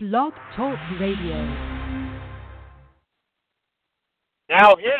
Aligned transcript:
Blog 0.00 0.32
Talk 0.54 0.78
Radio. 1.00 1.44
Now 4.48 4.76
hit 4.76 4.94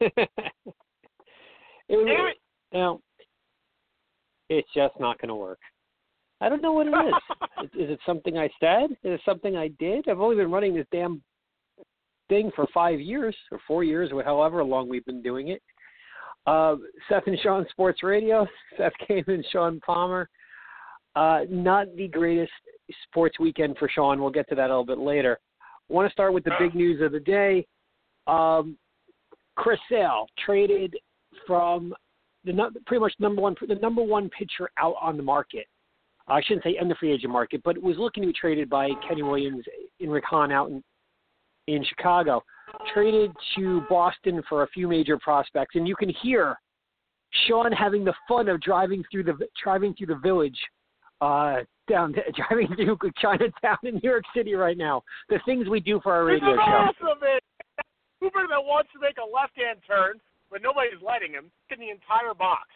it. 0.00 0.12
it 0.16 0.30
Damn 1.90 1.98
was, 1.98 2.32
it. 2.32 2.38
now, 2.72 3.00
it's 4.48 4.68
just 4.74 4.94
not 4.98 5.20
going 5.20 5.28
to 5.28 5.34
work. 5.34 5.58
I 6.40 6.48
don't 6.48 6.62
know 6.62 6.72
what 6.72 6.86
it 6.86 6.94
is. 6.94 7.74
is. 7.74 7.80
Is 7.84 7.90
it 7.90 7.98
something 8.06 8.38
I 8.38 8.48
said? 8.58 8.92
Is 8.92 8.96
it 9.02 9.20
something 9.26 9.54
I 9.54 9.68
did? 9.78 10.08
I've 10.08 10.20
only 10.20 10.36
been 10.36 10.50
running 10.50 10.74
this 10.74 10.86
damn 10.90 11.22
thing 12.30 12.50
for 12.56 12.66
five 12.72 13.00
years 13.00 13.36
or 13.52 13.60
four 13.66 13.84
years, 13.84 14.12
or 14.14 14.24
however 14.24 14.64
long 14.64 14.88
we've 14.88 15.04
been 15.04 15.20
doing 15.20 15.48
it. 15.48 15.60
Uh, 16.46 16.76
Seth 17.10 17.26
and 17.26 17.38
Sean 17.42 17.66
Sports 17.68 18.02
Radio. 18.02 18.46
Seth 18.78 18.94
Kane 19.06 19.24
and 19.26 19.44
Sean 19.52 19.78
Palmer. 19.84 20.30
Uh, 21.14 21.40
not 21.50 21.86
the 21.96 22.08
greatest 22.08 22.50
sports 23.04 23.38
weekend 23.38 23.76
for 23.78 23.88
Sean. 23.88 24.20
We'll 24.20 24.30
get 24.30 24.48
to 24.48 24.54
that 24.54 24.66
a 24.66 24.78
little 24.78 24.84
bit 24.84 24.98
later. 24.98 25.38
I 25.90 25.92
want 25.92 26.08
to 26.08 26.12
start 26.12 26.32
with 26.32 26.44
the 26.44 26.52
big 26.58 26.74
news 26.74 27.00
of 27.02 27.12
the 27.12 27.20
day. 27.20 27.66
Um, 28.26 28.76
Chris 29.56 29.78
Sale 29.90 30.26
traded 30.44 30.96
from 31.46 31.94
the 32.44 32.70
pretty 32.86 33.00
much 33.00 33.14
number 33.18 33.40
one 33.40 33.54
the 33.66 33.74
number 33.76 34.02
one 34.02 34.30
pitcher 34.30 34.70
out 34.78 34.96
on 35.00 35.16
the 35.16 35.22
market. 35.22 35.66
I 36.26 36.42
shouldn't 36.42 36.64
say 36.64 36.76
in 36.80 36.88
the 36.88 36.94
free 36.94 37.12
agent 37.12 37.32
market, 37.32 37.62
but 37.64 37.80
was 37.82 37.98
looking 37.98 38.22
to 38.22 38.28
be 38.28 38.32
traded 38.32 38.70
by 38.70 38.90
Kenny 39.06 39.22
Williams 39.22 39.64
in 40.00 40.08
Rick 40.08 40.24
Hahn 40.24 40.50
out 40.52 40.70
in 40.70 40.82
in 41.66 41.84
Chicago. 41.84 42.42
Traded 42.92 43.30
to 43.56 43.82
Boston 43.88 44.42
for 44.48 44.62
a 44.62 44.68
few 44.68 44.88
major 44.88 45.18
prospects, 45.18 45.76
and 45.76 45.86
you 45.86 45.94
can 45.94 46.08
hear 46.22 46.58
Sean 47.46 47.70
having 47.72 48.04
the 48.04 48.14
fun 48.28 48.48
of 48.48 48.60
driving 48.60 49.04
through 49.10 49.24
the 49.24 49.36
driving 49.62 49.94
through 49.94 50.08
the 50.08 50.16
village 50.16 50.58
uh, 51.20 51.56
down 51.88 52.14
driving 52.36 52.68
through 52.76 52.98
Chinatown 53.20 53.78
in 53.84 53.94
New 53.94 54.08
York 54.08 54.24
City 54.34 54.54
right 54.54 54.76
now. 54.76 55.02
The 55.28 55.38
things 55.44 55.68
we 55.68 55.80
do 55.80 56.00
for 56.02 56.12
our 56.12 56.24
radio 56.24 56.52
This 56.52 56.54
is 56.54 56.64
show. 56.64 57.06
awesome, 57.06 57.20
man. 57.20 57.40
That 58.24 58.64
wants 58.64 58.88
to 58.96 59.00
make 59.00 59.20
a 59.20 59.26
left-hand 59.28 59.80
turn, 59.86 60.16
but 60.50 60.62
nobody's 60.62 60.96
letting 61.04 61.32
him. 61.32 61.52
In 61.68 61.78
the 61.78 61.90
entire 61.90 62.32
box. 62.32 62.68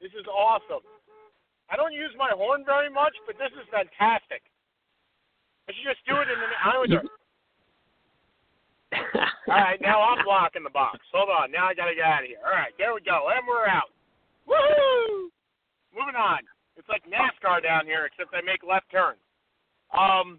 This 0.00 0.10
is 0.18 0.26
awesome. 0.26 0.82
I 1.70 1.76
don't 1.76 1.92
use 1.92 2.10
my 2.18 2.30
horn 2.34 2.64
very 2.64 2.88
much, 2.90 3.12
but 3.26 3.36
this 3.38 3.52
is 3.54 3.66
fantastic. 3.70 4.42
I 5.68 5.76
should 5.76 5.84
just 5.84 6.02
do 6.08 6.16
it 6.16 6.26
in 6.32 6.38
an 6.40 6.54
Islander. 6.64 7.04
All 9.48 9.60
right, 9.60 9.80
now 9.80 10.00
I'm 10.00 10.24
blocking 10.24 10.64
the 10.64 10.72
box. 10.72 10.98
Hold 11.12 11.28
on. 11.28 11.52
Now 11.52 11.68
I 11.68 11.74
got 11.74 11.86
to 11.86 11.94
get 11.94 12.04
out 12.04 12.24
of 12.24 12.28
here. 12.28 12.40
All 12.40 12.56
right, 12.56 12.72
there 12.78 12.94
we 12.94 13.00
go. 13.04 13.28
And 13.28 13.44
we're 13.46 13.68
out. 13.68 13.92
Woohoo! 14.48 15.28
Moving 15.92 16.16
on. 16.16 16.40
It's 16.78 16.88
like 16.88 17.02
NASCAR 17.10 17.60
down 17.60 17.86
here, 17.86 18.06
except 18.06 18.30
I 18.32 18.40
make 18.40 18.62
left 18.62 18.86
turns. 18.90 19.18
Um, 19.90 20.38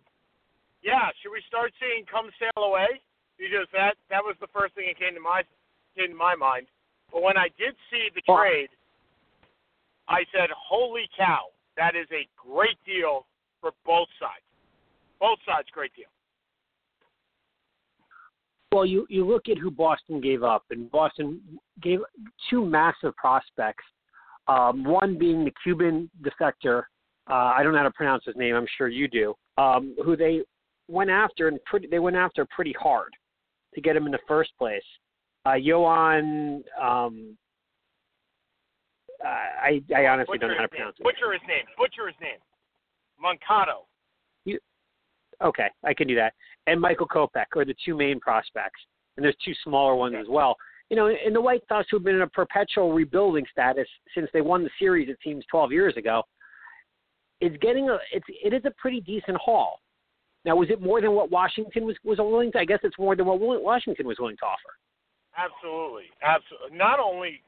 yeah. 0.82 1.12
Should 1.22 1.36
we 1.36 1.44
start 1.48 1.76
seeing 1.80 2.08
"Come 2.08 2.32
Sail 2.40 2.64
Away"? 2.64 3.04
Because 3.38 3.68
that 3.74 4.00
that 4.10 4.24
was 4.24 4.36
the 4.40 4.48
first 4.56 4.74
thing 4.74 4.88
that 4.88 4.98
came 4.98 5.14
to 5.16 5.20
my 5.20 5.44
came 5.98 6.10
to 6.10 6.16
my 6.16 6.36
mind. 6.36 6.68
But 7.12 7.24
when 7.24 7.38
I 7.38 7.50
did 7.60 7.76
see 7.92 8.08
the 8.16 8.24
trade, 8.24 8.70
I 10.08 10.24
said, 10.32 10.50
"Holy 10.56 11.10
cow! 11.16 11.52
That 11.76 11.96
is 11.96 12.08
a 12.12 12.28
great 12.40 12.80
deal 12.86 13.28
for 13.60 13.72
both 13.86 14.08
sides. 14.20 14.48
Both 15.20 15.40
sides, 15.46 15.68
great 15.72 15.92
deal." 15.96 16.08
Well, 18.72 18.86
you 18.86 19.06
you 19.10 19.26
look 19.26 19.50
at 19.50 19.58
who 19.58 19.72
Boston 19.72 20.22
gave 20.22 20.44
up, 20.44 20.64
and 20.70 20.90
Boston 20.90 21.42
gave 21.82 22.00
two 22.50 22.64
massive 22.66 23.16
prospects. 23.18 23.84
Um, 24.50 24.84
one 24.84 25.18
being 25.18 25.46
the 25.46 25.54
Cuban 25.64 26.10
defector. 26.24 26.84
Uh, 27.30 27.54
I 27.56 27.62
don't 27.62 27.74
know 27.74 27.78
how 27.78 27.84
to 27.84 27.92
pronounce 27.92 28.26
his 28.26 28.36
name. 28.36 28.56
I'm 28.56 28.66
sure 28.78 28.88
you 28.88 29.08
do. 29.08 29.36
Um, 29.58 29.96
who 30.04 30.16
they 30.16 30.42
went 30.88 31.12
after 31.12 31.48
and 31.48 31.64
pretty 31.66 31.88
they 31.88 32.00
went 32.00 32.16
after 32.16 32.46
pretty 32.54 32.74
hard 32.80 33.14
to 33.76 33.82
get 33.82 33.96
him 33.96 34.06
in 34.08 34.12
the 34.12 34.20
first 34.28 34.52
place. 34.58 34.84
Uh, 35.46 35.54
Johan. 35.54 36.64
Um, 36.82 37.38
I 39.24 39.82
I 39.96 40.08
honestly 40.08 40.38
Butcher 40.38 40.48
don't 40.48 40.50
know 40.50 40.56
how 40.56 40.62
to 40.62 40.62
his 40.64 40.72
name. 40.72 40.80
pronounce 40.80 40.96
it. 41.00 41.04
Butcher 41.04 41.34
his 41.34 41.42
name. 41.48 41.66
Butcher 41.78 42.08
his 42.08 42.16
name. 42.22 42.40
Moncado. 43.24 43.86
Okay, 45.42 45.68
I 45.86 45.94
can 45.94 46.08
do 46.08 46.16
that. 46.16 46.34
And 46.68 46.82
Michael 46.82 47.08
Kopech 47.08 47.46
are 47.56 47.64
the 47.64 47.76
two 47.86 47.96
main 47.96 48.20
prospects, 48.20 48.82
and 49.16 49.24
there's 49.24 49.38
two 49.44 49.54
smaller 49.64 49.96
ones 49.96 50.16
as 50.20 50.28
well. 50.28 50.58
You 50.90 50.98
know, 50.98 51.08
and 51.08 51.36
the 51.36 51.42
White 51.42 51.62
Sox, 51.68 51.88
who've 51.90 52.04
been 52.04 52.16
in 52.16 52.22
a 52.22 52.28
perpetual 52.28 52.94
rebuilding 52.94 53.46
status 53.52 53.88
since 54.16 54.28
they 54.34 54.42
won 54.42 54.64
the 54.64 54.70
series, 54.80 55.08
it 55.10 55.18
seems 55.24 55.46
12 55.52 55.72
years 55.72 55.96
ago, 55.98 56.24
it's 57.42 57.56
getting 57.58 57.90
a 57.90 57.98
it's 58.12 58.26
it 58.44 58.54
is 58.54 58.64
a 58.66 58.72
pretty 58.72 59.02
decent 59.02 59.38
haul. 59.38 59.80
Now, 60.46 60.56
was 60.56 60.70
it 60.70 60.82
more 60.82 61.02
than 61.02 61.12
what 61.12 61.30
Washington 61.32 61.86
was 61.86 61.96
was 62.04 62.18
willing 62.18 62.52
to? 62.54 62.60
I 62.60 62.66
guess 62.66 62.80
it's 62.84 62.98
more 62.98 63.16
than 63.16 63.26
what 63.26 63.40
Washington 63.40 64.08
was 64.08 64.18
willing 64.20 64.38
to 64.38 64.46
offer. 64.46 64.74
Absolutely, 65.38 66.06
absolutely. 66.24 66.78
Not 66.78 67.00
only 67.00 67.42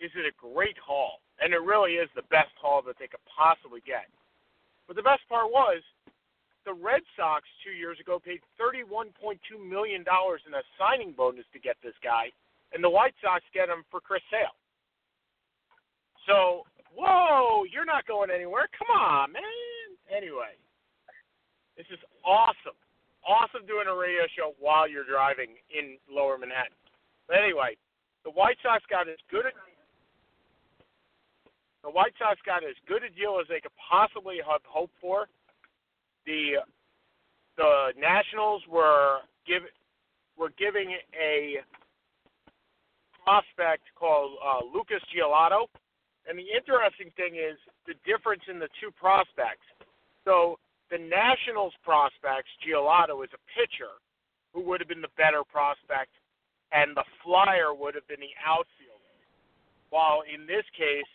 is 0.00 0.10
it 0.16 0.24
a 0.26 0.34
great 0.38 0.78
haul, 0.78 1.20
and 1.40 1.52
it 1.52 1.60
really 1.62 1.92
is 1.92 2.08
the 2.16 2.26
best 2.30 2.50
haul 2.60 2.82
that 2.86 2.96
they 2.98 3.06
could 3.06 3.22
possibly 3.28 3.80
get, 3.86 4.06
but 4.86 4.96
the 4.96 5.02
best 5.02 5.22
part 5.28 5.50
was 5.50 5.82
the 6.64 6.72
Red 6.72 7.02
Sox 7.16 7.44
two 7.64 7.72
years 7.72 7.98
ago 8.00 8.18
paid 8.18 8.40
$31.2 8.60 9.08
million 9.56 10.04
in 10.04 10.52
a 10.54 10.62
signing 10.78 11.12
bonus 11.16 11.44
to 11.52 11.58
get 11.58 11.76
this 11.82 11.94
guy, 12.02 12.28
and 12.72 12.82
the 12.82 12.90
White 12.90 13.14
Sox 13.22 13.44
get 13.54 13.68
him 13.68 13.84
for 13.90 14.00
Chris 14.00 14.22
Sale. 14.30 14.56
So, 16.26 16.62
whoa, 16.94 17.64
you're 17.72 17.88
not 17.88 18.06
going 18.06 18.30
anywhere. 18.30 18.68
Come 18.76 18.92
on, 18.92 19.32
man. 19.32 19.42
Anyway, 20.14 20.56
this 21.76 21.86
is 21.92 21.98
awesome. 22.24 22.76
Awesome 23.26 23.66
doing 23.66 23.88
a 23.88 23.96
radio 23.96 24.24
show 24.36 24.52
while 24.58 24.88
you're 24.88 25.08
driving 25.08 25.56
in 25.72 25.96
lower 26.08 26.38
Manhattan. 26.38 26.76
But 27.26 27.38
anyway, 27.38 27.76
the 28.24 28.30
White 28.30 28.56
Sox 28.62 28.84
got 28.88 29.08
as 29.08 29.20
good 29.30 29.44
a 29.44 29.52
the 31.84 31.90
White 31.90 32.12
Sox 32.18 32.38
got 32.44 32.64
as 32.64 32.74
good 32.86 33.02
a 33.04 33.10
deal 33.10 33.38
as 33.40 33.46
they 33.48 33.60
could 33.60 33.72
possibly 33.78 34.36
have 34.44 34.60
hoped 34.66 34.94
for. 35.00 35.28
The 36.26 36.60
the 37.56 37.92
Nationals 37.98 38.62
were 38.68 39.20
give 39.46 39.62
were 40.36 40.50
giving 40.58 40.96
a 41.14 41.64
prospect 43.28 43.84
called 43.92 44.40
uh, 44.40 44.64
Lucas 44.64 45.04
Giolito, 45.12 45.68
and 46.24 46.40
the 46.40 46.48
interesting 46.48 47.12
thing 47.12 47.36
is 47.36 47.60
the 47.84 47.92
difference 48.08 48.40
in 48.48 48.56
the 48.56 48.72
two 48.80 48.88
prospects. 48.96 49.68
So 50.24 50.56
the 50.88 50.96
Nationals 50.96 51.76
prospects, 51.84 52.48
Giolito 52.64 53.20
is 53.20 53.28
a 53.36 53.42
pitcher 53.52 54.00
who 54.56 54.64
would 54.64 54.80
have 54.80 54.88
been 54.88 55.04
the 55.04 55.12
better 55.20 55.44
prospect, 55.44 56.16
and 56.72 56.96
the 56.96 57.04
Flyer 57.20 57.76
would 57.76 57.92
have 57.92 58.08
been 58.08 58.20
the 58.20 58.32
outfielder. 58.40 59.12
While 59.92 60.24
in 60.24 60.48
this 60.48 60.64
case, 60.72 61.12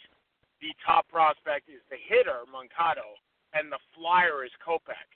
the 0.62 0.70
top 0.86 1.10
prospect 1.10 1.66
is 1.66 1.82
the 1.90 1.98
hitter, 1.98 2.46
Moncado, 2.46 3.18
and 3.58 3.74
the 3.74 3.82
Flyer 3.98 4.46
is 4.46 4.54
Kopech. 4.62 5.10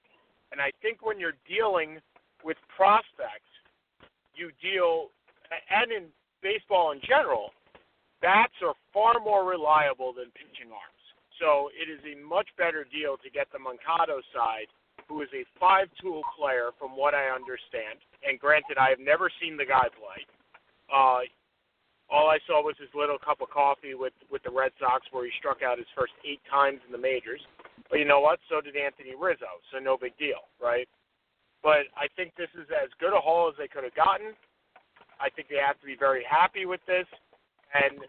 And 0.50 0.58
I 0.58 0.74
think 0.82 1.06
when 1.06 1.22
you're 1.22 1.38
dealing 1.46 2.02
with 2.42 2.58
prospects, 2.74 3.50
you 4.34 4.50
deal, 4.62 5.14
and 5.70 5.94
in 5.94 6.10
baseball 6.42 6.92
in 6.92 7.02
general, 7.08 7.52
bats 8.22 8.54
are 8.66 8.74
far 8.94 9.20
more 9.20 9.46
reliable 9.46 10.14
than 10.14 10.34
pitching 10.34 10.72
arms. 10.72 11.04
So 11.40 11.70
it 11.78 11.86
is 11.86 12.02
a 12.06 12.18
much 12.26 12.50
better 12.58 12.86
deal 12.90 13.18
to 13.22 13.30
get 13.30 13.46
the 13.54 13.62
Moncado 13.62 14.26
side, 14.34 14.70
who 15.06 15.22
is 15.22 15.30
a 15.38 15.46
five-tool 15.60 16.22
player, 16.34 16.74
from 16.80 16.98
what 16.98 17.14
I 17.14 17.30
understand. 17.30 18.02
And 18.26 18.40
granted, 18.42 18.78
I 18.82 18.90
have 18.90 19.00
never 19.00 19.30
seen 19.40 19.56
the 19.56 19.66
guy 19.66 19.86
play. 19.94 20.20
Uh, 20.90 21.30
all 22.10 22.32
I 22.32 22.40
saw 22.48 22.64
was 22.64 22.76
his 22.80 22.90
little 22.96 23.20
cup 23.20 23.42
of 23.42 23.52
coffee 23.52 23.94
with 23.94 24.16
with 24.32 24.42
the 24.44 24.52
Red 24.52 24.72
Sox, 24.80 25.06
where 25.12 25.26
he 25.26 25.32
struck 25.38 25.60
out 25.62 25.78
his 25.78 25.88
first 25.92 26.16
eight 26.24 26.40
times 26.50 26.80
in 26.88 26.92
the 26.92 26.98
majors. 26.98 27.44
But 27.92 28.00
you 28.00 28.08
know 28.08 28.20
what? 28.20 28.40
So 28.50 28.62
did 28.62 28.76
Anthony 28.76 29.12
Rizzo, 29.12 29.60
so 29.72 29.80
no 29.80 29.98
big 30.00 30.18
deal, 30.18 30.48
right? 30.62 30.88
But 31.62 31.92
I 32.00 32.08
think 32.16 32.32
this 32.36 32.52
is 32.56 32.68
as 32.72 32.90
good 33.00 33.12
a 33.12 33.20
haul 33.20 33.50
as 33.52 33.56
they 33.60 33.68
could 33.68 33.84
have 33.84 33.96
gotten. 33.96 34.32
I 35.20 35.30
think 35.30 35.50
they 35.50 35.62
have 35.62 35.80
to 35.82 35.86
be 35.86 35.96
very 35.98 36.24
happy 36.24 36.66
with 36.66 36.82
this. 36.88 37.06
And 37.74 38.00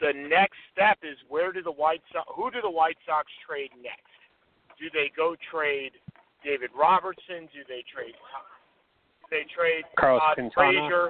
the 0.00 0.12
next 0.28 0.58
step 0.72 0.98
is 1.02 1.16
where 1.28 1.52
do 1.52 1.62
the 1.62 1.72
White 1.72 2.02
Sox, 2.12 2.26
who 2.34 2.50
do 2.50 2.60
the 2.60 2.70
White 2.70 2.98
Sox 3.06 3.30
trade 3.46 3.70
next? 3.78 4.10
Do 4.78 4.90
they 4.92 5.10
go 5.14 5.36
trade 5.50 5.92
David 6.44 6.70
Robertson? 6.74 7.46
Do 7.54 7.62
they 7.68 7.86
trade? 7.86 8.18
Do 8.18 9.28
they 9.30 9.46
trade 9.54 9.86
uh, 9.86 10.00
Carlos 10.00 10.20
Todd 10.20 10.34
Quintana. 10.34 10.54
Frazier? 10.54 11.06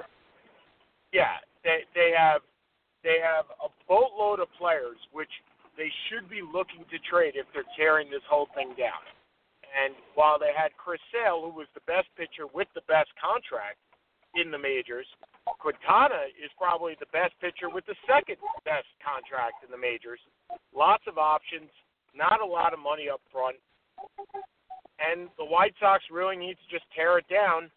Yeah, 1.11 1.41
they 1.65 1.85
they 1.97 2.13
have 2.13 2.41
they 3.01 3.17
have 3.17 3.49
a 3.59 3.69
boatload 3.89 4.39
of 4.39 4.47
players 4.57 4.97
which 5.11 5.31
they 5.75 5.89
should 6.07 6.29
be 6.29 6.45
looking 6.45 6.85
to 6.93 6.97
trade 7.01 7.33
if 7.33 7.49
they're 7.53 7.67
tearing 7.73 8.09
this 8.13 8.23
whole 8.29 8.47
thing 8.53 8.77
down. 8.77 9.01
And 9.73 9.97
while 10.13 10.37
they 10.37 10.53
had 10.53 10.69
Chris 10.77 11.01
Sale, 11.09 11.41
who 11.41 11.49
was 11.49 11.65
the 11.73 11.81
best 11.89 12.05
pitcher 12.13 12.45
with 12.45 12.69
the 12.77 12.85
best 12.85 13.09
contract 13.17 13.81
in 14.35 14.51
the 14.51 14.57
majors, 14.57 15.05
Quintana 15.59 16.31
is 16.39 16.51
probably 16.57 16.95
the 16.99 17.09
best 17.11 17.33
pitcher 17.41 17.69
with 17.69 17.85
the 17.85 17.95
second 18.07 18.37
best 18.65 18.87
contract 19.03 19.63
in 19.63 19.71
the 19.71 19.77
majors. 19.77 20.19
Lots 20.75 21.03
of 21.07 21.17
options, 21.17 21.69
not 22.15 22.41
a 22.41 22.45
lot 22.45 22.73
of 22.73 22.79
money 22.79 23.09
up 23.09 23.21
front. 23.31 23.57
and 24.99 25.29
the 25.37 25.45
White 25.45 25.73
Sox 25.79 26.03
really 26.11 26.35
need 26.37 26.55
to 26.55 26.67
just 26.71 26.85
tear 26.95 27.17
it 27.17 27.25
down. 27.29 27.69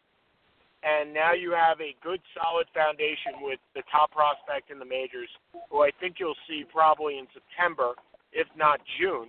And 0.83 1.13
now 1.13 1.33
you 1.33 1.51
have 1.51 1.81
a 1.81 1.97
good, 2.03 2.21
solid 2.37 2.67
foundation 2.73 3.43
with 3.43 3.59
the 3.75 3.83
top 3.91 4.13
prospect 4.13 4.71
in 4.71 4.79
the 4.79 4.85
majors, 4.85 5.29
who 5.71 5.83
I 5.83 5.91
think 5.99 6.17
you'll 6.21 6.39
see 6.47 6.65
probably 6.71 7.19
in 7.19 7.27
September, 7.35 7.95
if 8.33 8.47
not 8.57 8.79
June. 9.01 9.29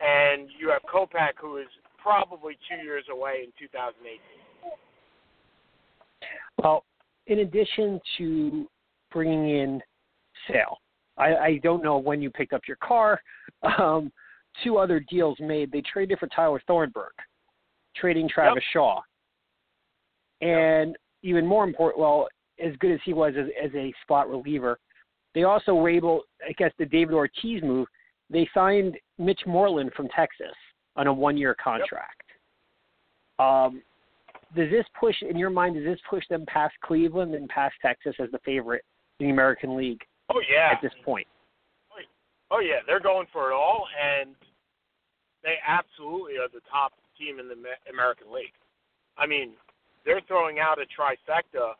And 0.00 0.48
you 0.56 0.70
have 0.70 0.82
Kopech, 0.88 1.36
who 1.40 1.58
is 1.58 1.66
probably 2.00 2.56
two 2.70 2.82
years 2.82 3.04
away 3.10 3.44
in 3.44 3.52
2018. 3.58 4.16
Well, 6.62 6.84
in 7.26 7.40
addition 7.40 8.00
to 8.18 8.68
bringing 9.12 9.48
in 9.50 9.80
Sale, 10.48 10.78
I, 11.16 11.36
I 11.36 11.60
don't 11.62 11.82
know 11.82 11.98
when 11.98 12.22
you 12.22 12.30
picked 12.30 12.52
up 12.52 12.62
your 12.66 12.78
car. 12.78 13.20
Um, 13.78 14.12
two 14.62 14.78
other 14.78 15.00
deals 15.00 15.36
made. 15.40 15.72
They 15.72 15.82
traded 15.82 16.18
for 16.18 16.26
Tyler 16.28 16.62
Thornburg, 16.66 17.12
trading 17.96 18.28
Travis 18.28 18.56
Yep. 18.56 18.62
Shaw. 18.72 19.00
And 20.40 20.96
even 21.22 21.46
more 21.46 21.64
important, 21.64 22.00
well, 22.00 22.28
as 22.64 22.74
good 22.76 22.92
as 22.92 23.00
he 23.04 23.12
was 23.12 23.34
as, 23.38 23.46
as 23.62 23.70
a 23.74 23.92
spot 24.02 24.28
reliever, 24.28 24.78
they 25.34 25.44
also 25.44 25.74
were 25.74 25.90
able, 25.90 26.22
I 26.48 26.52
guess, 26.52 26.72
the 26.78 26.86
David 26.86 27.14
Ortiz 27.14 27.62
move. 27.62 27.86
They 28.30 28.48
signed 28.54 28.96
Mitch 29.18 29.40
Moreland 29.46 29.92
from 29.96 30.08
Texas 30.08 30.54
on 30.96 31.06
a 31.06 31.12
one-year 31.12 31.56
contract. 31.62 32.22
Um, 33.38 33.82
does 34.56 34.70
this 34.70 34.86
push, 34.98 35.16
in 35.22 35.36
your 35.36 35.50
mind, 35.50 35.74
does 35.76 35.84
this 35.84 36.00
push 36.08 36.24
them 36.28 36.44
past 36.46 36.74
Cleveland 36.84 37.34
and 37.34 37.48
past 37.48 37.74
Texas 37.82 38.14
as 38.18 38.30
the 38.30 38.38
favorite 38.44 38.82
in 39.20 39.26
the 39.26 39.32
American 39.32 39.76
League 39.76 40.02
Oh 40.30 40.40
yeah. 40.50 40.70
at 40.72 40.82
this 40.82 40.92
point? 41.04 41.26
Oh 42.50 42.60
yeah, 42.60 42.80
they're 42.86 43.00
going 43.00 43.26
for 43.30 43.50
it 43.50 43.54
all, 43.54 43.84
and 43.92 44.34
they 45.44 45.56
absolutely 45.66 46.38
are 46.40 46.48
the 46.48 46.64
top 46.70 46.92
team 47.18 47.38
in 47.38 47.48
the 47.48 47.56
American 47.92 48.32
League. 48.32 48.56
I 49.18 49.26
mean, 49.26 49.52
they're 50.06 50.22
throwing 50.26 50.58
out 50.58 50.78
a 50.80 50.88
trifecta 50.88 51.76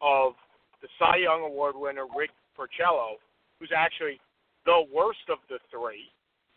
of 0.00 0.34
the 0.80 0.86
Cy 0.98 1.16
Young 1.26 1.42
Award 1.42 1.74
winner 1.74 2.06
Rick 2.16 2.30
Porcello, 2.56 3.18
who's 3.58 3.72
actually 3.76 4.20
the 4.64 4.86
worst 4.94 5.26
of 5.28 5.38
the 5.48 5.58
three. 5.74 6.06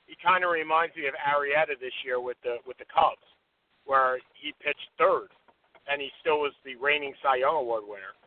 He 0.06 0.14
kind 0.22 0.44
of 0.44 0.52
reminds 0.52 0.96
me 0.96 1.08
of 1.08 1.16
Arrieta 1.18 1.74
this 1.80 1.94
year 2.06 2.22
with 2.22 2.38
the 2.44 2.58
with 2.68 2.78
the 2.78 2.86
Cubs, 2.94 3.26
where 3.86 4.20
he 4.38 4.54
pitched 4.62 4.94
third, 5.00 5.34
and 5.88 6.02
he 6.02 6.10
still 6.20 6.40
was 6.40 6.54
the 6.66 6.76
reigning 6.76 7.14
Cy 7.22 7.38
Young 7.38 7.56
Award 7.56 7.84
winner. 7.88 8.18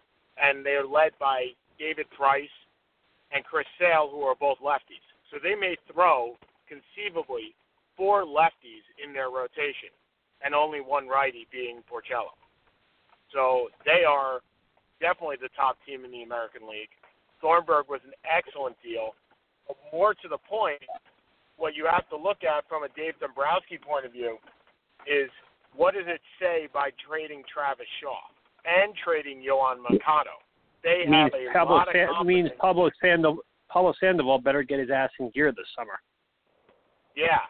And 0.40 0.64
they're 0.64 0.86
led 0.86 1.12
by 1.20 1.52
David 1.78 2.06
Price 2.10 2.52
and 3.32 3.44
Chris 3.44 3.66
Sale, 3.78 4.08
who 4.10 4.22
are 4.22 4.34
both 4.34 4.58
lefties. 4.58 5.04
So 5.30 5.38
they 5.42 5.54
may 5.54 5.76
throw 5.92 6.36
conceivably 6.68 7.54
four 7.96 8.24
lefties 8.24 8.84
in 9.02 9.12
their 9.12 9.28
rotation, 9.28 9.92
and 10.44 10.54
only 10.54 10.80
one 10.80 11.08
righty 11.08 11.46
being 11.52 11.82
Porcello. 11.90 12.32
So 13.32 13.68
they 13.84 14.04
are 14.04 14.40
definitely 15.00 15.36
the 15.40 15.52
top 15.56 15.76
team 15.86 16.04
in 16.04 16.12
the 16.12 16.22
American 16.22 16.68
League. 16.68 16.92
Thornburg 17.40 17.88
was 17.88 18.00
an 18.06 18.12
excellent 18.22 18.76
deal. 18.82 19.16
But 19.66 19.76
more 19.92 20.14
to 20.14 20.28
the 20.28 20.38
point, 20.38 20.82
what 21.56 21.74
you 21.74 21.86
have 21.90 22.08
to 22.10 22.16
look 22.16 22.44
at 22.44 22.68
from 22.68 22.84
a 22.84 22.88
Dave 22.94 23.14
Dombrowski 23.20 23.78
point 23.78 24.06
of 24.06 24.12
view 24.12 24.36
is 25.06 25.30
what 25.74 25.94
does 25.94 26.04
it 26.06 26.20
say 26.40 26.68
by 26.72 26.90
trading 27.06 27.42
Travis 27.52 27.86
Shaw 28.00 28.20
and 28.64 28.92
trading 29.02 29.42
Yohan 29.42 29.78
Mercado? 29.82 30.36
They 30.84 31.04
means 31.08 31.30
have 31.32 31.32
a 31.34 31.52
Pablo 31.52 31.76
lot 31.76 31.88
of 31.88 31.94
San- 31.94 32.26
means. 32.26 32.50
Pablo 32.58 32.90
Sandoval 33.00 33.42
Pablo 33.68 33.94
Sandoval 34.00 34.38
better 34.38 34.62
get 34.62 34.80
his 34.80 34.90
ass 34.90 35.10
in 35.18 35.30
gear 35.30 35.50
this 35.52 35.66
summer. 35.76 36.00
Yeah, 37.16 37.40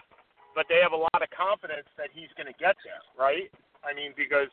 but 0.55 0.67
they 0.69 0.79
have 0.83 0.93
a 0.93 0.97
lot 0.97 1.19
of 1.23 1.29
confidence 1.35 1.89
that 1.97 2.09
he's 2.13 2.31
going 2.37 2.47
to 2.47 2.59
get 2.59 2.77
there, 2.85 3.03
right? 3.19 3.51
I 3.83 3.95
mean, 3.95 4.13
because 4.17 4.51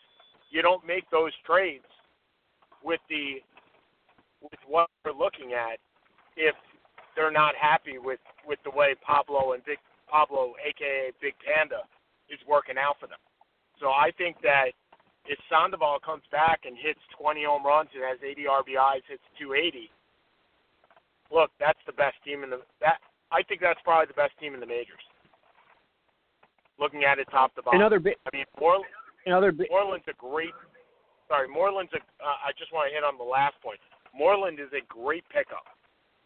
you 0.50 0.62
don't 0.62 0.86
make 0.86 1.10
those 1.12 1.31
trades 1.45 1.86
with 2.83 3.00
the 3.10 3.44
with 4.42 4.60
what 4.65 4.89
they're 5.04 5.13
looking 5.13 5.54
at 5.54 5.77
if 6.38 6.56
they're 7.15 7.31
not 7.31 7.54
happy 7.60 7.98
with 8.00 8.19
with 8.48 8.60
the 8.63 8.72
way 8.72 8.95
Pablo 9.06 9.54
and 9.54 9.63
Big 9.65 9.77
Pablo, 10.10 10.54
aka 10.65 11.12
Big 11.22 11.33
Panda, 11.45 11.83
is 12.30 12.39
working 12.48 12.75
out 12.80 12.95
for 13.00 13.07
them. 13.07 13.19
So 13.79 13.87
I 13.89 14.11
think 14.17 14.37
that 14.43 14.75
if 15.25 15.39
Sandoval 15.47 15.99
comes 16.03 16.23
back 16.31 16.61
and 16.65 16.75
hits 16.75 16.99
20 17.19 17.43
home 17.45 17.65
runs 17.65 17.89
and 17.95 18.03
has 18.03 18.19
80 18.19 18.43
RBIs, 18.43 19.05
hits 19.07 19.23
280, 19.39 19.89
look, 21.31 21.51
that's 21.59 21.79
the 21.85 21.93
best 21.93 22.15
team 22.25 22.43
in 22.43 22.49
the 22.49 22.59
that. 22.81 22.99
I 23.31 23.43
think 23.43 23.61
that's 23.61 23.79
probably 23.83 24.07
the 24.07 24.17
best 24.17 24.33
team 24.41 24.53
in 24.53 24.59
the 24.59 24.65
majors. 24.65 25.03
Looking 26.79 27.03
at 27.03 27.19
it 27.19 27.27
top 27.29 27.53
to 27.55 27.61
bottom. 27.61 27.79
Another 27.79 27.99
bit, 27.99 28.17
I 28.25 28.35
mean, 28.35 28.45
Moreland, 28.59 28.89
another 29.25 29.51
bit. 29.51 29.67
Moreland's 29.69 30.07
a 30.09 30.17
great. 30.17 30.55
Sorry, 31.27 31.47
Moreland's 31.47 31.93
a. 31.93 32.01
Uh, 32.17 32.49
I 32.49 32.51
just 32.57 32.73
want 32.73 32.89
to 32.89 32.93
hit 32.95 33.03
on 33.03 33.19
the 33.19 33.27
last 33.27 33.55
point. 33.61 33.79
Moreland 34.15 34.59
is 34.59 34.73
a 34.73 34.81
great 34.89 35.23
pickup 35.29 35.67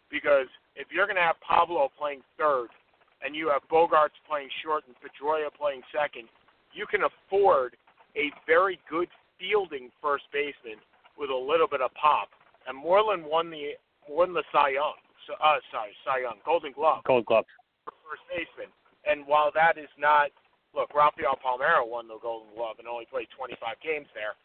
because 0.10 0.48
if 0.80 0.88
you're 0.94 1.06
going 1.06 1.20
to 1.20 1.26
have 1.26 1.36
Pablo 1.44 1.92
playing 2.00 2.22
third 2.40 2.72
and 3.20 3.36
you 3.36 3.52
have 3.52 3.68
Bogaerts 3.68 4.16
playing 4.24 4.48
short 4.64 4.86
and 4.88 4.96
Pedroia 5.04 5.52
playing 5.52 5.82
second, 5.92 6.30
you 6.74 6.86
can 6.86 7.02
afford 7.04 7.76
a 8.16 8.32
very 8.46 8.80
good 8.90 9.08
fielding 9.40 9.90
first 10.02 10.26
baseman 10.34 10.78
with 11.18 11.30
a 11.30 11.36
little 11.36 11.68
bit 11.68 11.82
of 11.82 11.94
pop. 11.94 12.30
And 12.68 12.78
Moreland 12.78 13.24
won 13.26 13.50
the 13.50 13.78
won 14.08 14.34
the 14.34 14.44
Cy 14.52 14.76
Young. 14.80 14.98
So, 15.28 15.34
uh, 15.40 15.60
sorry, 15.72 15.96
Cy 16.04 16.28
Young, 16.28 16.40
Golden 16.46 16.74
Glove 16.74 17.04
Gold 17.06 17.26
Glove. 17.26 17.46
for 17.86 17.94
first 18.04 18.24
baseman. 18.28 18.72
And 19.04 19.28
while 19.28 19.52
that 19.56 19.78
is 19.78 19.92
not, 20.00 20.32
look, 20.76 20.92
Rafael 20.96 21.40
Palmeiro 21.40 21.88
won 21.88 22.08
the 22.08 22.20
Golden 22.20 22.52
Glove 22.56 22.80
and 22.80 22.88
only 22.88 23.08
played 23.08 23.28
25 23.36 23.60
games 23.84 24.08
there. 24.16 24.36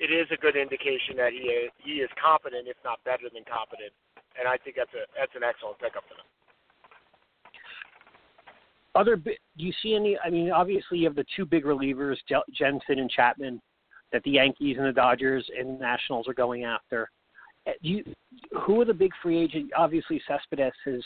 It 0.00 0.10
is 0.10 0.26
a 0.32 0.40
good 0.40 0.56
indication 0.56 1.16
that 1.16 1.32
he 1.32 1.52
is, 1.52 1.70
he 1.78 2.02
is 2.02 2.10
competent, 2.18 2.66
if 2.66 2.76
not 2.82 2.98
better 3.04 3.30
than 3.32 3.46
competent. 3.46 3.92
And 4.34 4.48
I 4.50 4.58
think 4.58 4.74
that's 4.74 4.92
a 4.92 5.06
that's 5.14 5.32
an 5.38 5.46
excellent 5.46 5.78
pickup 5.78 6.02
for 6.10 6.18
them. 6.18 6.26
Other. 8.94 9.16
Do 9.16 9.32
you 9.56 9.72
see 9.82 9.94
any? 9.94 10.16
I 10.24 10.30
mean, 10.30 10.50
obviously 10.50 10.98
you 10.98 11.06
have 11.06 11.16
the 11.16 11.24
two 11.36 11.44
big 11.44 11.64
relievers, 11.64 12.16
Jansen 12.52 12.98
and 12.98 13.10
Chapman, 13.10 13.60
that 14.12 14.22
the 14.22 14.30
Yankees 14.30 14.76
and 14.78 14.86
the 14.86 14.92
Dodgers 14.92 15.48
and 15.58 15.78
Nationals 15.80 16.28
are 16.28 16.34
going 16.34 16.64
after. 16.64 17.10
Uh, 17.66 17.72
Do 17.82 17.88
you, 17.88 18.04
who 18.62 18.80
are 18.80 18.84
the 18.84 18.94
big 18.94 19.10
free 19.22 19.38
agent? 19.42 19.70
Obviously, 19.76 20.22
Cespedes 20.28 20.72
has 20.84 21.02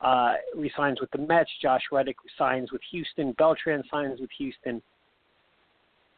uh, 0.00 0.34
resigns 0.56 1.00
with 1.00 1.10
the 1.10 1.18
Mets. 1.18 1.50
Josh 1.60 1.82
Reddick 1.92 2.16
signs 2.38 2.72
with 2.72 2.80
Houston. 2.90 3.32
Beltran 3.32 3.82
signs 3.90 4.20
with 4.20 4.30
Houston. 4.38 4.80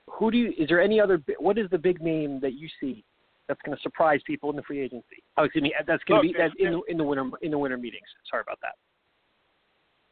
Who 0.07 0.31
do 0.31 0.37
you? 0.37 0.53
Is 0.59 0.69
there 0.69 0.81
any 0.81 1.01
other? 1.01 1.23
What 1.39 1.59
is 1.59 1.69
the 1.71 1.79
big 1.79 2.01
name 2.01 2.41
that 2.41 2.55
you 2.55 2.69
see 2.81 3.05
that's 3.49 3.61
going 3.65 3.77
to 3.77 3.83
surprise 3.83 4.21
people 4.27 4.51
in 4.51 4.57
the 4.57 4.63
free 4.63 4.81
agency? 4.81 5.23
Oh, 5.37 5.45
excuse 5.45 5.63
me. 5.63 5.75
That's 5.87 6.03
going 6.05 6.23
to 6.23 6.33
be 6.33 6.39
that's 6.39 6.55
in 6.59 6.73
the 6.73 6.83
in 6.89 6.99
the 6.99 7.05
winter 7.05 7.29
in 7.43 7.51
the 7.51 7.59
winter 7.59 7.79
meetings. 7.79 8.07
Sorry 8.29 8.43
about 8.43 8.59
that. 8.61 8.75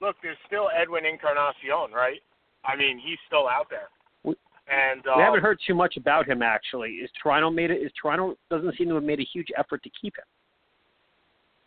Look, 0.00 0.16
there's 0.22 0.36
still 0.46 0.68
Edwin 0.74 1.04
Encarnacion, 1.04 1.92
right? 1.94 2.20
I 2.64 2.76
mean, 2.76 2.98
he's 2.98 3.18
still 3.26 3.48
out 3.48 3.66
there. 3.70 3.88
We- 4.22 4.36
And 4.70 5.06
uh, 5.06 5.14
We 5.16 5.22
haven't 5.22 5.42
heard 5.42 5.58
too 5.66 5.74
much 5.74 5.96
about 5.96 6.28
him 6.28 6.42
actually. 6.42 6.90
Is 7.02 7.10
Toronto 7.20 7.50
made 7.50 7.70
it? 7.70 7.82
Is 7.82 7.90
Toronto 8.00 8.36
doesn't 8.50 8.76
seem 8.76 8.88
to 8.88 8.94
have 8.94 9.04
made 9.04 9.20
a 9.20 9.26
huge 9.32 9.48
effort 9.56 9.82
to 9.82 9.90
keep 10.00 10.16
him? 10.16 10.24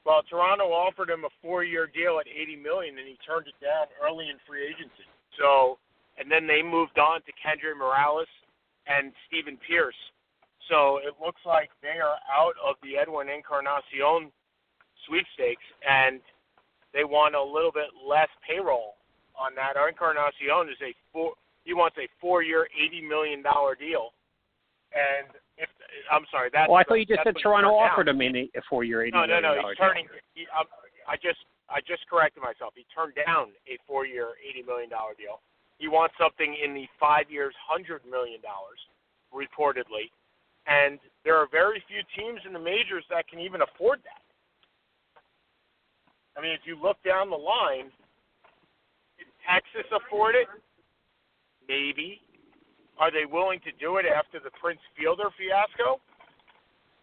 Well, 0.05 0.23
Toronto 0.27 0.65
offered 0.73 1.09
him 1.11 1.25
a 1.25 1.29
four-year 1.43 1.85
deal 1.93 2.17
at 2.19 2.25
80 2.27 2.55
million, 2.55 2.97
and 2.97 3.07
he 3.07 3.17
turned 3.25 3.45
it 3.47 3.53
down 3.61 3.85
early 4.01 4.29
in 4.29 4.38
free 4.47 4.65
agency. 4.65 5.05
So, 5.38 5.77
and 6.17 6.25
then 6.31 6.47
they 6.47 6.63
moved 6.63 6.97
on 6.97 7.21
to 7.21 7.31
Kendry 7.38 7.77
Morales 7.77 8.27
and 8.88 9.13
Stephen 9.27 9.59
Pearce. 9.61 9.95
So 10.69 10.97
it 11.05 11.13
looks 11.23 11.41
like 11.45 11.69
they 11.83 12.00
are 12.01 12.17
out 12.33 12.55
of 12.65 12.77
the 12.81 12.97
Edwin 12.97 13.29
Encarnacion 13.29 14.31
sweepstakes, 15.05 15.65
and 15.88 16.19
they 16.93 17.03
want 17.03 17.36
a 17.36 17.43
little 17.43 17.71
bit 17.71 17.89
less 17.98 18.29
payroll 18.48 18.95
on 19.38 19.55
that. 19.55 19.77
Our 19.77 19.89
Encarnacion 19.89 20.69
is 20.69 20.79
a 20.81 20.93
four. 21.12 21.33
He 21.63 21.74
wants 21.74 21.95
a 22.01 22.10
four-year, 22.19 22.67
80 22.74 23.05
million 23.05 23.43
dollar 23.43 23.75
deal, 23.75 24.17
and 24.91 25.29
if 25.62 25.69
I'm 26.10 26.25
sorry, 26.31 26.50
that's 26.51 26.67
Well, 26.67 26.79
I 26.79 26.83
thought 26.83 27.00
you 27.00 27.05
just 27.05 27.21
said 27.24 27.36
Toronto 27.38 27.69
offered 27.77 28.07
him 28.07 28.21
in 28.21 28.36
a 28.36 28.62
four-year, 28.69 29.05
eighty 29.05 29.15
No, 29.15 29.25
no, 29.25 29.39
no. 29.39 29.55
He's 29.55 29.77
turning. 29.77 30.07
He, 30.33 30.50
um, 30.57 30.65
I 31.07 31.15
just, 31.15 31.45
I 31.69 31.79
just 31.86 32.07
corrected 32.10 32.41
myself. 32.41 32.74
He 32.75 32.86
turned 32.89 33.13
down 33.13 33.53
a 33.69 33.77
four-year, 33.86 34.36
eighty 34.41 34.65
million 34.65 34.89
dollar 34.89 35.13
deal. 35.13 35.39
He 35.77 35.88
wants 35.88 36.15
something 36.17 36.57
in 36.57 36.74
the 36.74 36.86
five 37.00 37.29
years, 37.29 37.53
hundred 37.62 38.01
million 38.10 38.41
dollars, 38.41 38.81
reportedly. 39.29 40.10
And 40.67 41.00
there 41.25 41.38
are 41.38 41.48
very 41.50 41.81
few 41.89 42.01
teams 42.13 42.41
in 42.45 42.53
the 42.53 42.62
majors 42.62 43.05
that 43.10 43.27
can 43.27 43.39
even 43.39 43.62
afford 43.62 44.00
that. 44.05 44.21
I 46.38 46.41
mean, 46.41 46.51
if 46.51 46.61
you 46.63 46.79
look 46.79 46.97
down 47.03 47.29
the 47.29 47.39
line, 47.39 47.91
did 49.17 49.27
Texas 49.43 49.88
afford 49.91 50.35
it? 50.35 50.47
Maybe. 51.67 52.21
Are 53.00 53.11
they 53.11 53.25
willing 53.25 53.59
to 53.65 53.71
do 53.79 53.97
it 53.97 54.05
after 54.05 54.39
the 54.39 54.51
Prince 54.61 54.79
Fielder 54.95 55.29
fiasco? 55.35 56.00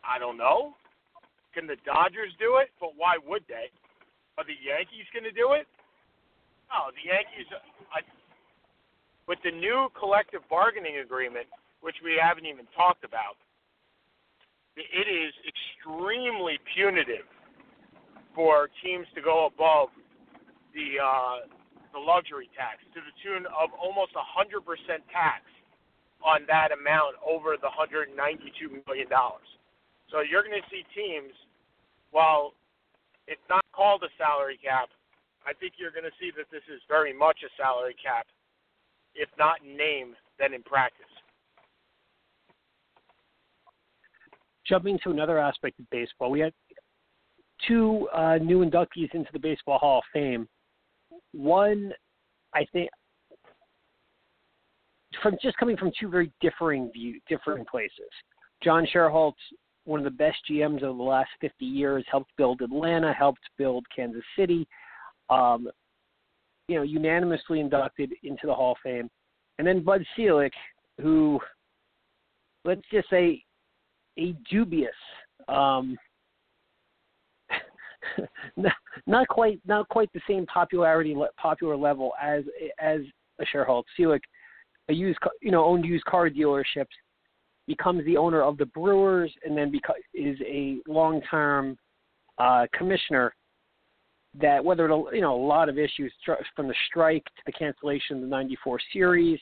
I 0.07 0.19
don't 0.19 0.37
know. 0.39 0.75
Can 1.53 1.67
the 1.67 1.77
Dodgers 1.85 2.33
do 2.39 2.63
it? 2.63 2.71
But 2.81 2.95
why 2.97 3.19
would 3.19 3.43
they? 3.49 3.69
Are 4.39 4.47
the 4.47 4.57
Yankees 4.57 5.09
going 5.13 5.27
to 5.27 5.35
do 5.35 5.59
it? 5.59 5.67
No, 6.71 6.95
the 6.95 7.05
Yankees. 7.05 7.49
I, 7.91 8.07
With 9.27 9.43
the 9.43 9.51
new 9.51 9.89
collective 9.99 10.47
bargaining 10.49 11.03
agreement, 11.03 11.51
which 11.81 11.97
we 12.05 12.17
haven't 12.21 12.47
even 12.47 12.65
talked 12.77 13.03
about, 13.03 13.35
it 14.79 15.09
is 15.11 15.35
extremely 15.43 16.63
punitive 16.77 17.27
for 18.39 18.71
teams 18.87 19.11
to 19.19 19.21
go 19.21 19.51
above 19.51 19.91
the 20.71 20.95
uh, 21.03 21.43
the 21.91 21.99
luxury 21.99 22.47
tax 22.55 22.79
to 22.95 23.03
the 23.03 23.11
tune 23.19 23.43
of 23.51 23.75
almost 23.75 24.15
100% 24.15 24.63
tax 25.11 25.43
on 26.23 26.47
that 26.47 26.71
amount 26.71 27.19
over 27.27 27.59
the 27.59 27.67
192 27.67 28.15
million 28.87 29.11
dollars. 29.11 29.49
So 30.07 30.23
you're 30.23 30.47
going 30.47 30.55
to 30.55 30.69
see 30.71 30.87
teams, 30.95 31.35
while 32.15 32.55
it's 33.27 33.43
not 33.51 33.67
called 33.75 34.07
a 34.07 34.13
salary 34.15 34.61
cap, 34.63 34.87
I 35.43 35.51
think 35.59 35.75
you're 35.75 35.91
going 35.91 36.07
to 36.07 36.15
see 36.23 36.31
that 36.39 36.47
this 36.55 36.63
is 36.71 36.79
very 36.87 37.11
much 37.11 37.43
a 37.43 37.51
salary 37.59 37.99
cap, 37.99 38.31
if 39.19 39.29
not 39.35 39.67
in 39.67 39.75
name, 39.75 40.15
then 40.39 40.55
in 40.55 40.63
practice. 40.63 41.11
Jumping 44.63 45.01
to 45.03 45.11
another 45.11 45.43
aspect 45.43 45.81
of 45.81 45.91
baseball, 45.91 46.31
we 46.31 46.39
had 46.39 46.53
two 47.67 48.09
uh, 48.15 48.39
new 48.39 48.65
inductees 48.65 49.13
into 49.15 49.31
the 49.33 49.39
Baseball 49.39 49.79
Hall 49.79 49.99
of 49.99 50.05
Fame. 50.13 50.49
One, 51.33 51.93
I 52.55 52.65
think, 52.73 52.91
from 55.23 55.37
just 55.43 55.57
coming 55.57 55.77
from 55.77 55.91
two 55.99 56.09
very 56.09 56.33
differing 56.41 56.91
view, 56.93 57.21
differing 57.29 57.65
places. 57.65 58.11
John 58.63 58.87
Schuerholz, 58.93 59.35
one 59.85 60.01
of 60.01 60.05
the 60.05 60.11
best 60.11 60.37
GMs 60.51 60.83
of 60.83 60.97
the 60.97 61.03
last 61.03 61.31
50 61.41 61.65
years, 61.65 62.05
helped 62.11 62.31
build 62.37 62.61
Atlanta, 62.61 63.13
helped 63.13 63.41
build 63.57 63.85
Kansas 63.95 64.23
City, 64.37 64.67
um, 65.31 65.69
you 66.69 66.77
know, 66.77 66.83
unanimously 66.83 67.61
inducted 67.61 68.13
into 68.23 68.47
the 68.47 68.55
Hall 68.55 68.73
of 68.73 68.79
Fame. 68.83 69.09
And 69.59 69.67
then 69.67 69.83
Bud 69.83 70.05
Selig, 70.15 70.53
who, 71.01 71.41
let's 72.65 72.83
just 72.93 73.09
say, 73.11 73.43
a 74.19 74.35
dubious, 74.51 74.91
um, 75.49 75.97
not 79.07 79.29
quite 79.29 79.61
not 79.67 79.89
quite 79.89 80.13
the 80.13 80.21
same 80.29 80.47
popularity 80.47 81.17
popular 81.37 81.77
level 81.77 82.13
as 82.23 82.45
as 82.81 83.01
a 83.41 83.45
Schuerholz. 83.45 83.85
Selig, 83.97 84.23
a 84.89 84.93
used 84.93 85.19
you 85.41 85.51
know 85.51 85.65
owned 85.65 85.85
used 85.85 86.05
car 86.05 86.29
dealerships, 86.29 86.87
becomes 87.67 88.05
the 88.05 88.17
owner 88.17 88.43
of 88.43 88.57
the 88.59 88.67
Brewers, 88.67 89.33
and 89.45 89.57
then 89.57 89.71
beca- 89.71 89.95
is 90.15 90.39
a 90.47 90.79
long 90.91 91.21
term 91.31 91.77
uh, 92.39 92.67
commissioner 92.73 93.35
that 94.41 94.65
whether 94.65 94.85
it'll, 94.85 95.09
you 95.13 95.21
know 95.21 95.35
a 95.35 95.47
lot 95.47 95.69
of 95.69 95.79
issues 95.79 96.13
from 96.55 96.69
the 96.69 96.75
strike 96.89 97.25
to 97.25 97.43
the 97.47 97.53
cancellation 97.53 98.17
of 98.17 98.23
the 98.23 98.29
94 98.29 98.79
series. 98.93 99.39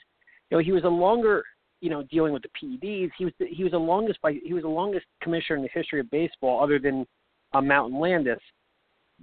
You 0.50 0.58
know 0.58 0.62
he 0.62 0.72
was 0.72 0.84
a 0.84 0.88
longer 0.88 1.42
you 1.80 1.90
know 1.90 2.02
dealing 2.04 2.32
with 2.32 2.42
the 2.42 2.48
PEDs 2.48 3.10
he 3.18 3.24
was 3.24 3.34
the, 3.38 3.46
he 3.46 3.62
was 3.62 3.72
the 3.72 3.78
longest 3.78 4.20
by 4.22 4.38
he 4.44 4.54
was 4.54 4.62
the 4.62 4.68
longest 4.68 5.06
commissioner 5.20 5.56
in 5.56 5.62
the 5.62 5.68
history 5.72 6.00
of 6.00 6.10
baseball 6.10 6.62
other 6.62 6.78
than 6.78 7.06
uh, 7.52 7.60
Mountain 7.60 8.00
Landis 8.00 8.38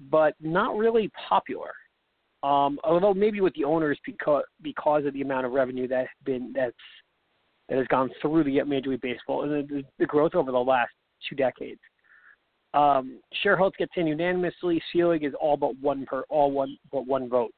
but 0.10 0.34
not 0.40 0.76
really 0.76 1.10
popular 1.30 1.72
um 2.44 2.80
although 2.84 3.14
maybe 3.14 3.42
with 3.42 3.54
the 3.54 3.64
owners 3.64 3.98
because 4.06 4.44
because 4.62 5.06
of 5.06 5.14
the 5.14 5.22
amount 5.22 5.46
of 5.46 5.52
revenue 5.52 5.88
that's 5.88 6.10
been 6.26 6.52
that's 6.54 6.76
that 7.70 7.78
has 7.78 7.88
gone 7.88 8.10
through 8.22 8.44
the 8.44 8.62
Major 8.64 8.90
League 8.90 9.02
Baseball 9.02 9.44
and 9.44 9.70
the, 9.70 9.84
the 9.98 10.06
growth 10.06 10.36
over 10.36 10.52
the 10.52 10.58
last 10.58 10.92
two 11.30 11.36
decades 11.36 11.80
um, 12.74 13.20
Schuerholz 13.44 13.76
gets 13.78 13.92
in 13.98 14.08
unanimously. 14.08 14.82
Selig 14.92 15.24
is 15.24 15.34
all 15.40 15.58
but 15.58 15.78
one 15.80 16.06
per 16.06 16.24
all 16.30 16.52
one 16.52 16.78
but 16.92 17.06
one 17.06 17.30
vote. 17.30 17.54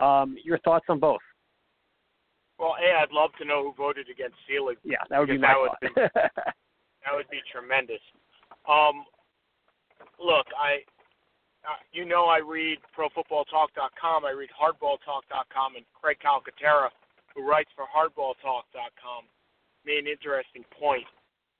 Um, 0.00 0.36
your 0.44 0.58
thoughts 0.60 0.86
on 0.88 0.98
both? 0.98 1.20
Well, 2.58 2.74
hey, 2.78 2.92
I'd 2.96 3.12
love 3.12 3.30
to 3.40 3.44
know 3.44 3.64
who 3.64 3.74
voted 3.76 4.06
against 4.08 4.36
Selig. 4.48 4.78
Yeah, 4.84 4.98
that 5.10 5.18
would 5.18 5.28
be 5.28 5.38
my 5.38 5.48
that 5.48 5.54
thought. 5.54 5.78
Would 5.82 5.94
be, 5.94 6.02
that 7.04 7.14
would 7.14 7.28
be 7.30 7.40
tremendous. 7.50 8.00
Um, 8.68 9.04
look, 10.24 10.46
I, 10.56 10.86
uh, 11.64 11.78
you 11.92 12.04
know, 12.04 12.26
I 12.26 12.38
read 12.38 12.78
ProFootballTalk.com. 12.96 14.24
I 14.24 14.30
read 14.30 14.50
HardballTalk.com, 14.50 15.76
and 15.76 15.84
Craig 16.00 16.18
Calcaterra, 16.24 16.88
who 17.34 17.46
writes 17.46 17.70
for 17.76 17.86
HardballTalk.com, 17.86 19.24
made 19.86 19.98
an 19.98 20.06
interesting 20.06 20.64
point 20.78 21.04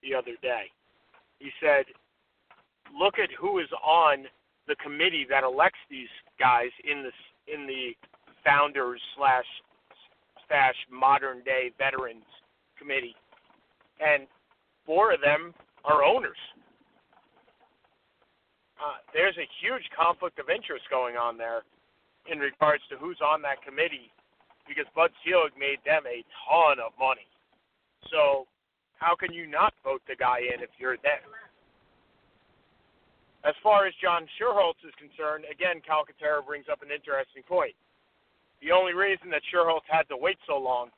the 0.03 0.15
other 0.15 0.35
day. 0.43 0.67
He 1.39 1.51
said 1.61 1.87
look 2.99 3.19
at 3.19 3.31
who 3.39 3.59
is 3.59 3.69
on 3.85 4.25
the 4.69 4.77
committee 4.77 5.27
that 5.29 5.45
elects 5.45 5.79
these 5.91 6.11
guys 6.39 6.71
in 6.85 7.03
the 7.03 7.13
in 7.53 7.67
the 7.67 7.93
founders 8.45 9.01
slash 9.17 9.47
slash 10.49 10.75
modern 10.91 11.43
day 11.45 11.71
veterans 11.79 12.25
committee, 12.79 13.15
and 14.01 14.27
four 14.87 15.13
of 15.13 15.21
them 15.21 15.55
are 15.85 16.05
owners. 16.05 16.37
Uh, 18.83 18.99
there's 19.15 19.39
a 19.39 19.47
huge 19.63 19.87
conflict 19.95 20.43
of 20.43 20.51
interest 20.51 20.83
going 20.91 21.15
on 21.15 21.39
there 21.39 21.63
in 22.27 22.43
regards 22.43 22.83
to 22.91 22.99
who's 22.99 23.23
on 23.23 23.39
that 23.47 23.63
committee 23.63 24.11
because 24.67 24.91
Bud 24.91 25.15
Selig 25.23 25.55
made 25.55 25.79
them 25.87 26.03
a 26.03 26.27
ton 26.51 26.83
of 26.83 26.91
money. 26.99 27.27
So 28.11 28.51
how 28.99 29.15
can 29.15 29.31
you 29.31 29.47
not 29.47 29.71
vote 29.87 30.03
the 30.11 30.19
guy 30.19 30.43
in 30.43 30.59
if 30.59 30.71
you're 30.83 30.99
there? 31.07 31.23
As 33.47 33.55
far 33.63 33.87
as 33.87 33.95
John 34.03 34.27
Schuerholz 34.35 34.79
is 34.83 34.95
concerned, 34.99 35.47
again, 35.47 35.83
Calcaterra 35.83 36.43
brings 36.43 36.67
up 36.67 36.83
an 36.83 36.91
interesting 36.91 37.43
point. 37.47 37.75
The 38.63 38.71
only 38.71 38.95
reason 38.95 39.31
that 39.31 39.43
Schuerholz 39.51 39.87
had 39.87 40.07
to 40.11 40.19
wait 40.19 40.39
so 40.47 40.59
long 40.59 40.91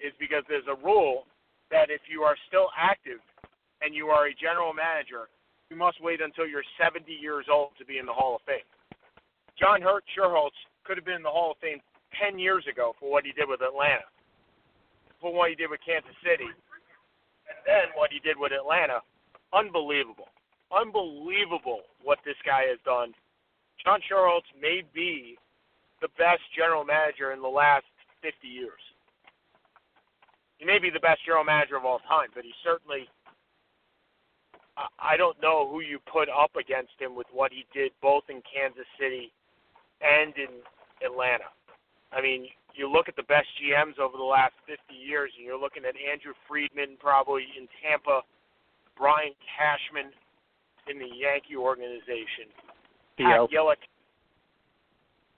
is 0.00 0.12
because 0.20 0.44
there's 0.48 0.68
a 0.68 0.76
rule 0.84 1.24
that 1.72 1.88
if 1.88 2.04
you 2.08 2.20
are 2.24 2.36
still 2.48 2.68
active 2.76 3.20
and 3.80 3.96
you 3.96 4.08
are 4.08 4.28
a 4.28 4.34
general 4.36 4.72
manager, 4.76 5.28
you 5.70 5.76
must 5.76 6.02
wait 6.02 6.20
until 6.20 6.46
you're 6.46 6.66
70 6.80 7.10
years 7.10 7.46
old 7.50 7.70
to 7.78 7.84
be 7.84 7.98
in 7.98 8.06
the 8.06 8.12
Hall 8.12 8.36
of 8.36 8.42
Fame. 8.46 8.66
John 9.58 9.82
Hurt 9.82 10.04
Schuerholz 10.12 10.54
could 10.84 10.96
have 10.96 11.04
been 11.04 11.16
in 11.16 11.26
the 11.26 11.32
Hall 11.32 11.52
of 11.52 11.58
Fame 11.58 11.80
10 12.22 12.38
years 12.38 12.64
ago 12.70 12.94
for 13.00 13.10
what 13.10 13.24
he 13.24 13.32
did 13.32 13.48
with 13.48 13.60
Atlanta, 13.62 14.06
for 15.20 15.32
what 15.32 15.50
he 15.50 15.56
did 15.56 15.70
with 15.70 15.80
Kansas 15.84 16.14
City, 16.22 16.48
and 16.48 17.58
then 17.66 17.90
what 17.94 18.10
he 18.12 18.20
did 18.20 18.38
with 18.38 18.52
Atlanta. 18.52 19.00
Unbelievable 19.52 20.28
unbelievable 20.74 21.82
what 22.02 22.18
this 22.24 22.38
guy 22.44 22.64
has 22.68 22.78
done. 22.84 23.14
John 23.84 24.00
Schuerholz 24.02 24.46
may 24.60 24.82
be 24.94 25.38
the 26.00 26.08
best 26.18 26.42
general 26.56 26.84
manager 26.84 27.32
in 27.32 27.40
the 27.40 27.48
last 27.48 27.86
50 28.22 28.46
years. 28.46 28.80
He 30.58 30.64
may 30.64 30.78
be 30.78 30.90
the 30.90 31.00
best 31.00 31.20
general 31.24 31.44
manager 31.44 31.76
of 31.76 31.84
all 31.84 32.00
time, 32.08 32.28
but 32.34 32.44
he 32.44 32.52
certainly. 32.64 33.08
I 34.98 35.16
don't 35.16 35.40
know 35.40 35.68
who 35.70 35.80
you 35.80 35.98
put 36.04 36.28
up 36.28 36.56
against 36.56 36.92
him 36.98 37.16
with 37.16 37.26
what 37.32 37.50
he 37.50 37.64
did 37.72 37.92
both 38.02 38.24
in 38.28 38.42
Kansas 38.44 38.86
City 39.00 39.32
and 40.04 40.36
in 40.36 40.60
Atlanta. 41.04 41.48
I 42.12 42.20
mean, 42.20 42.48
you 42.76 42.90
look 42.90 43.08
at 43.08 43.16
the 43.16 43.24
best 43.24 43.48
GMs 43.56 43.98
over 43.98 44.16
the 44.16 44.28
last 44.28 44.52
50 44.68 44.92
years, 44.92 45.32
and 45.36 45.46
you're 45.46 45.58
looking 45.58 45.84
at 45.88 45.96
Andrew 45.96 46.36
Friedman 46.46 47.00
probably 47.00 47.48
in 47.56 47.66
Tampa, 47.80 48.20
Brian 48.96 49.32
Cashman, 49.40 50.12
in 50.86 50.98
the 51.00 51.08
Yankee 51.08 51.56
organization. 51.56 52.52
Theo. 53.16 53.48
Pat 53.48 53.50
Gillick. 53.50 53.82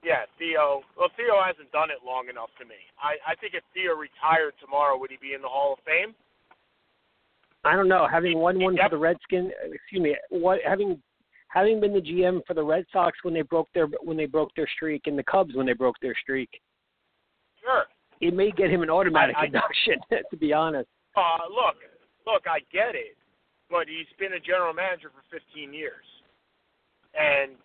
Yeah, 0.02 0.28
Theo. 0.38 0.82
Well, 0.98 1.10
Theo 1.16 1.40
hasn't 1.42 1.72
done 1.72 1.90
it 1.90 2.04
long 2.04 2.28
enough 2.28 2.50
to 2.60 2.66
me. 2.66 2.78
I, 3.00 3.18
I 3.24 3.34
think 3.34 3.54
if 3.54 3.64
Theo 3.74 3.94
retired 3.94 4.54
tomorrow, 4.60 4.98
would 4.98 5.10
he 5.10 5.18
be 5.18 5.34
in 5.34 5.42
the 5.42 5.50
Hall 5.50 5.74
of 5.74 5.80
Fame? 5.86 6.14
I 7.68 7.76
don't 7.76 7.88
know. 7.88 8.06
Having 8.10 8.38
won 8.38 8.60
one 8.60 8.76
for 8.76 8.88
the 8.88 8.96
Redskins, 8.96 9.52
excuse 9.72 10.02
me, 10.02 10.16
what 10.30 10.60
having 10.66 11.00
having 11.48 11.80
been 11.80 11.92
the 11.92 12.00
GM 12.00 12.40
for 12.46 12.54
the 12.54 12.62
Red 12.62 12.84
Sox 12.92 13.18
when 13.22 13.34
they 13.34 13.42
broke 13.42 13.68
their 13.74 13.86
when 14.02 14.16
they 14.16 14.26
broke 14.26 14.54
their 14.56 14.68
streak, 14.74 15.02
and 15.06 15.18
the 15.18 15.24
Cubs 15.24 15.54
when 15.54 15.66
they 15.66 15.72
broke 15.74 15.96
their 16.00 16.14
streak. 16.22 16.50
Sure. 17.60 17.84
It 18.20 18.34
may 18.34 18.50
get 18.50 18.70
him 18.70 18.82
an 18.82 18.90
automatic 18.90 19.36
I, 19.38 19.42
I, 19.42 19.46
induction, 19.46 19.94
to 20.30 20.36
be 20.36 20.52
honest. 20.52 20.88
Uh, 21.16 21.46
look, 21.48 21.76
look, 22.26 22.42
I 22.48 22.60
get 22.72 22.94
it 22.94 23.18
but 23.70 23.84
he's 23.86 24.08
been 24.16 24.32
a 24.32 24.42
general 24.42 24.72
manager 24.72 25.12
for 25.12 25.20
15 25.28 25.72
years. 25.72 26.04
And 27.12 27.56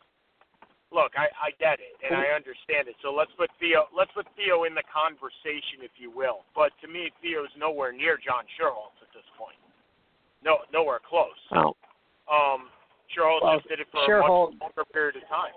look, 0.91 1.15
I, 1.15 1.31
I 1.39 1.49
get 1.59 1.79
it 1.79 1.95
and 2.03 2.15
I 2.15 2.35
understand 2.35 2.91
it. 2.91 2.95
So 2.99 3.15
let's 3.15 3.31
put 3.39 3.51
Theo 3.59 3.87
let's 3.95 4.11
put 4.11 4.27
Theo 4.35 4.67
in 4.67 4.75
the 4.75 4.83
conversation, 4.87 5.83
if 5.83 5.95
you 5.95 6.11
will. 6.11 6.43
But 6.55 6.75
to 6.83 6.87
me, 6.91 7.11
Theo's 7.23 7.51
nowhere 7.55 7.95
near 7.95 8.19
John 8.19 8.43
Schuerholz 8.55 8.95
at 8.99 9.11
this 9.15 9.27
point. 9.39 9.57
No, 10.43 10.57
nowhere 10.71 10.99
close. 11.07 11.29
Oh. 11.55 11.75
Um, 12.31 12.67
Schuerholz 13.11 13.43
well, 13.43 13.57
just 13.57 13.69
did 13.69 13.79
it 13.79 13.87
for 13.91 14.01
Schuerholz, 14.07 14.49
a 14.49 14.51
much 14.51 14.61
longer 14.61 14.89
period 14.91 15.15
of 15.17 15.27
time. 15.29 15.53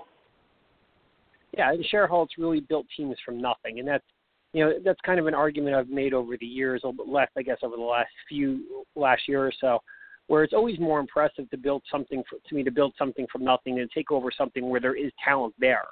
Yeah, 1.57 1.73
and 1.73 1.85
Schuerholz 1.93 2.29
really 2.39 2.61
built 2.61 2.87
teams 2.97 3.17
from 3.25 3.41
nothing, 3.41 3.79
and 3.79 3.89
that's 3.89 4.05
you 4.53 4.65
know 4.65 4.73
that's 4.85 5.01
kind 5.05 5.19
of 5.19 5.27
an 5.27 5.35
argument 5.35 5.77
I've 5.77 5.89
made 5.89 6.13
over 6.13 6.37
the 6.37 6.47
years, 6.47 6.83
a 6.85 6.89
little 6.89 7.05
bit 7.05 7.13
less, 7.13 7.29
I 7.37 7.43
guess, 7.43 7.59
over 7.63 7.77
the 7.77 7.83
last 7.83 8.11
few 8.29 8.85
last 8.95 9.23
year 9.29 9.45
or 9.45 9.53
so 9.61 9.81
where 10.29 10.43
it's 10.43 10.53
always 10.53 10.79
more 10.81 10.99
impressive 10.99 11.49
to 11.51 11.57
build 11.57 11.83
something 11.91 12.23
for, 12.29 12.39
to 12.49 12.55
me 12.55 12.65
to 12.65 12.71
build 12.71 12.93
something 12.99 13.27
from 13.31 13.45
nothing 13.45 13.79
and 13.79 13.89
take 13.93 14.11
over 14.11 14.31
something 14.37 14.69
where 14.69 14.81
there 14.81 14.97
is 14.97 15.13
talent 15.25 15.55
there. 15.59 15.85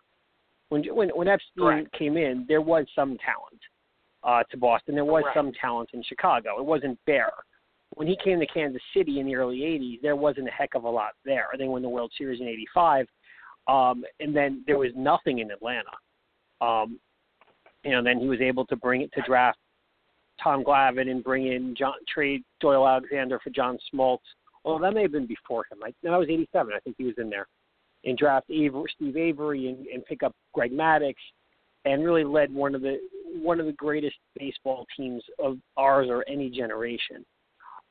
When 0.71 0.83
when 0.95 1.11
when 1.11 1.29
Epstein 1.29 1.57
Correct. 1.57 1.93
came 1.93 2.17
in, 2.17 2.45
there 2.49 2.61
was 2.61 2.87
some 2.95 3.17
talent. 3.19 3.61
uh, 4.25 4.43
to 4.51 4.57
Boston. 4.57 4.95
There 4.95 5.05
was 5.05 5.23
Correct. 5.23 5.37
some 5.37 5.53
talent 5.61 5.91
in 5.93 6.03
Chicago. 6.03 6.59
It 6.59 6.65
wasn't 6.65 6.99
bare. 7.07 7.33
When 7.95 8.09
he 8.09 8.17
came 8.23 8.41
to 8.41 8.47
Kansas 8.47 8.83
City 8.95 9.21
in 9.21 9.27
the 9.27 9.37
early 9.37 9.59
'80s, 9.59 10.03
there 10.03 10.17
wasn't 10.17 10.49
a 10.49 10.53
heck 10.53 10.75
of 10.75 10.85
a 10.85 10.91
lot 10.91 11.13
there. 11.25 11.47
They 11.59 11.69
won 11.69 11.83
the 11.83 11.89
World 11.89 12.13
Series 12.17 12.41
in 12.41 12.49
'85, 12.49 13.07
um, 13.69 14.05
and 14.21 14.35
then 14.35 14.65
there 14.67 14.79
was 14.79 14.91
nothing 14.97 15.39
in 15.39 15.51
Atlanta. 15.51 15.91
Um, 16.61 16.99
you 17.85 17.93
know, 17.93 18.03
then 18.03 18.19
he 18.19 18.27
was 18.27 18.41
able 18.41 18.67
to 18.67 18.77
bring 18.77 19.03
it 19.03 19.13
to 19.13 19.23
draft 19.23 19.59
Tom 20.43 20.65
Glavine 20.65 21.11
and 21.11 21.23
bring 21.23 21.47
in 21.47 21.75
John 21.77 21.95
trade 22.13 22.43
Doyle 22.61 22.87
Alexander 22.87 23.39
for 23.43 23.51
John 23.51 23.79
Smoltz. 23.93 24.19
Well, 24.65 24.79
that 24.79 24.95
may 24.95 25.03
have 25.03 25.13
been 25.13 25.27
before 25.27 25.67
him. 25.71 25.79
I, 25.85 25.93
no, 26.03 26.13
that 26.13 26.19
was 26.19 26.29
'87. 26.29 26.73
I 26.75 26.81
think 26.81 26.97
he 26.99 27.05
was 27.05 27.15
in 27.19 27.31
there. 27.31 27.47
And 28.05 28.19
draft 28.19 28.51
Avery, 28.51 28.85
Steve 28.97 29.17
Avery 29.17 29.69
and, 29.69 29.87
and 29.87 30.05
pick 30.05 30.23
up 30.23 30.35
Greg 30.53 30.73
Maddux, 30.73 31.15
and 31.85 32.05
really 32.05 32.25
led 32.25 32.53
one 32.53 32.75
of 32.75 32.83
the 32.83 32.99
one 33.43 33.61
of 33.61 33.67
the 33.67 33.73
greatest 33.73 34.17
baseball 34.39 34.87
teams 34.97 35.23
of 35.39 35.59
ours 35.77 36.09
or 36.11 36.25
any 36.29 36.51
generation. 36.51 37.25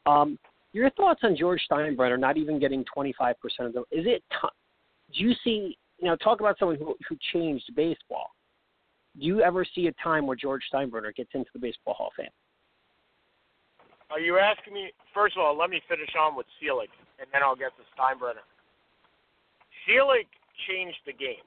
Um, 0.06 0.38
your 0.74 0.90
thoughts 0.92 1.22
on 1.24 1.36
George 1.36 1.62
Steinbrenner 1.72 2.20
not 2.20 2.38
even 2.38 2.60
getting 2.60 2.84
25% 2.96 3.34
of 3.60 3.74
the? 3.74 3.80
Is 3.92 4.06
it? 4.06 4.24
T- 4.32 5.18
do 5.18 5.24
you 5.24 5.34
see? 5.44 5.78
You 6.00 6.08
know, 6.08 6.16
talk 6.18 6.40
about 6.40 6.58
someone 6.60 6.78
who 6.78 6.96
who 7.08 7.18
changed 7.32 7.66
baseball. 7.76 8.32
Do 9.20 9.26
you 9.26 9.42
ever 9.42 9.64
see 9.64 9.88
a 9.88 9.94
time 10.04 10.26
where 10.26 10.36
George 10.36 10.64
Steinbrenner 10.74 11.16
gets 11.16 11.30
into 11.34 11.50
the 11.54 11.60
Baseball 11.60 11.94
Hall 11.94 12.08
of 12.08 12.14
Fame? 12.18 12.34
Are 14.10 14.20
you 14.20 14.38
asking 14.38 14.74
me? 14.74 14.92
First 15.14 15.38
of 15.38 15.44
all, 15.44 15.58
let 15.58 15.70
me 15.70 15.82
finish 15.88 16.10
on 16.20 16.36
with 16.36 16.48
Selig, 16.60 16.90
and 17.20 17.28
then 17.32 17.42
I'll 17.44 17.56
get 17.56 17.72
to 17.78 17.84
Steinbrenner. 17.94 18.46
Selig 19.86 20.28
changed 20.68 20.98
the 21.06 21.14
game. 21.14 21.46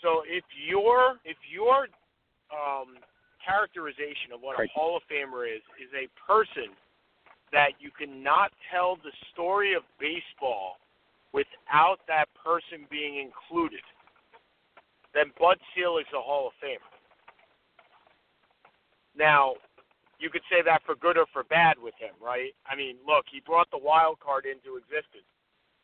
So 0.00 0.22
if 0.26 0.44
your 0.54 1.18
if 1.24 1.36
your 1.50 1.88
um, 2.54 3.02
characterization 3.44 4.30
of 4.32 4.40
what 4.40 4.60
a 4.60 4.68
Hall 4.68 4.96
of 4.96 5.02
Famer 5.10 5.48
is 5.48 5.62
is 5.80 5.90
a 5.96 6.06
person 6.20 6.70
that 7.54 7.78
you 7.78 7.94
cannot 7.94 8.50
tell 8.66 8.98
the 8.98 9.14
story 9.30 9.78
of 9.78 9.86
baseball 10.02 10.82
without 11.30 12.02
that 12.10 12.26
person 12.34 12.82
being 12.90 13.22
included, 13.22 13.82
then 15.14 15.30
Bud 15.38 15.62
Selig's 15.70 16.10
a 16.10 16.18
Hall 16.18 16.50
of 16.50 16.54
Famer. 16.58 16.90
Now, 19.14 19.54
you 20.18 20.30
could 20.30 20.42
say 20.50 20.66
that 20.66 20.82
for 20.82 20.98
good 20.98 21.14
or 21.14 21.30
for 21.30 21.46
bad 21.46 21.78
with 21.78 21.94
him, 21.94 22.18
right? 22.18 22.50
I 22.66 22.74
mean, 22.74 22.98
look, 23.06 23.22
he 23.30 23.38
brought 23.38 23.70
the 23.70 23.78
wild 23.78 24.18
card 24.18 24.50
into 24.50 24.74
existence. 24.74 25.26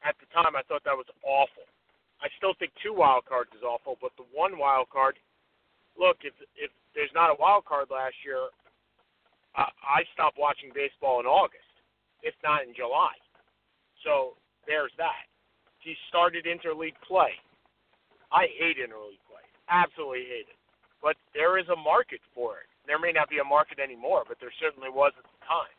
At 0.03 0.19
the 0.19 0.27
time, 0.35 0.59
I 0.59 0.67
thought 0.67 0.83
that 0.83 0.99
was 0.99 1.07
awful. 1.23 1.71
I 2.19 2.27
still 2.35 2.59
think 2.59 2.75
two 2.83 2.95
wild 2.95 3.31
cards 3.31 3.55
is 3.55 3.62
awful, 3.62 3.95
but 4.03 4.11
the 4.19 4.27
one 4.35 4.59
wild 4.59 4.91
card, 4.91 5.23
look, 5.95 6.19
if 6.27 6.35
if 6.59 6.75
there's 6.99 7.15
not 7.15 7.31
a 7.31 7.39
wild 7.39 7.65
card 7.65 7.95
last 7.95 8.19
year, 8.27 8.50
I, 9.57 10.07
stopped 10.14 10.38
watching 10.38 10.71
baseball 10.75 11.21
in 11.21 11.26
August, 11.26 11.66
if 12.23 12.35
not 12.45 12.62
in 12.62 12.75
July. 12.75 13.12
So 14.04 14.38
there's 14.66 14.92
that. 14.97 15.26
He 15.83 15.97
started 16.09 16.47
interleague 16.47 16.99
play. 17.07 17.35
I 18.30 18.47
hate 18.54 18.78
interleague 18.78 19.23
play, 19.26 19.42
absolutely 19.66 20.30
hate 20.30 20.47
it. 20.47 20.61
But 21.02 21.16
there 21.35 21.59
is 21.59 21.66
a 21.73 21.76
market 21.76 22.21
for 22.35 22.62
it. 22.62 22.69
There 22.87 23.00
may 23.00 23.11
not 23.11 23.28
be 23.28 23.38
a 23.38 23.45
market 23.45 23.80
anymore, 23.80 24.23
but 24.28 24.38
there 24.38 24.52
certainly 24.61 24.90
was 24.92 25.12
at 25.19 25.25
the 25.25 25.40
time. 25.42 25.75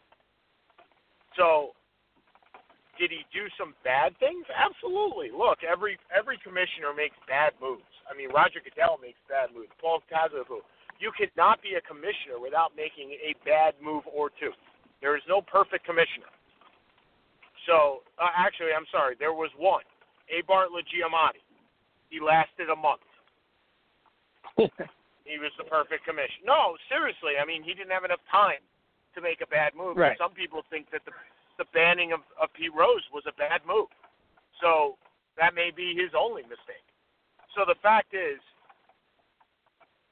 So 1.37 1.77
did 2.99 3.09
he 3.09 3.23
do 3.31 3.47
some 3.55 3.73
bad 3.87 4.17
things? 4.19 4.43
Absolutely. 4.51 5.31
Look, 5.31 5.63
every 5.63 5.95
every 6.11 6.37
commissioner 6.43 6.91
makes 6.91 7.15
bad 7.29 7.55
moves. 7.61 7.87
I 8.09 8.17
mean, 8.17 8.29
Roger 8.29 8.59
Goodell 8.59 8.99
makes 8.99 9.21
bad 9.31 9.55
moves. 9.55 9.71
Paul 9.79 10.03
Tagliabue. 10.11 10.61
You 11.01 11.09
could 11.17 11.33
not 11.33 11.59
be 11.65 11.73
a 11.75 11.81
commissioner 11.81 12.37
without 12.37 12.77
making 12.77 13.17
a 13.17 13.33
bad 13.41 13.73
move 13.81 14.05
or 14.05 14.29
two. 14.29 14.53
There 15.01 15.17
is 15.17 15.25
no 15.25 15.41
perfect 15.41 15.81
commissioner. 15.81 16.29
So, 17.65 18.05
uh, 18.21 18.29
actually, 18.37 18.77
I'm 18.77 18.85
sorry. 18.93 19.17
There 19.17 19.33
was 19.33 19.49
one. 19.57 19.83
A. 20.29 20.45
Bartlett 20.45 20.85
Giamatti. 20.85 21.41
He 22.13 22.21
lasted 22.21 22.69
a 22.69 22.77
month. 22.77 23.05
He 25.21 25.37
was 25.37 25.53
the 25.55 25.63
perfect 25.63 26.03
commissioner. 26.03 26.43
No, 26.43 26.75
seriously. 26.91 27.39
I 27.39 27.45
mean, 27.45 27.63
he 27.63 27.71
didn't 27.71 27.93
have 27.93 28.03
enough 28.03 28.19
time 28.27 28.59
to 29.15 29.21
make 29.21 29.39
a 29.39 29.47
bad 29.47 29.71
move. 29.77 29.95
Right. 29.95 30.17
Some 30.17 30.33
people 30.33 30.59
think 30.67 30.91
that 30.91 31.05
the 31.05 31.13
the 31.61 31.69
banning 31.77 32.11
of, 32.11 32.21
of 32.41 32.49
Pete 32.57 32.73
Rose 32.73 33.05
was 33.13 33.23
a 33.29 33.35
bad 33.37 33.61
move. 33.69 33.85
So 34.59 34.97
that 35.37 35.53
may 35.53 35.69
be 35.69 35.93
his 35.93 36.09
only 36.17 36.41
mistake. 36.43 36.83
So 37.53 37.63
the 37.67 37.77
fact 37.85 38.17
is, 38.17 38.41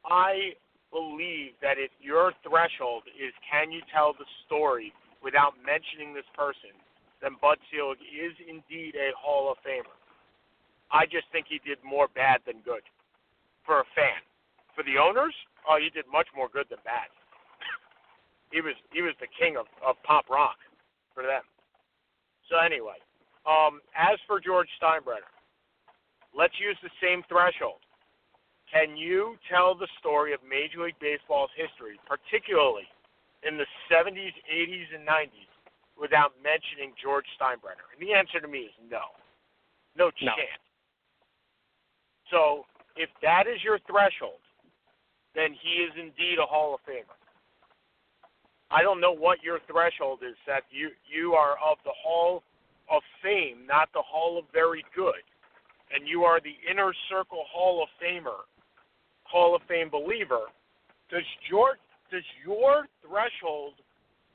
I 0.05 0.53
believe 0.91 1.53
that 1.61 1.77
if 1.77 1.91
your 2.01 2.33
threshold 2.41 3.03
is 3.13 3.33
can 3.45 3.71
you 3.71 3.81
tell 3.93 4.13
the 4.13 4.25
story 4.45 4.93
without 5.23 5.53
mentioning 5.61 6.13
this 6.13 6.27
person, 6.33 6.73
then 7.21 7.35
Bud 7.41 7.59
Selig 7.69 7.99
is 7.99 8.33
indeed 8.47 8.95
a 8.95 9.11
Hall 9.13 9.51
of 9.51 9.57
Famer. 9.61 9.93
I 10.91 11.05
just 11.05 11.29
think 11.31 11.45
he 11.47 11.61
did 11.61 11.77
more 11.85 12.07
bad 12.15 12.41
than 12.47 12.65
good 12.65 12.81
for 13.65 13.81
a 13.81 13.87
fan. 13.93 14.23
For 14.73 14.81
the 14.81 14.97
owners, 14.97 15.35
oh, 15.69 15.77
he 15.77 15.91
did 15.91 16.09
much 16.09 16.27
more 16.33 16.49
good 16.49 16.65
than 16.71 16.79
bad. 16.81 17.11
he 18.53 18.61
was 18.61 18.73
he 18.89 19.01
was 19.03 19.13
the 19.19 19.29
king 19.29 19.57
of, 19.57 19.67
of 19.85 19.99
pop 20.01 20.29
rock 20.29 20.57
for 21.13 21.21
them. 21.21 21.43
So 22.49 22.57
anyway, 22.57 22.97
um, 23.45 23.83
as 23.93 24.17
for 24.25 24.39
George 24.41 24.69
Steinbrenner, 24.81 25.29
let's 26.33 26.57
use 26.57 26.77
the 26.81 26.89
same 26.97 27.21
threshold. 27.29 27.85
Can 28.71 28.95
you 28.95 29.35
tell 29.49 29.73
the 29.73 29.87
story 29.99 30.33
of 30.33 30.39
Major 30.45 30.85
League 30.85 30.99
Baseball's 31.01 31.49
history, 31.57 31.99
particularly 32.05 32.85
in 33.41 33.57
the 33.57 33.65
70s, 33.89 34.33
80s, 34.45 34.93
and 34.93 35.07
90s, 35.07 35.49
without 35.99 36.33
mentioning 36.43 36.93
George 37.01 37.25
Steinbrenner? 37.33 37.89
And 37.89 37.99
the 37.99 38.13
answer 38.13 38.39
to 38.39 38.47
me 38.47 38.69
is 38.69 38.75
no. 38.89 39.17
No 39.97 40.11
No. 40.21 40.35
chance. 40.35 40.61
So 42.29 42.65
if 42.95 43.09
that 43.21 43.47
is 43.47 43.63
your 43.63 43.79
threshold, 43.89 44.39
then 45.33 45.53
he 45.53 45.81
is 45.81 45.91
indeed 45.97 46.37
a 46.37 46.45
Hall 46.45 46.75
of 46.75 46.81
Famer. 46.85 47.17
I 48.69 48.83
don't 48.83 49.01
know 49.01 49.11
what 49.11 49.41
your 49.41 49.59
threshold 49.61 50.21
is, 50.21 50.35
Seth. 50.45 50.63
You 50.69 50.91
you 51.09 51.33
are 51.33 51.57
of 51.57 51.79
the 51.83 51.93
Hall 51.93 52.43
of 52.89 53.01
Fame, 53.21 53.65
not 53.65 53.89
the 53.93 54.01
Hall 54.01 54.37
of 54.37 54.45
Very 54.53 54.85
Good, 54.95 55.23
and 55.91 56.07
you 56.07 56.23
are 56.23 56.39
the 56.39 56.55
inner 56.69 56.93
circle 57.09 57.45
Hall 57.49 57.81
of 57.81 57.89
Famer, 58.01 58.45
Hall 59.31 59.55
of 59.55 59.61
Fame 59.67 59.89
believer. 59.89 60.45
Does 61.11 61.23
your 61.49 61.77
does 62.11 62.23
your 62.45 62.87
threshold 63.05 63.73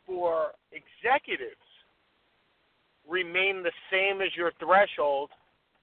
for 0.07 0.52
executives 0.70 1.57
remain 3.09 3.62
the 3.62 3.72
same 3.90 4.22
as 4.22 4.28
your 4.37 4.52
threshold 4.59 5.30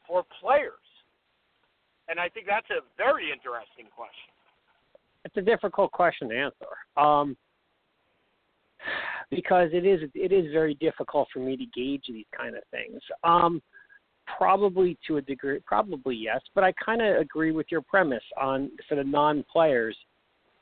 for 0.08 0.24
players? 0.42 0.74
And 2.08 2.20
I 2.20 2.30
think 2.30 2.46
that's 2.48 2.70
a 2.70 2.82
very 2.98 3.32
interesting 3.32 3.86
question. 3.96 4.32
it's 5.26 5.38
a 5.38 5.42
difficult 5.42 5.92
question 5.92 6.30
to 6.30 6.36
answer 6.36 6.74
um, 6.98 7.38
because 9.30 9.70
it 9.74 9.86
is 9.86 10.10
it 10.16 10.32
is 10.32 10.52
very 10.52 10.74
difficult 10.76 11.28
for 11.34 11.40
me 11.40 11.56
to 11.58 11.66
gauge 11.74 12.06
these 12.08 12.26
kind 12.36 12.56
of 12.56 12.64
things. 12.72 13.00
Um, 13.24 13.62
probably 14.38 14.98
to 15.08 15.18
a 15.18 15.22
degree, 15.22 15.60
probably 15.66 16.16
yes, 16.16 16.42
but 16.56 16.64
I 16.64 16.72
kind 16.74 17.02
of 17.02 17.18
agree 17.18 17.52
with 17.52 17.68
your 17.70 17.82
premise 17.82 18.24
on 18.40 18.72
for 18.88 18.96
the 18.96 19.04
non-players. 19.04 19.96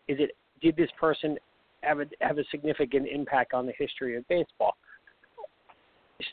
Is 0.07 0.17
it 0.19 0.31
did 0.61 0.75
this 0.75 0.89
person 0.99 1.37
have 1.81 1.99
a 1.99 2.05
have 2.21 2.37
a 2.37 2.43
significant 2.51 3.07
impact 3.07 3.53
on 3.53 3.65
the 3.65 3.73
history 3.77 4.15
of 4.17 4.27
baseball? 4.27 4.75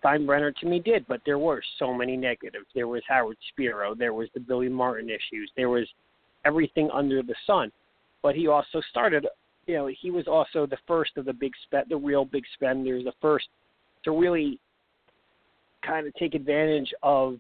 Steinbrenner 0.03 0.55
to 0.57 0.67
me 0.67 0.81
did, 0.81 1.07
but 1.07 1.21
there 1.25 1.39
were 1.39 1.62
so 1.79 1.95
many 1.95 2.17
negatives. 2.17 2.67
There 2.75 2.89
was 2.89 3.03
Howard 3.09 3.37
Spira, 3.51 3.95
there 3.95 4.15
was 4.15 4.29
the 4.35 4.41
Billy 4.41 4.69
Martin 4.69 5.09
issues, 5.09 5.51
there 5.57 5.69
was 5.69 5.87
everything 6.45 6.91
under 6.93 7.23
the 7.23 7.35
sun. 7.47 7.71
But 8.23 8.35
he 8.35 8.49
also 8.49 8.81
started, 8.91 9.27
you 9.67 9.75
know, 9.75 9.87
he 10.01 10.11
was 10.11 10.27
also 10.27 10.67
the 10.67 10.79
first 10.89 11.12
of 11.17 11.25
the 11.25 11.33
big 11.33 11.53
spend, 11.65 11.87
the 11.89 11.97
real 11.97 12.25
big 12.25 12.45
spenders, 12.55 13.05
the 13.05 13.12
first 13.23 13.47
to 14.05 14.11
really 14.11 14.59
kind 15.87 16.07
of 16.07 16.14
take 16.14 16.35
advantage 16.35 16.92
of 17.03 17.37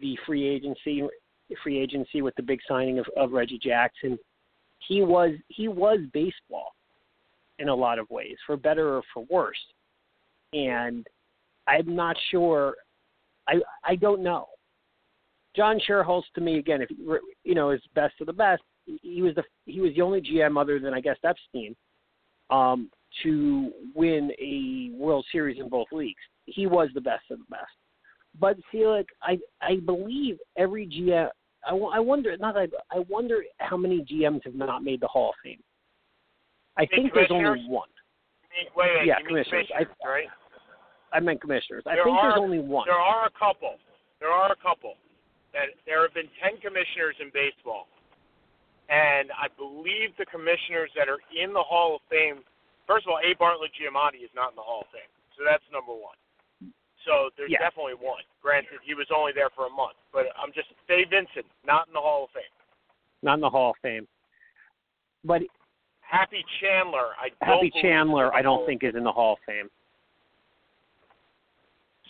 the 0.00 0.18
free 0.26 0.46
agency, 0.46 1.02
free 1.62 1.78
agency 1.78 2.22
with 2.22 2.34
the 2.36 2.42
big 2.42 2.60
signing 2.68 2.98
of, 2.98 3.06
of 3.16 3.32
Reggie 3.32 3.58
Jackson. 3.58 4.18
He 4.86 5.02
was 5.02 5.32
he 5.48 5.68
was 5.68 6.00
baseball 6.12 6.72
in 7.58 7.68
a 7.68 7.74
lot 7.74 7.98
of 7.98 8.08
ways, 8.10 8.36
for 8.46 8.56
better 8.56 8.96
or 8.96 9.02
for 9.12 9.24
worse. 9.30 9.56
And 10.52 11.06
I'm 11.66 11.94
not 11.94 12.16
sure. 12.30 12.74
I 13.48 13.54
I 13.84 13.96
don't 13.96 14.22
know. 14.22 14.46
John 15.56 15.78
Schuerholz 15.88 16.24
to 16.34 16.40
me 16.40 16.58
again, 16.58 16.82
if 16.82 16.90
you 17.44 17.54
know 17.54 17.70
is 17.70 17.80
best 17.94 18.14
of 18.20 18.26
the 18.26 18.32
best. 18.32 18.62
He 19.02 19.22
was 19.22 19.34
the 19.34 19.44
he 19.64 19.80
was 19.80 19.94
the 19.94 20.02
only 20.02 20.20
GM 20.20 20.60
other 20.60 20.78
than 20.78 20.92
I 20.92 21.00
guess 21.00 21.16
Epstein 21.24 21.74
um, 22.50 22.90
to 23.22 23.72
win 23.94 24.30
a 24.38 24.90
World 24.94 25.24
Series 25.32 25.58
in 25.58 25.68
both 25.68 25.86
leagues. 25.92 26.20
He 26.46 26.66
was 26.66 26.88
the 26.94 27.00
best 27.00 27.24
of 27.30 27.38
the 27.38 27.44
best. 27.50 27.72
But 28.38 28.56
Selig, 28.72 29.06
I 29.22 29.38
I 29.60 29.76
believe 29.76 30.38
every 30.56 30.86
GM. 30.86 31.30
I, 31.66 31.74
I 31.74 31.98
wonder 32.00 32.36
not. 32.36 32.56
I, 32.56 32.66
I 32.90 33.00
wonder 33.08 33.42
how 33.58 33.76
many 33.76 34.02
GMs 34.04 34.44
have 34.44 34.54
not 34.54 34.82
made 34.82 35.00
the 35.00 35.06
Hall 35.06 35.30
of 35.30 35.34
Fame. 35.42 35.62
I 36.76 36.86
think 36.86 37.14
there's 37.14 37.30
only 37.30 37.64
one. 37.68 37.88
Mean- 38.50 38.70
Wait, 38.76 38.86
wait, 38.98 39.06
Yeah, 39.06 39.16
mean 39.18 39.26
commissioners. 39.28 39.66
I- 39.74 39.86
right? 40.06 40.28
I 41.12 41.20
meant 41.20 41.40
commissioners. 41.40 41.82
I 41.86 41.94
There 41.94 42.04
think 42.04 42.18
there's 42.22 42.38
only 42.38 42.58
one. 42.58 42.86
There 42.86 42.98
are 42.98 43.26
a 43.26 43.34
couple. 43.38 43.78
There 44.18 44.30
are 44.30 44.50
a 44.50 44.56
couple. 44.58 44.94
That 45.54 45.70
there 45.86 46.02
have 46.02 46.14
been 46.14 46.30
ten 46.42 46.58
commissioners 46.58 47.14
in 47.22 47.30
baseball, 47.30 47.86
and 48.90 49.30
I 49.30 49.46
believe 49.54 50.10
the 50.18 50.26
commissioners 50.26 50.90
that 50.98 51.06
are 51.08 51.22
in 51.30 51.54
the 51.54 51.62
Hall 51.62 51.96
of 51.96 52.02
Fame. 52.10 52.42
First 52.86 53.06
of 53.06 53.14
all, 53.14 53.20
A. 53.22 53.34
Bartlett 53.38 53.70
Giamatti 53.78 54.26
is 54.26 54.30
not 54.34 54.50
in 54.50 54.56
the 54.58 54.66
Hall 54.66 54.82
of 54.82 54.90
Fame, 54.90 55.06
so 55.38 55.46
that's 55.46 55.62
number 55.70 55.94
one. 55.94 56.18
So 57.04 57.30
there's 57.36 57.50
Yeah. 57.50 57.58
definitely 57.58 57.94
one. 57.94 58.24
Granted, 58.40 58.80
he 58.82 58.94
was 58.94 59.10
only 59.10 59.32
there 59.32 59.50
for 59.50 59.66
a 59.66 59.70
month, 59.70 59.96
but 60.12 60.32
I'm 60.36 60.52
just 60.52 60.68
Dave 60.86 61.10
Vincent, 61.10 61.46
not 61.62 61.86
in 61.86 61.92
the 61.92 62.00
Hall 62.00 62.24
of 62.24 62.30
Fame. 62.30 62.42
Not 63.22 63.34
in 63.34 63.40
the 63.40 63.50
Hall 63.50 63.70
of 63.70 63.76
Fame. 63.78 64.08
But 65.22 65.42
Happy 66.00 66.44
Chandler, 66.60 67.14
I 67.18 67.30
don't 67.30 67.56
Happy 67.56 67.70
Chandler, 67.70 68.26
is 68.26 68.28
in 68.28 68.32
the 68.32 68.38
I 68.38 68.42
don't 68.42 68.66
think 68.66 68.84
is 68.84 68.94
in 68.94 69.04
the 69.04 69.12
Hall 69.12 69.34
of 69.34 69.38
Fame. 69.40 69.70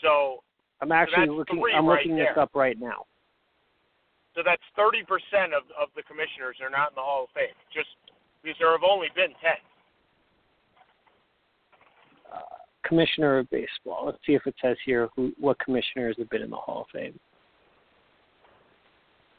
So 0.00 0.42
I'm 0.80 0.92
actually 0.92 1.26
that's 1.26 1.30
looking. 1.30 1.62
I'm 1.74 1.87
right 1.87 2.04
looking 2.07 2.16
this 2.16 2.37
up 2.37 2.50
right 2.54 2.78
now. 2.78 3.07
So 4.35 4.42
that's 4.44 4.62
30% 4.76 5.07
of, 5.54 5.62
of 5.78 5.88
the 5.94 6.02
commissioners 6.02 6.59
are 6.61 6.70
not 6.70 6.90
in 6.90 6.96
the 6.96 7.07
Hall 7.07 7.24
of 7.24 7.30
Fame. 7.30 7.54
Just 7.72 7.94
because 8.42 8.59
there 8.59 8.72
have 8.72 8.83
only 8.83 9.09
been 9.14 9.30
10. 9.38 9.52
Uh, 12.35 12.38
commissioner 12.84 13.38
of 13.38 13.50
baseball. 13.50 14.06
Let's 14.06 14.18
see 14.26 14.34
if 14.34 14.46
it 14.46 14.54
says 14.62 14.76
here 14.84 15.08
who 15.16 15.32
what 15.38 15.58
commissioners 15.58 16.16
have 16.18 16.30
been 16.30 16.42
in 16.42 16.50
the 16.50 16.56
Hall 16.56 16.82
of 16.82 16.86
Fame. 16.92 17.18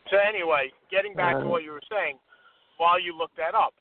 So 0.09 0.17
anyway, 0.17 0.71
getting 0.91 1.13
back 1.15 1.35
to 1.35 1.45
Uh, 1.45 1.47
what 1.47 1.63
you 1.63 1.71
were 1.71 1.87
saying, 1.89 2.19
while 2.77 2.99
you 2.99 3.17
look 3.17 3.31
that 3.37 3.55
up, 3.55 3.73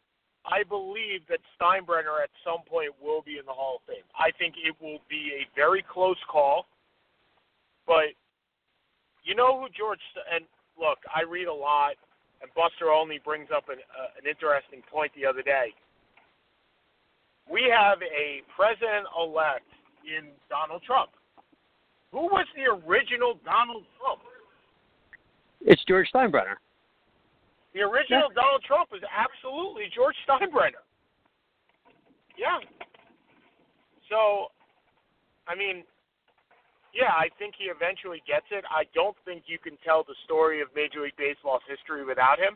I 0.47 0.63
believe 0.63 1.27
that 1.29 1.41
Steinbrenner 1.57 2.23
at 2.23 2.31
some 2.45 2.63
point 2.69 2.93
will 3.03 3.23
be 3.23 3.39
in 3.39 3.47
the 3.47 3.53
Hall 3.53 3.77
of 3.77 3.83
Fame. 3.89 4.05
I 4.19 4.31
think 4.39 4.55
it 4.57 4.75
will 4.81 5.01
be 5.09 5.33
a 5.41 5.47
very 5.55 5.83
close 5.83 6.19
call, 6.31 6.67
but 7.87 8.13
you 9.25 9.35
know 9.35 9.61
who 9.61 9.69
George 9.77 10.01
and 10.33 10.45
look, 10.79 10.99
I 11.15 11.23
read 11.23 11.47
a 11.47 11.53
lot, 11.53 11.95
and 12.43 12.51
Buster 12.55 12.91
Olney 12.91 13.21
brings 13.25 13.49
up 13.55 13.69
an, 13.69 13.79
uh, 13.79 14.19
an 14.21 14.29
interesting 14.29 14.83
point 14.91 15.13
the 15.15 15.25
other 15.25 15.43
day. 15.43 15.73
We 17.51 17.71
have 17.71 17.99
a 18.03 18.43
president-elect 18.57 19.69
in 20.05 20.31
Donald 20.49 20.83
Trump. 20.83 21.11
Who 22.13 22.31
was 22.31 22.47
the 22.57 22.71
original 22.71 23.39
Donald 23.45 23.85
Trump? 23.99 24.21
It's 25.61 25.83
George 25.85 26.09
Steinbrenner. 26.15 26.57
The 27.75 27.81
original 27.81 28.31
Donald 28.35 28.63
Trump 28.63 28.93
was 28.93 29.03
absolutely 29.11 29.91
George 29.95 30.15
Steinbrenner. 30.29 30.85
Yeah. 32.39 32.63
So, 34.09 34.53
I 35.49 35.55
mean, 35.55 35.83
yeah, 36.95 37.11
I 37.11 37.29
think 37.39 37.59
he 37.59 37.67
eventually 37.67 38.23
gets 38.23 38.47
it. 38.55 38.65
I 38.71 38.85
don't 38.95 39.17
think 39.25 39.51
you 39.51 39.59
can 39.59 39.75
tell 39.83 40.05
the 40.07 40.15
story 40.25 40.63
of 40.63 40.69
Major 40.77 41.03
League 41.03 41.19
Baseball's 41.19 41.67
history 41.67 42.05
without 42.07 42.39
him. 42.39 42.55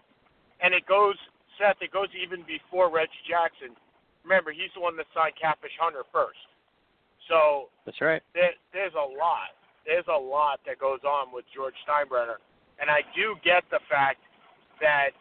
And 0.63 0.73
it 0.73 0.87
goes, 0.87 1.19
Seth, 1.59 1.83
it 1.83 1.91
goes 1.91 2.09
even 2.15 2.47
before 2.47 2.87
Reggie 2.87 3.27
Jackson. 3.27 3.75
Remember, 4.29 4.53
he's 4.53 4.69
the 4.77 4.85
one 4.85 4.93
that 5.01 5.09
signed 5.17 5.33
Catfish 5.41 5.73
Hunter 5.81 6.05
first. 6.13 6.37
So 7.33 7.73
That's 7.89 7.97
right. 8.05 8.21
there, 8.37 8.53
there's 8.77 8.93
a 8.93 9.09
lot. 9.17 9.57
There's 9.89 10.05
a 10.05 10.21
lot 10.21 10.61
that 10.69 10.77
goes 10.77 11.01
on 11.01 11.33
with 11.33 11.49
George 11.49 11.73
Steinbrenner, 11.89 12.37
and 12.77 12.93
I 12.93 13.01
do 13.17 13.41
get 13.41 13.65
the 13.73 13.81
fact 13.89 14.21
that 14.85 15.17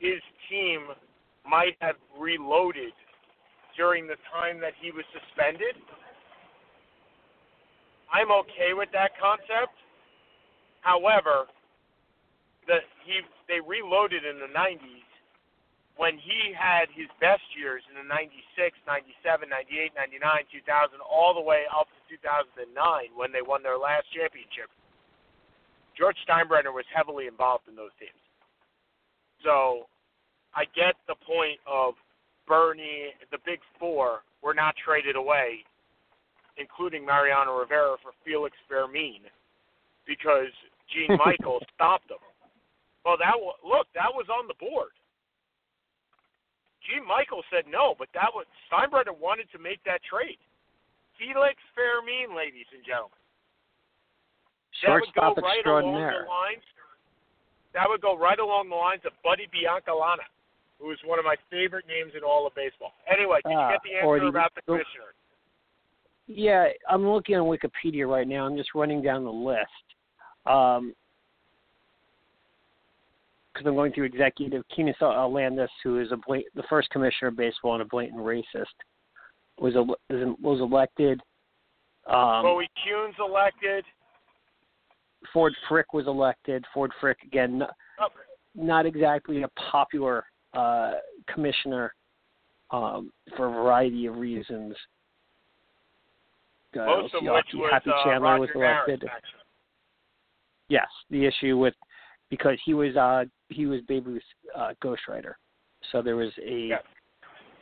his 0.00 0.24
team 0.48 0.96
might 1.44 1.76
have 1.84 2.00
reloaded 2.16 2.96
during 3.76 4.08
the 4.08 4.16
time 4.32 4.56
that 4.64 4.72
he 4.80 4.88
was 4.88 5.04
suspended. 5.12 5.76
I'm 8.08 8.32
okay 8.48 8.72
with 8.72 8.88
that 8.96 9.12
concept. 9.20 9.76
However, 10.80 11.52
the 12.64 12.80
he 13.04 13.20
they 13.44 13.60
reloaded 13.60 14.24
in 14.24 14.40
the 14.40 14.48
90s 14.48 15.11
when 15.96 16.16
he 16.16 16.56
had 16.56 16.88
his 16.88 17.08
best 17.20 17.44
years 17.52 17.84
in 17.92 18.00
the 18.00 18.06
96, 18.08 18.76
97, 18.88 19.48
98, 19.48 19.92
99, 19.92 20.64
2000, 20.64 21.00
all 21.04 21.36
the 21.36 21.44
way 21.44 21.68
up 21.68 21.88
to 21.92 22.00
2009 22.16 22.64
when 23.12 23.28
they 23.32 23.44
won 23.44 23.60
their 23.60 23.76
last 23.76 24.08
championship. 24.12 24.72
George 25.92 26.16
Steinbrenner 26.24 26.72
was 26.72 26.88
heavily 26.88 27.28
involved 27.28 27.68
in 27.68 27.76
those 27.76 27.92
teams. 28.00 28.16
So 29.44 29.84
I 30.56 30.64
get 30.72 30.96
the 31.04 31.18
point 31.20 31.60
of 31.68 31.94
Bernie, 32.48 33.12
the 33.30 33.38
big 33.44 33.60
four, 33.78 34.24
were 34.40 34.54
not 34.54 34.74
traded 34.80 35.16
away, 35.16 35.64
including 36.56 37.04
Mariano 37.04 37.60
Rivera 37.60 37.96
for 38.02 38.16
Felix 38.24 38.56
Fermin, 38.68 39.28
because 40.06 40.52
Gene 40.88 41.20
Michael 41.24 41.60
stopped 41.74 42.08
them. 42.08 42.24
Well, 43.04 43.16
that 43.18 43.36
was, 43.36 43.56
look, 43.60 43.86
that 43.94 44.10
was 44.14 44.26
on 44.32 44.48
the 44.48 44.56
board. 44.56 44.96
Gene 46.86 47.06
Michael 47.06 47.42
said 47.50 47.64
no, 47.70 47.94
but 47.98 48.08
that 48.14 48.30
was 48.34 48.46
Steinbrenner 48.66 49.14
wanted 49.14 49.46
to 49.52 49.58
make 49.58 49.82
that 49.84 50.02
trade. 50.02 50.38
Felix 51.18 51.54
Fermin, 51.74 52.34
ladies 52.36 52.66
and 52.74 52.82
gentlemen. 52.84 53.14
That 54.82 54.98
would 54.98 55.14
go 55.14 55.34
right 55.38 55.66
along 55.66 55.94
the 55.94 56.26
lines. 56.26 56.64
That 57.74 57.86
would 57.88 58.00
go 58.02 58.18
right 58.18 58.38
along 58.38 58.68
the 58.68 58.74
lines 58.76 59.02
of 59.06 59.12
Buddy 59.22 59.46
Biancalana, 59.54 60.26
who 60.80 60.90
is 60.90 60.98
one 61.06 61.18
of 61.18 61.24
my 61.24 61.36
favorite 61.50 61.86
names 61.86 62.12
in 62.16 62.24
all 62.24 62.46
of 62.46 62.54
baseball. 62.54 62.92
Anyway, 63.06 63.38
did 63.46 63.54
Ah, 63.54 63.68
you 63.70 63.74
get 63.74 63.82
the 63.84 63.94
answer 63.96 64.26
about 64.26 64.54
the 64.54 64.60
the- 64.66 64.72
commissioner? 64.72 65.14
Yeah, 66.26 66.68
I'm 66.88 67.06
looking 67.08 67.36
on 67.36 67.46
Wikipedia 67.46 68.08
right 68.08 68.26
now. 68.26 68.46
I'm 68.46 68.56
just 68.56 68.74
running 68.74 69.02
down 69.02 69.24
the 69.24 69.32
list. 69.32 69.68
Um, 70.46 70.94
because 73.52 73.66
I'm 73.66 73.74
going 73.74 73.92
through 73.92 74.04
executive 74.04 74.62
Kenesaw 74.76 75.30
Landis, 75.32 75.70
who 75.82 75.98
is 76.00 76.10
a 76.12 76.16
blat- 76.16 76.44
the 76.54 76.62
first 76.64 76.88
commissioner 76.90 77.28
of 77.28 77.36
baseball 77.36 77.74
and 77.74 77.82
a 77.82 77.86
blatant 77.86 78.20
racist, 78.20 78.74
was 79.58 79.76
el- 79.76 79.96
was 80.40 80.60
elected. 80.60 81.20
Um, 82.06 82.42
Bowie 82.42 82.70
Kuhn's 82.84 83.14
elected. 83.18 83.84
Ford 85.32 85.54
Frick 85.68 85.92
was 85.92 86.06
elected. 86.06 86.64
Ford 86.74 86.90
Frick 87.00 87.18
again, 87.24 87.58
not, 87.58 87.74
Oh, 88.00 88.08
not 88.54 88.86
exactly 88.86 89.42
a 89.42 89.48
popular 89.70 90.24
uh, 90.54 90.94
commissioner 91.32 91.94
um, 92.70 93.12
for 93.36 93.46
a 93.46 93.50
variety 93.50 94.06
of 94.06 94.16
reasons. 94.16 94.74
Uh, 96.74 96.86
most 96.86 97.14
of 97.14 97.22
let's 97.22 97.46
which 97.52 97.54
was 97.60 97.70
Happy 97.72 97.90
uh, 97.90 98.04
Chandler 98.04 98.20
Roger 98.30 98.40
was 98.40 98.50
elected. 98.54 99.04
actually. 99.04 99.38
Yes, 100.68 100.88
the 101.10 101.24
issue 101.26 101.58
with 101.58 101.74
because 102.30 102.58
he 102.64 102.72
was 102.72 102.96
uh 102.96 103.24
he 103.52 103.66
was 103.66 103.80
Babe 103.82 104.06
Ruth's 104.06 104.24
uh, 104.56 104.72
ghostwriter, 104.82 105.34
so 105.90 106.02
there 106.02 106.16
was 106.16 106.30
a 106.44 106.68
Yes. 106.68 106.82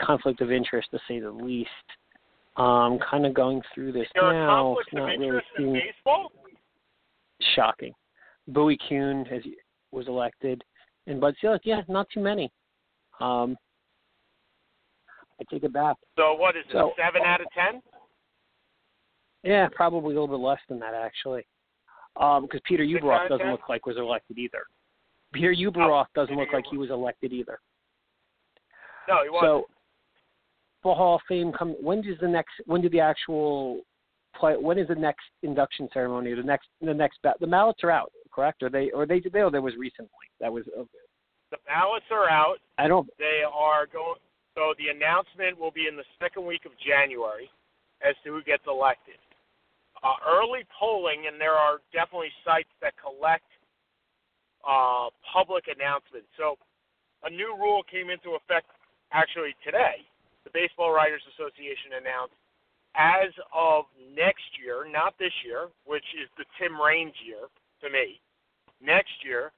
conflict 0.01 0.41
of 0.41 0.51
interest 0.51 0.91
to 0.93 0.99
say 1.09 1.21
the 1.21 1.31
least. 1.31 1.71
Um, 2.57 2.99
kind 2.99 3.25
of 3.25 3.33
going 3.33 3.63
through 3.75 3.93
this 3.93 4.09
There 4.15 4.33
now, 4.33 4.77
not 4.93 5.19
really 5.19 5.41
seeing 5.57 5.73
baseball. 5.73 6.33
shocking. 7.55 7.95
Bowie 8.49 8.77
Kuhn 8.89 9.25
has 9.27 9.43
was 9.93 10.09
elected, 10.09 10.63
and 11.07 11.21
Bud 11.21 11.35
Selig, 11.41 11.63
yeah, 11.65 11.83
not 11.89 12.09
too 12.13 12.21
many. 12.21 12.53
Um, 13.21 13.57
I 15.41 15.45
take 15.51 15.63
it 15.65 15.73
back. 15.73 15.97
So 16.17 16.35
what 16.35 16.57
is 16.57 16.65
it? 16.69 16.93
Seven 16.97 17.23
out 17.25 17.41
of 17.41 17.47
ten? 17.55 17.81
Yeah, 19.43 19.69
probably 19.75 20.15
a 20.15 20.21
little 20.21 20.29
bit 20.37 20.45
less 20.45 20.61
than 20.69 20.79
that 20.81 20.93
actually, 20.93 21.47
because 22.15 22.61
Peter 22.65 22.85
Ueberroth 22.85 23.21
out 23.21 23.33
of 23.33 23.39
doesn't 23.39 23.51
look 23.53 23.69
like 23.69 23.87
was 23.87 23.97
elected 23.97 24.39
either. 24.39 24.65
Peter 25.33 25.55
Ueberroth 25.55 26.07
doesn't 26.15 26.37
look 26.37 26.53
like 26.53 26.65
he 26.71 26.77
was 26.77 26.91
elected 26.91 27.33
either. 27.33 27.59
No, 29.09 29.23
he 29.23 29.31
wasn't. 29.31 29.49
So, 29.49 29.67
for 30.83 30.97
Hall 30.97 31.17
of 31.17 31.21
Fame 31.29 31.53
come. 31.53 31.77
When 31.81 32.01
does 32.01 32.17
the 32.21 32.29
next? 32.29 32.53
When 32.67 32.81
do 32.81 32.89
the 32.89 33.01
actual 33.01 33.83
play? 34.39 34.57
When 34.57 34.79
is 34.79 34.89
the 34.89 34.95
next 34.95 35.25
induction 35.43 35.89
ceremony? 35.93 36.35
The 36.35 36.43
next? 36.43 36.69
The 36.81 36.95
next? 36.95 37.19
Ba- 37.23 37.35
the 37.41 37.47
ballots 37.47 37.81
are 37.83 37.91
out, 37.91 38.13
correct? 38.33 38.63
Or 38.63 38.71
they? 38.71 38.91
Or 38.91 39.07
they? 39.07 39.21
They? 39.21 39.41
Oh, 39.41 39.51
there 39.51 39.63
was 39.63 39.77
recently. 39.77 40.11
That 40.41 40.53
was. 40.53 40.65
uh, 40.79 40.85
the 41.51 41.59
ballots 41.67 42.07
are 42.11 42.31
out. 42.31 42.59
I 42.79 42.89
don't. 42.89 43.09
They 43.19 43.43
are 43.47 43.87
going. 43.87 44.19
So 44.55 44.75
the 44.79 44.89
announcement 44.89 45.59
will 45.59 45.71
be 45.71 45.87
in 45.87 45.97
the 45.97 46.05
second 46.21 46.45
week 46.47 46.65
of 46.65 46.73
January 46.79 47.51
as 48.03 48.15
to 48.25 48.31
who 48.31 48.43
gets 48.43 48.63
elected. 48.67 49.17
Uh, 50.03 50.17
early 50.27 50.65
polling, 50.79 51.27
and 51.31 51.39
there 51.41 51.55
are 51.55 51.79
definitely 51.93 52.33
sites 52.45 52.71
that 52.81 52.95
collect 52.97 53.45
uh, 54.67 55.09
public 55.33 55.65
announcements. 55.69 56.29
So 56.37 56.57
a 57.25 57.31
new 57.31 57.57
rule 57.57 57.83
came 57.91 58.11
into 58.11 58.37
effect 58.37 58.67
actually 59.13 59.55
today. 59.65 60.05
The 60.45 60.51
Baseball 60.55 60.93
Writers 60.93 61.23
Association 61.37 62.01
announced 62.01 62.35
as 62.97 63.31
of 63.55 63.85
next 64.17 64.51
year, 64.59 64.87
not 64.91 65.15
this 65.19 65.33
year, 65.45 65.69
which 65.87 66.07
is 66.19 66.29
the 66.37 66.45
Tim 66.59 66.81
Raines 66.81 67.15
year 67.25 67.47
to 67.83 67.91
me, 67.91 68.21
next 68.83 69.15
year, 69.25 69.53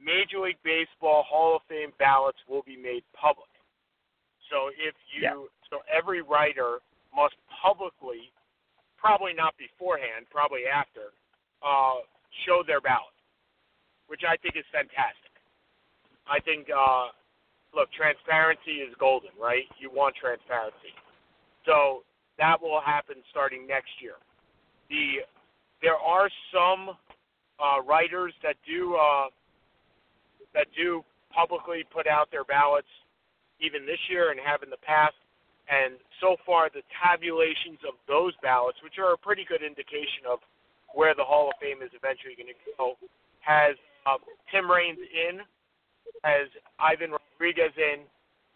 Major 0.00 0.40
League 0.40 0.58
Baseball 0.64 1.22
Hall 1.28 1.56
of 1.56 1.62
Fame 1.68 1.92
ballots 1.98 2.38
will 2.48 2.62
be 2.62 2.76
made 2.76 3.04
public. 3.12 3.50
So 4.50 4.68
if 4.74 4.94
you, 5.14 5.22
Yeah. 5.22 5.46
so 5.70 5.82
every 5.88 6.22
writer 6.22 6.80
must 7.14 7.36
publicly, 7.48 8.32
probably 8.96 9.32
not 9.34 9.56
beforehand, 9.56 10.26
probably 10.30 10.66
after, 10.66 11.12
uh, 11.62 12.00
show 12.44 12.62
their 12.62 12.80
ballot, 12.80 13.11
which 14.12 14.28
I 14.28 14.36
think 14.44 14.60
is 14.60 14.68
fantastic. 14.68 15.32
I 16.28 16.36
think, 16.44 16.68
uh, 16.68 17.16
look, 17.72 17.88
transparency 17.96 18.84
is 18.84 18.92
golden, 19.00 19.32
right? 19.40 19.64
You 19.80 19.88
want 19.88 20.12
transparency. 20.20 20.92
So 21.64 22.04
that 22.36 22.60
will 22.60 22.84
happen 22.84 23.24
starting 23.32 23.64
next 23.64 23.96
year. 24.04 24.20
The 24.92 25.24
there 25.80 25.96
are 25.96 26.28
some 26.52 26.92
uh, 27.56 27.80
writers 27.88 28.36
that 28.44 28.60
do 28.68 29.00
uh, 29.00 29.32
that 30.52 30.68
do 30.76 31.00
publicly 31.32 31.80
put 31.88 32.04
out 32.04 32.28
their 32.28 32.44
ballots 32.44 32.92
even 33.64 33.88
this 33.88 33.98
year 34.12 34.28
and 34.28 34.38
have 34.44 34.60
in 34.60 34.68
the 34.68 34.82
past. 34.84 35.16
And 35.72 35.96
so 36.20 36.36
far, 36.44 36.68
the 36.68 36.84
tabulations 37.00 37.80
of 37.88 37.96
those 38.04 38.36
ballots, 38.44 38.76
which 38.84 39.00
are 39.00 39.16
a 39.16 39.18
pretty 39.18 39.48
good 39.48 39.64
indication 39.64 40.28
of 40.28 40.44
where 40.92 41.16
the 41.16 41.24
Hall 41.24 41.48
of 41.48 41.56
Fame 41.64 41.80
is 41.80 41.88
eventually 41.96 42.36
going 42.36 42.52
to 42.52 42.60
go, 42.76 43.00
has 43.40 43.78
uh, 44.06 44.18
Tim 44.50 44.70
Raines 44.70 44.98
in, 44.98 45.40
has 46.24 46.48
Ivan 46.78 47.10
Rodriguez 47.12 47.72
in, 47.76 48.00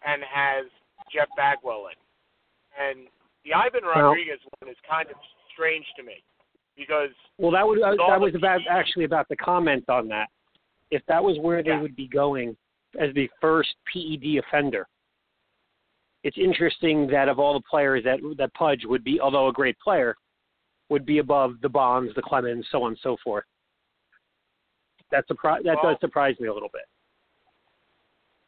and 0.05 0.21
has 0.23 0.65
Jeff 1.13 1.27
Bagwell 1.35 1.87
in. 1.87 1.97
And 2.79 3.07
the 3.45 3.53
Ivan 3.53 3.81
Well- 3.83 4.09
Rodriguez 4.09 4.39
one 4.59 4.69
is 4.71 4.77
kind 4.89 5.09
of 5.09 5.15
strange 5.53 5.85
to 5.97 6.03
me 6.03 6.23
because 6.75 7.09
Well, 7.37 7.51
that 7.51 7.67
would 7.67 7.81
uh, 7.81 7.91
that 7.91 8.19
the 8.19 8.19
was 8.19 8.35
about 8.35 8.61
actually 8.69 9.05
about 9.05 9.27
the 9.29 9.35
comment 9.37 9.85
on 9.89 10.07
that. 10.09 10.29
If 10.91 11.01
that 11.07 11.23
was 11.23 11.37
where 11.39 11.63
they 11.63 11.71
Yeah. 11.71 11.81
would 11.81 11.95
be 11.95 12.07
going 12.07 12.55
as 12.99 13.13
the 13.13 13.29
first 13.41 13.75
PED 13.91 14.37
offender, 14.37 14.87
it's 16.23 16.37
interesting 16.37 17.07
that 17.07 17.29
of 17.29 17.39
all 17.39 17.53
the 17.53 17.63
players 17.69 18.03
that 18.03 18.19
that 18.37 18.53
Pudge 18.53 18.85
would 18.85 19.03
be, 19.03 19.19
although 19.19 19.47
a 19.47 19.53
great 19.53 19.77
player, 19.79 20.15
would 20.89 21.05
be 21.05 21.17
above 21.17 21.59
the 21.61 21.69
Bonds, 21.69 22.13
the 22.15 22.21
Clemens, 22.21 22.65
so 22.71 22.83
on 22.83 22.91
and 22.91 22.99
so 22.99 23.17
forth. 23.23 23.43
That 25.09 25.27
surpri- 25.27 25.63
that 25.63 25.75
Well- 25.81 25.93
does 25.93 25.99
surprise 25.99 26.39
me 26.39 26.47
a 26.47 26.53
little 26.53 26.69
bit. 26.69 26.87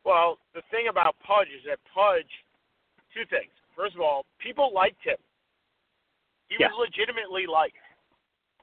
Well, 0.04 0.40
the 0.54 0.62
thing 0.64 0.88
about 0.88 1.20
Pudge 1.20 1.50
is 1.50 1.64
that 1.66 1.84
Pudge, 1.86 2.44
two 3.14 3.26
things. 3.26 3.52
First 3.76 3.96
of 3.96 4.02
all, 4.02 4.26
people 4.40 4.72
liked 4.72 5.02
him. 5.04 5.18
He 6.50 6.58
Yeah. 6.60 6.68
was 6.70 6.78
legitimately 6.90 7.46
liked. 7.48 7.78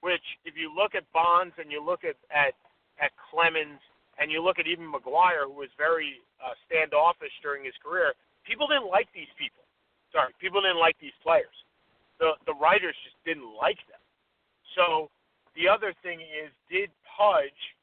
Which, 0.01 0.39
if 0.45 0.57
you 0.57 0.73
look 0.73 0.95
at 0.95 1.11
Bonds 1.13 1.57
and 1.59 1.73
you 1.73 1.81
look 1.81 2.05
at 2.05 2.17
at 2.31 2.55
at 2.99 3.15
Clemens 3.17 3.81
and 4.19 4.31
you 4.33 4.41
look 4.43 4.59
at 4.59 4.67
even 4.67 4.91
McGwire, 4.91 5.45
who 5.45 5.53
was 5.53 5.71
very 5.75 6.21
uh, 6.41 6.55
standoffish 6.67 7.33
during 7.41 7.65
his 7.65 7.77
career, 7.79 8.15
people 8.45 8.67
didn't 8.67 8.87
like 8.89 9.11
these 9.13 9.33
people. 9.39 9.65
Sorry, 10.13 10.33
people 10.39 10.61
didn't 10.61 10.79
like 10.79 10.99
these 10.99 11.15
players. 11.23 11.65
The 12.19 12.37
the 12.45 12.55
writers 12.55 12.97
just 13.05 13.23
didn't 13.25 13.53
like 13.55 13.85
them. 13.87 14.01
So 14.75 15.11
the 15.55 15.69
other 15.69 15.93
thing 16.03 16.21
is, 16.21 16.53
did 16.69 16.91
Pudge? 17.05 17.75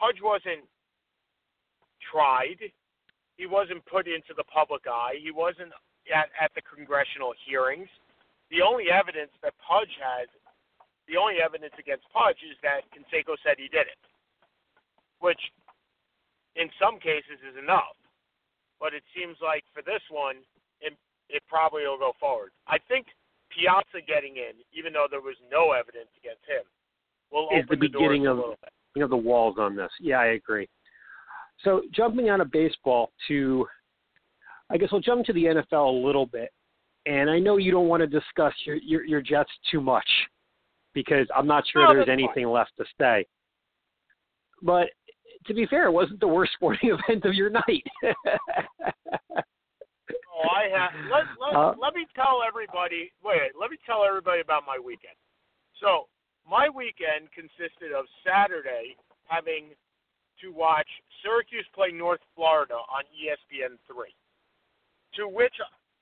Pudge 0.00 0.16
wasn't 0.24 0.64
tried. 2.00 2.58
He 3.36 3.44
wasn't 3.46 3.84
put 3.84 4.08
into 4.08 4.32
the 4.36 4.44
public 4.48 4.88
eye. 4.88 5.20
He 5.20 5.30
wasn't 5.30 5.72
at, 6.08 6.32
at 6.40 6.50
the 6.56 6.62
congressional 6.64 7.36
hearings. 7.44 7.88
The 8.50 8.64
only 8.64 8.88
evidence 8.90 9.30
that 9.44 9.52
Pudge 9.60 9.92
has, 10.00 10.26
the 11.06 11.20
only 11.20 11.38
evidence 11.44 11.76
against 11.78 12.08
Pudge 12.10 12.40
is 12.48 12.56
that 12.64 12.88
Canseco 12.96 13.36
said 13.44 13.60
he 13.60 13.68
did 13.68 13.86
it, 13.86 14.00
which 15.20 15.40
in 16.56 16.66
some 16.80 16.98
cases 16.98 17.38
is 17.44 17.54
enough. 17.60 17.94
But 18.80 18.96
it 18.96 19.04
seems 19.14 19.36
like 19.44 19.62
for 19.76 19.84
this 19.84 20.00
one, 20.08 20.40
it, 20.80 20.96
it 21.28 21.44
probably 21.46 21.84
will 21.84 22.00
go 22.00 22.16
forward. 22.18 22.50
I 22.66 22.80
think 22.88 23.06
Piazza 23.52 24.00
getting 24.02 24.40
in, 24.40 24.56
even 24.72 24.96
though 24.96 25.06
there 25.10 25.20
was 25.22 25.36
no 25.52 25.76
evidence 25.76 26.08
against 26.16 26.42
him, 26.48 26.64
will 27.30 27.46
Is 27.52 27.68
open 27.68 27.78
the 27.78 27.88
doors 27.92 28.08
beginning 28.08 28.26
a 28.26 28.32
of- 28.32 28.38
little 28.40 28.58
bit. 28.64 28.72
You 28.94 29.02
know 29.02 29.08
the 29.08 29.16
walls 29.16 29.56
on 29.58 29.76
this. 29.76 29.90
Yeah, 30.00 30.20
I 30.20 30.26
agree. 30.26 30.68
So 31.64 31.82
jumping 31.94 32.28
out 32.28 32.40
of 32.40 32.50
baseball 32.50 33.12
to, 33.28 33.66
I 34.70 34.78
guess 34.78 34.90
we'll 34.90 35.00
jump 35.00 35.26
to 35.26 35.32
the 35.32 35.44
NFL 35.44 35.88
a 35.88 36.06
little 36.06 36.26
bit. 36.26 36.50
And 37.06 37.30
I 37.30 37.38
know 37.38 37.56
you 37.56 37.70
don't 37.70 37.88
want 37.88 38.00
to 38.00 38.06
discuss 38.06 38.54
your 38.64 38.76
your, 38.76 39.04
your 39.04 39.20
Jets 39.20 39.50
too 39.70 39.80
much 39.80 40.08
because 40.94 41.26
I'm 41.34 41.46
not 41.46 41.64
sure 41.72 41.86
No, 41.86 41.94
there's 41.94 42.08
anything 42.08 42.48
left 42.48 42.72
to 42.78 42.84
say. 43.00 43.26
But 44.62 44.88
to 45.46 45.54
be 45.54 45.66
fair, 45.66 45.86
it 45.86 45.92
wasn't 45.92 46.20
the 46.20 46.28
worst 46.28 46.52
sporting 46.56 46.90
event 46.90 47.24
of 47.24 47.34
your 47.34 47.50
night. 47.50 47.84
Oh, 50.42 50.48
I 50.48 50.68
have. 50.72 50.90
Let 51.10 51.24
let, 51.38 51.52
Uh, 51.54 51.74
let 51.78 51.94
me 51.94 52.06
tell 52.14 52.40
everybody. 52.46 53.12
Wait, 53.22 53.52
let 53.60 53.70
me 53.70 53.76
tell 53.84 54.04
everybody 54.04 54.40
about 54.40 54.64
my 54.66 54.78
weekend. 54.78 55.14
So 55.80 56.08
my 56.48 56.68
weekend 56.68 57.30
consisted 57.34 57.92
of 57.92 58.06
Saturday 58.26 58.96
having 59.26 59.74
to 60.40 60.52
watch 60.52 60.88
Syracuse 61.22 61.66
play 61.74 61.92
North 61.92 62.20
Florida 62.34 62.74
on 62.74 63.04
ESPN 63.12 63.76
three, 63.86 64.14
to 65.16 65.28
which 65.28 65.54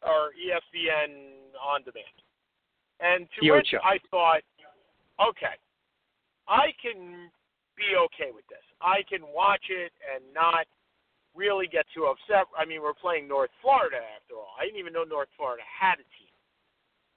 or 0.03 0.31
ESPN 0.39 1.51
on 1.59 1.83
demand, 1.83 2.19
and 3.01 3.27
to 3.35 3.51
which 3.51 3.75
Yocho. 3.75 3.83
I 3.83 3.99
thought, 4.11 4.43
okay, 5.19 5.59
I 6.47 6.71
can 6.81 7.31
be 7.77 7.99
okay 8.07 8.31
with 8.31 8.47
this. 8.49 8.63
I 8.81 9.03
can 9.11 9.27
watch 9.35 9.67
it 9.71 9.93
and 10.07 10.23
not 10.33 10.67
really 11.35 11.67
get 11.67 11.87
too 11.95 12.07
upset. 12.07 12.47
I 12.57 12.65
mean, 12.65 12.83
we're 12.83 12.95
playing 12.95 13.27
North 13.27 13.51
Florida 13.63 13.99
after 14.19 14.35
all. 14.35 14.55
I 14.59 14.65
didn't 14.65 14.79
even 14.79 14.93
know 14.93 15.05
North 15.05 15.31
Florida 15.37 15.63
had 15.67 15.99
a 15.99 16.09
team. 16.19 16.35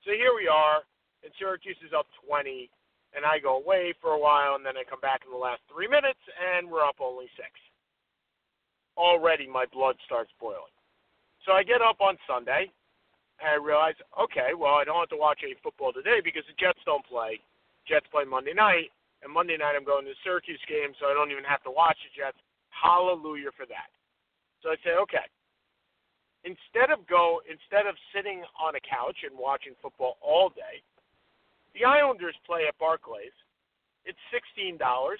So 0.05 0.11
here 0.11 0.33
we 0.33 0.49
are, 0.49 0.81
and 1.21 1.31
Syracuse 1.37 1.77
is 1.85 1.93
up 1.93 2.09
20, 2.25 2.69
and 3.15 3.25
I 3.25 3.39
go 3.39 3.57
away 3.57 3.93
for 3.99 4.11
a 4.11 4.19
while, 4.19 4.55
and 4.55 4.65
then 4.65 4.77
I 4.77 4.83
come 4.87 5.01
back 5.01 5.21
in 5.25 5.31
the 5.31 5.37
last 5.37 5.61
three 5.67 5.87
minutes, 5.87 6.21
and 6.39 6.69
we're 6.69 6.85
up 6.85 6.99
only 6.99 7.27
six. 7.35 7.51
Already 8.97 9.47
my 9.47 9.65
blood 9.71 9.95
starts 10.05 10.31
boiling. 10.39 10.75
So 11.45 11.51
I 11.51 11.63
get 11.63 11.81
up 11.81 11.99
on 11.99 12.15
Sunday, 12.27 12.71
and 13.41 13.49
I 13.49 13.57
realize, 13.57 13.97
okay, 14.15 14.53
well, 14.55 14.77
I 14.77 14.85
don't 14.85 14.99
have 14.99 15.11
to 15.11 15.19
watch 15.19 15.41
any 15.43 15.55
football 15.63 15.91
today 15.91 16.21
because 16.23 16.45
the 16.47 16.55
Jets 16.55 16.79
don't 16.85 17.05
play. 17.05 17.41
Jets 17.87 18.05
play 18.13 18.23
Monday 18.23 18.53
night, 18.53 18.93
and 19.23 19.33
Monday 19.33 19.57
night 19.57 19.73
I'm 19.75 19.87
going 19.87 20.05
to 20.05 20.13
the 20.13 20.23
Syracuse 20.23 20.61
game, 20.69 20.93
so 20.99 21.09
I 21.09 21.13
don't 21.17 21.31
even 21.31 21.43
have 21.43 21.63
to 21.65 21.73
watch 21.73 21.97
the 22.05 22.13
Jets. 22.13 22.37
Hallelujah 22.69 23.51
for 23.57 23.65
that. 23.67 23.89
So 24.61 24.69
I 24.69 24.77
say, 24.85 24.95
okay. 25.09 25.25
Instead 26.45 26.89
of 26.89 27.05
go, 27.05 27.41
instead 27.45 27.85
of 27.85 27.93
sitting 28.13 28.41
on 28.57 28.73
a 28.73 28.81
couch 28.81 29.25
and 29.25 29.37
watching 29.37 29.77
football 29.81 30.17
all 30.21 30.49
day, 30.49 30.81
the 31.73 31.85
Islanders 31.85 32.35
play 32.45 32.67
at 32.67 32.77
Barclays. 32.77 33.35
It's 34.05 34.19
sixteen 34.31 34.77
dollars. 34.77 35.19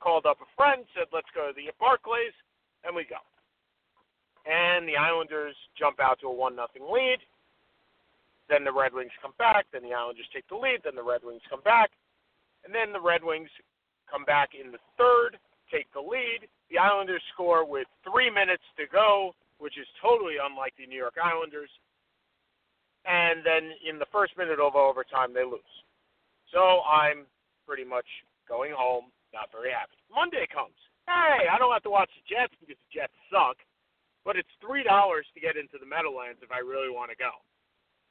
Called 0.00 0.24
up 0.24 0.40
a 0.40 0.48
friend, 0.56 0.86
said, 0.96 1.08
"Let's 1.12 1.28
go 1.34 1.48
to 1.48 1.52
the 1.52 1.70
Barclays," 1.78 2.32
and 2.84 2.96
we 2.96 3.04
go. 3.04 3.20
And 4.46 4.88
the 4.88 4.96
Islanders 4.96 5.54
jump 5.76 6.00
out 6.00 6.18
to 6.20 6.28
a 6.28 6.32
one 6.32 6.56
nothing 6.56 6.88
lead. 6.90 7.18
Then 8.48 8.64
the 8.64 8.72
Red 8.72 8.94
Wings 8.94 9.12
come 9.20 9.34
back. 9.36 9.66
Then 9.72 9.82
the 9.82 9.92
Islanders 9.92 10.26
take 10.32 10.48
the 10.48 10.56
lead. 10.56 10.80
Then 10.82 10.94
the 10.96 11.02
Red 11.02 11.22
Wings 11.22 11.42
come 11.50 11.60
back, 11.60 11.90
and 12.64 12.74
then 12.74 12.92
the 12.92 13.00
Red 13.00 13.22
Wings 13.22 13.50
come 14.10 14.24
back 14.24 14.50
in 14.58 14.72
the 14.72 14.80
third, 14.96 15.38
take 15.70 15.86
the 15.92 16.00
lead. 16.00 16.48
The 16.70 16.78
Islanders 16.78 17.22
score 17.32 17.64
with 17.64 17.86
three 18.02 18.30
minutes 18.30 18.64
to 18.76 18.86
go, 18.90 19.34
which 19.58 19.78
is 19.78 19.86
totally 20.00 20.36
unlike 20.42 20.74
the 20.78 20.86
New 20.86 20.98
York 20.98 21.14
Islanders. 21.22 21.70
And 23.06 23.40
then 23.40 23.72
in 23.80 23.98
the 23.98 24.08
first 24.12 24.36
minute 24.36 24.60
of 24.60 24.76
overtime, 24.76 25.32
they 25.32 25.44
lose. 25.44 25.64
So 26.52 26.84
I'm 26.84 27.24
pretty 27.64 27.84
much 27.84 28.06
going 28.44 28.74
home, 28.76 29.08
not 29.32 29.48
very 29.54 29.72
happy. 29.72 29.96
Monday 30.12 30.44
comes. 30.50 30.76
Hey, 31.06 31.48
I 31.48 31.56
don't 31.56 31.72
have 31.72 31.86
to 31.86 31.94
watch 31.94 32.10
the 32.12 32.24
Jets 32.26 32.52
because 32.60 32.76
the 32.76 32.90
Jets 32.92 33.14
suck, 33.30 33.56
but 34.26 34.36
it's 34.36 34.50
three 34.60 34.82
dollars 34.84 35.24
to 35.34 35.40
get 35.40 35.56
into 35.56 35.78
the 35.78 35.88
Meadowlands 35.88 36.42
if 36.42 36.52
I 36.52 36.60
really 36.60 36.90
want 36.90 37.10
to 37.10 37.18
go. 37.18 37.40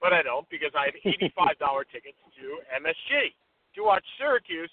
But 0.02 0.15
I 0.15 0.23
don't 0.23 0.47
because 0.49 0.73
I 0.73 0.89
have 0.89 0.97
eighty-five 1.06 1.60
dollar 1.60 1.84
tickets 1.84 2.17
to 2.39 2.45
MSG 2.80 3.36
to 3.75 3.80
watch 3.84 4.04
Syracuse, 4.17 4.71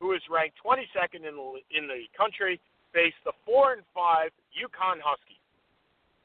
who 0.00 0.14
is 0.14 0.22
ranked 0.30 0.56
22nd 0.62 1.26
in 1.28 1.34
the 1.34 1.48
in 1.74 1.84
the 1.90 2.08
country, 2.16 2.58
face 2.94 3.14
the 3.26 3.36
four 3.44 3.74
and 3.74 3.84
five 3.92 4.30
UConn 4.54 5.02
Huskies 5.02 5.41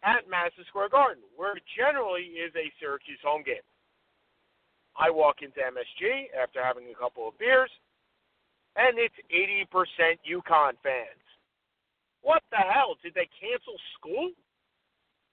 at 0.08 0.24
Madison 0.32 0.64
Square 0.72 0.96
Garden, 0.96 1.24
where 1.36 1.60
it 1.60 1.68
generally 1.76 2.40
is 2.40 2.56
a 2.56 2.72
Syracuse 2.80 3.20
home 3.20 3.44
game. 3.44 3.66
I 4.96 5.12
walk 5.12 5.44
into 5.44 5.60
MSG 5.60 6.32
after 6.32 6.64
having 6.64 6.88
a 6.88 6.96
couple 6.96 7.28
of 7.28 7.36
beers, 7.36 7.70
and 8.80 8.96
it's 8.96 9.20
80% 9.28 9.68
UConn 10.24 10.80
fans. 10.80 11.24
What 12.24 12.42
the 12.56 12.64
hell? 12.64 12.96
Did 13.04 13.14
they 13.14 13.28
cancel 13.36 13.76
school 14.00 14.32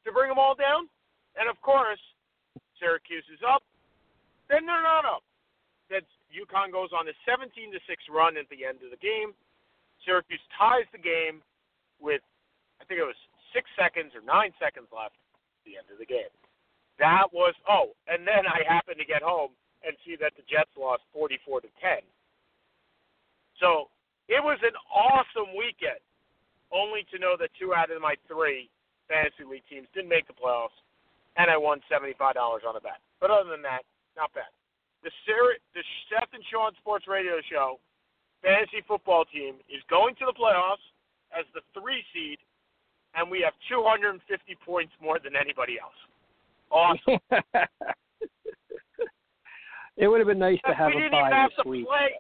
to 0.05 0.13
bring 0.13 0.29
them 0.29 0.43
all 0.43 0.59
down? 0.59 0.91
And 1.39 1.47
of 1.49 1.57
course, 1.63 2.03
Syracuse 2.83 3.25
is 3.31 3.41
up. 3.47 3.63
Then 4.51 4.67
they're 4.67 4.85
not 4.85 5.07
up. 5.07 5.23
Then 5.89 6.03
UConn 6.35 6.75
goes 6.75 6.91
on 6.91 7.07
a 7.09 7.15
17 7.25 7.49
to 7.73 7.79
6 7.79 8.03
run 8.11 8.37
at 8.37 8.51
the 8.51 8.67
end 8.67 8.83
of 8.83 8.91
the 8.91 9.01
game. 9.01 9.33
Syracuse 10.05 10.43
ties 10.59 10.85
the 10.93 11.01
game 11.01 11.41
with, 12.03 12.21
I 12.83 12.85
think 12.85 13.01
it 13.01 13.09
was 13.09 13.19
six 13.55 13.71
seconds 13.79 14.13
or 14.13 14.21
nine 14.27 14.53
seconds 14.61 14.91
left. 14.93 15.15
at 15.15 15.65
the 15.65 15.79
end 15.79 15.89
of 15.89 15.97
the 16.03 16.09
game. 16.09 16.31
That 16.99 17.33
was 17.33 17.55
oh, 17.71 17.95
and 18.07 18.27
then 18.27 18.45
I 18.47 18.63
happened 18.67 18.99
to 19.01 19.07
get 19.09 19.23
home 19.23 19.55
and 19.87 19.97
see 20.05 20.17
that 20.21 20.35
the 20.37 20.45
Jets 20.51 20.75
lost 20.77 21.03
44 21.13 21.63
to 21.63 21.71
10. 21.81 22.03
So 23.61 23.89
it 24.29 24.41
was 24.43 24.59
an 24.65 24.75
awesome 24.89 25.53
weekend, 25.53 26.01
only 26.73 27.05
to 27.13 27.19
know 27.19 27.37
that 27.39 27.51
two 27.59 27.75
out 27.75 27.91
of 27.91 28.01
my 28.01 28.17
three 28.27 28.71
fantasy 29.09 29.45
league 29.45 29.67
teams 29.69 29.87
didn't 29.93 30.09
make 30.09 30.27
the 30.27 30.33
playoffs, 30.37 30.75
and 31.37 31.51
I 31.51 31.57
won 31.57 31.81
$75 31.93 32.17
on 32.65 32.77
a 32.77 32.81
bet. 32.81 33.01
But 33.21 33.31
other 33.31 33.51
than 33.51 33.63
that, 33.63 33.85
not 34.17 34.33
bad. 34.33 34.49
The, 35.05 35.13
Sir- 35.29 35.61
the 35.77 35.85
Seth 36.09 36.33
and 36.33 36.43
Sean 36.49 36.73
Sports 36.81 37.05
Radio 37.07 37.37
Show 37.51 37.77
fantasy 38.41 38.81
football 38.89 39.25
team 39.29 39.57
is 39.69 39.85
going 39.89 40.15
to 40.21 40.25
the 40.29 40.37
playoffs 40.37 40.85
as 41.33 41.45
the 41.53 41.61
three 41.77 42.05
seed, 42.13 42.39
and 43.17 43.31
we 43.31 43.41
have 43.41 43.55
250 43.69 44.21
points 44.65 44.93
more 45.01 45.19
than 45.23 45.35
anybody 45.37 45.79
else. 45.81 45.95
Awesome. 46.71 47.19
it 49.97 50.09
would 50.09 50.19
have 50.19 50.27
been 50.27 50.39
nice 50.39 50.59
to 50.67 50.75
have 50.75 50.89
we 50.89 50.97
a 50.97 51.01
didn't 51.05 51.19
even 51.19 51.33
have 51.33 51.51
to 51.63 51.69
week. 51.69 51.87
play. 51.87 52.19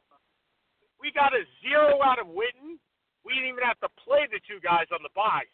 We 1.01 1.13
got 1.13 1.35
a 1.35 1.43
zero 1.61 1.99
out 2.05 2.19
of 2.19 2.29
Witten. 2.29 2.79
We 3.25 3.35
didn't 3.35 3.49
even 3.49 3.65
have 3.65 3.81
to 3.81 3.89
play 4.05 4.29
the 4.31 4.41
two 4.47 4.61
guys 4.63 4.87
on 4.93 5.03
the 5.03 5.11
buys, 5.15 5.51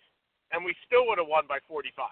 and 0.52 0.64
we 0.64 0.74
still 0.86 1.06
would 1.06 1.18
have 1.18 1.28
won 1.28 1.44
by 1.48 1.58
45. 1.66 2.06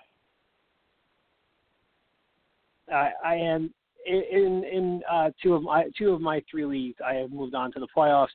I, 2.91 3.13
I 3.25 3.35
am 3.35 3.73
in 4.07 4.65
in 4.65 5.03
uh, 5.11 5.31
two 5.43 5.55
of 5.55 5.63
my 5.63 5.85
two 5.97 6.11
of 6.13 6.21
my 6.21 6.43
three 6.51 6.65
leagues. 6.65 6.97
I 7.05 7.15
have 7.15 7.31
moved 7.31 7.55
on 7.55 7.71
to 7.73 7.81
the 7.81 7.89
playoffs. 7.95 8.29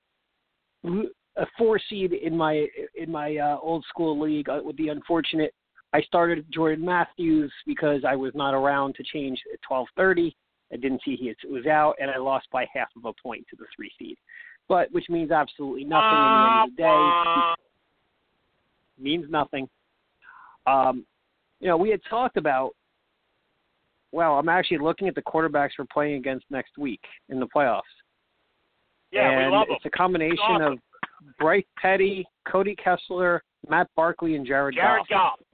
A 1.37 1.45
four 1.57 1.79
seed 1.89 2.13
in 2.13 2.37
my 2.37 2.67
in 2.95 3.11
my 3.11 3.37
uh, 3.37 3.57
old 3.61 3.83
school 3.89 4.19
league 4.19 4.49
uh, 4.49 4.59
with 4.63 4.77
the 4.77 4.89
unfortunate. 4.89 5.53
I 5.93 6.01
started 6.01 6.45
Jordan 6.51 6.85
Matthews 6.85 7.51
because 7.65 8.01
I 8.07 8.15
was 8.15 8.31
not 8.35 8.53
around 8.53 8.95
to 8.95 9.03
change 9.03 9.39
at 9.51 9.59
12:30. 9.69 10.33
I 10.71 10.77
didn't 10.77 11.01
see 11.05 11.15
he 11.15 11.33
was 11.47 11.65
out, 11.65 11.95
and 11.99 12.09
I 12.09 12.17
lost 12.17 12.47
by 12.51 12.65
half 12.73 12.89
of 12.95 13.05
a 13.05 13.13
point 13.21 13.45
to 13.49 13.55
the 13.55 13.65
three 13.75 13.91
seed. 13.99 14.17
But 14.67 14.91
which 14.91 15.05
means 15.09 15.31
absolutely 15.31 15.83
nothing 15.83 16.03
at 16.03 16.21
the 16.23 16.53
end 16.53 16.71
of 16.71 16.75
the 16.75 16.81
day. 19.01 19.03
Means 19.03 19.25
nothing. 19.29 19.67
Um, 20.65 21.05
you 21.59 21.67
know, 21.67 21.77
we 21.77 21.89
had 21.89 21.99
talked 22.09 22.37
about 22.37 22.75
well, 24.13 24.33
I'm 24.37 24.47
actually 24.47 24.77
looking 24.77 25.07
at 25.07 25.15
the 25.15 25.23
quarterbacks 25.23 25.71
we're 25.77 25.85
playing 25.91 26.15
against 26.15 26.45
next 26.51 26.77
week 26.77 27.01
in 27.29 27.39
the 27.39 27.47
playoffs. 27.47 27.81
Yeah, 29.11 29.27
and 29.27 29.51
we 29.51 29.57
love 29.57 29.67
it's 29.69 29.83
them. 29.83 29.91
a 29.93 29.97
combination 29.97 30.37
awesome. 30.37 30.73
of 30.73 30.79
Bryce 31.39 31.65
Petty, 31.77 32.25
Cody 32.47 32.75
Kessler, 32.75 33.43
Matt 33.69 33.87
Barkley, 33.95 34.35
and 34.35 34.45
Jared, 34.45 34.75
Jared 34.75 35.07
Goff. 35.09 35.39
Goff. 35.39 35.47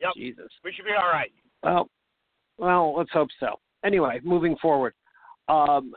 Yep. 0.00 0.10
Jesus. 0.16 0.48
We 0.64 0.72
should 0.72 0.84
be 0.86 0.92
all 0.92 1.10
right. 1.10 1.32
Well, 1.62 1.88
well, 2.58 2.94
let's 2.96 3.10
hope 3.12 3.28
so. 3.38 3.56
Anyway, 3.84 4.20
moving 4.24 4.56
forward, 4.60 4.94
um, 5.48 5.92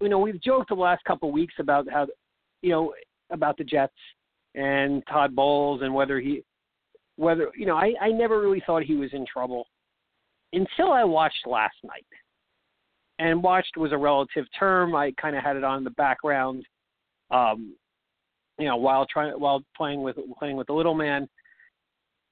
you 0.00 0.08
know, 0.08 0.18
we've 0.18 0.40
joked 0.42 0.68
the 0.68 0.74
last 0.74 1.04
couple 1.04 1.28
of 1.28 1.34
weeks 1.34 1.54
about 1.58 1.88
how, 1.90 2.06
you 2.62 2.70
know, 2.70 2.94
about 3.30 3.56
the 3.56 3.64
Jets 3.64 3.94
and 4.54 5.02
Todd 5.08 5.34
Bowles 5.34 5.82
and 5.82 5.94
whether 5.94 6.20
he, 6.20 6.42
whether 7.16 7.50
you 7.56 7.66
know, 7.66 7.76
I 7.76 7.94
I 8.00 8.08
never 8.10 8.40
really 8.40 8.62
thought 8.66 8.82
he 8.82 8.96
was 8.96 9.10
in 9.12 9.24
trouble 9.26 9.66
until 10.52 10.92
I 10.92 11.04
watched 11.04 11.46
last 11.46 11.76
night. 11.82 12.06
And 13.18 13.42
watched 13.42 13.76
was 13.76 13.92
a 13.92 13.96
relative 13.96 14.46
term. 14.58 14.94
I 14.94 15.12
kind 15.12 15.36
of 15.36 15.42
had 15.42 15.56
it 15.56 15.64
on 15.64 15.78
in 15.78 15.84
the 15.84 15.90
background, 15.90 16.64
um, 17.30 17.74
you 18.58 18.66
know, 18.66 18.76
while 18.76 19.06
trying 19.06 19.38
while 19.38 19.62
playing 19.76 20.02
with 20.02 20.16
playing 20.38 20.56
with 20.56 20.66
the 20.66 20.72
little 20.72 20.94
man, 20.94 21.28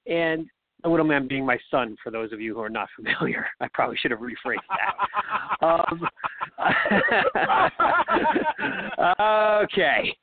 and 0.07 0.45
the 0.83 0.89
little 0.89 1.05
man 1.05 1.27
being 1.27 1.45
my 1.45 1.57
son. 1.71 1.95
For 2.03 2.11
those 2.11 2.33
of 2.33 2.41
you 2.41 2.53
who 2.53 2.59
are 2.61 2.69
not 2.69 2.89
familiar, 2.95 3.47
I 3.61 3.67
probably 3.73 3.97
should 3.97 4.11
have 4.11 4.19
rephrased 4.19 4.59
that. 4.69 5.65
um, 5.65 6.07
okay. 9.63 10.15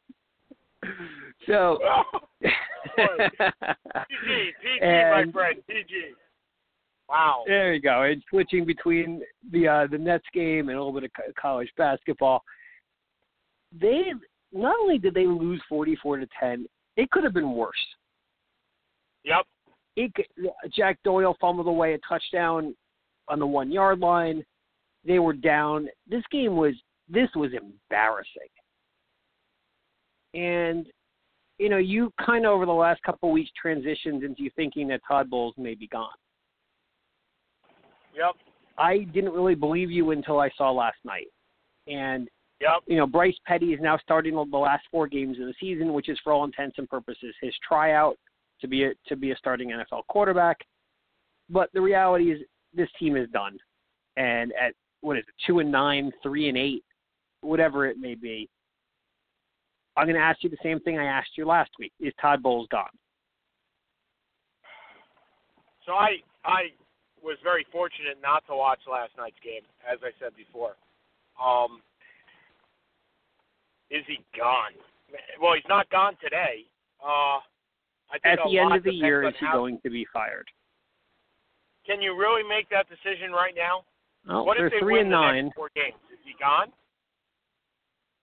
So. 1.46 1.78
PG, 4.08 4.52
PG, 4.62 4.80
my 4.80 5.24
friend, 5.32 5.62
PG. 5.68 6.14
Wow. 7.10 7.42
There 7.44 7.74
you 7.74 7.80
go. 7.80 8.02
And 8.02 8.22
switching 8.30 8.64
between 8.64 9.22
the 9.50 9.66
uh, 9.66 9.86
the 9.90 9.98
Nets 9.98 10.24
game 10.32 10.68
and 10.68 10.78
a 10.78 10.80
little 10.80 10.92
bit 10.92 11.04
of 11.04 11.10
co- 11.16 11.32
college 11.40 11.68
basketball. 11.76 12.44
They 13.78 14.12
not 14.52 14.76
only 14.80 14.96
did 14.98 15.14
they 15.14 15.26
lose 15.26 15.60
forty 15.68 15.96
four 15.96 16.18
to 16.18 16.28
ten, 16.38 16.66
it 16.96 17.10
could 17.10 17.24
have 17.24 17.34
been 17.34 17.52
worse. 17.52 17.74
Yep. 19.24 19.44
It, 19.96 20.12
Jack 20.74 20.98
Doyle 21.02 21.36
fumbled 21.40 21.66
away 21.66 21.94
a 21.94 21.98
touchdown 22.08 22.76
on 23.26 23.40
the 23.40 23.46
one 23.46 23.72
yard 23.72 23.98
line. 23.98 24.44
They 25.04 25.18
were 25.18 25.32
down. 25.32 25.88
This 26.08 26.22
game 26.30 26.56
was 26.56 26.74
this 27.08 27.28
was 27.34 27.50
embarrassing. 27.52 28.30
And 30.32 30.86
you 31.58 31.68
know, 31.68 31.78
you 31.78 32.12
kind 32.24 32.46
of 32.46 32.52
over 32.52 32.66
the 32.66 32.72
last 32.72 33.02
couple 33.02 33.30
of 33.30 33.32
weeks 33.32 33.50
transitioned 33.62 34.24
into 34.24 34.48
thinking 34.54 34.86
that 34.88 35.00
Todd 35.08 35.28
Bowles 35.28 35.54
may 35.58 35.74
be 35.74 35.88
gone. 35.88 36.08
Yep. 38.14 38.34
I 38.78 38.98
didn't 39.12 39.32
really 39.32 39.54
believe 39.54 39.90
you 39.90 40.10
until 40.10 40.40
I 40.40 40.50
saw 40.56 40.70
last 40.70 40.98
night. 41.04 41.28
And 41.86 42.28
Yep. 42.60 42.82
you 42.86 42.96
know, 42.96 43.06
Bryce 43.06 43.36
Petty 43.46 43.72
is 43.72 43.80
now 43.80 43.96
starting 43.98 44.34
the 44.34 44.58
last 44.58 44.84
four 44.90 45.06
games 45.06 45.38
of 45.40 45.46
the 45.46 45.54
season, 45.58 45.94
which 45.94 46.08
is 46.08 46.18
for 46.22 46.32
all 46.32 46.44
intents 46.44 46.76
and 46.78 46.88
purposes 46.88 47.34
his 47.40 47.54
tryout 47.66 48.18
to 48.60 48.68
be 48.68 48.84
a 48.84 48.92
to 49.06 49.16
be 49.16 49.30
a 49.30 49.36
starting 49.36 49.70
NFL 49.70 50.06
quarterback. 50.08 50.58
But 51.48 51.70
the 51.72 51.80
reality 51.80 52.30
is 52.30 52.40
this 52.74 52.88
team 52.98 53.16
is 53.16 53.28
done. 53.30 53.58
And 54.16 54.52
at 54.60 54.74
what 55.00 55.16
is 55.16 55.24
it, 55.26 55.34
two 55.46 55.60
and 55.60 55.72
nine, 55.72 56.12
three 56.22 56.48
and 56.48 56.58
eight, 56.58 56.84
whatever 57.40 57.86
it 57.86 57.98
may 57.98 58.14
be. 58.14 58.48
I'm 59.96 60.06
gonna 60.06 60.18
ask 60.18 60.42
you 60.44 60.50
the 60.50 60.58
same 60.62 60.80
thing 60.80 60.98
I 60.98 61.04
asked 61.04 61.30
you 61.36 61.46
last 61.46 61.70
week. 61.78 61.92
Is 61.98 62.12
Todd 62.20 62.42
Bowles 62.42 62.68
gone? 62.70 62.86
So 65.86 65.92
I 65.92 66.16
I 66.44 66.64
was 67.22 67.36
very 67.42 67.66
fortunate 67.72 68.18
not 68.22 68.46
to 68.48 68.56
watch 68.56 68.80
last 68.90 69.12
night's 69.16 69.38
game, 69.42 69.62
as 69.84 69.98
I 70.02 70.10
said 70.18 70.34
before. 70.36 70.76
Um, 71.42 71.80
is 73.90 74.04
he 74.06 74.18
gone? 74.36 74.72
Well, 75.40 75.54
he's 75.54 75.68
not 75.68 75.90
gone 75.90 76.16
today. 76.22 76.64
Uh, 77.02 77.40
I 78.12 78.18
think 78.22 78.38
At 78.38 78.38
the 78.46 78.58
end 78.58 78.74
of 78.74 78.82
the 78.84 78.92
year, 78.94 79.22
is 79.28 79.34
he 79.38 79.46
how- 79.46 79.52
going 79.52 79.80
to 79.80 79.90
be 79.90 80.04
fired? 80.12 80.48
Can 81.86 82.00
you 82.02 82.16
really 82.16 82.42
make 82.46 82.68
that 82.68 82.86
decision 82.88 83.32
right 83.32 83.54
now? 83.56 83.84
Oh, 84.28 84.42
what 84.44 84.60
if 84.60 84.70
they 84.70 84.78
three 84.78 84.94
win 84.94 85.06
and 85.06 85.12
the 85.12 85.16
nine. 85.16 85.44
next 85.46 85.56
four 85.56 85.70
games? 85.74 85.96
Is 86.12 86.18
he 86.24 86.34
gone? 86.38 86.72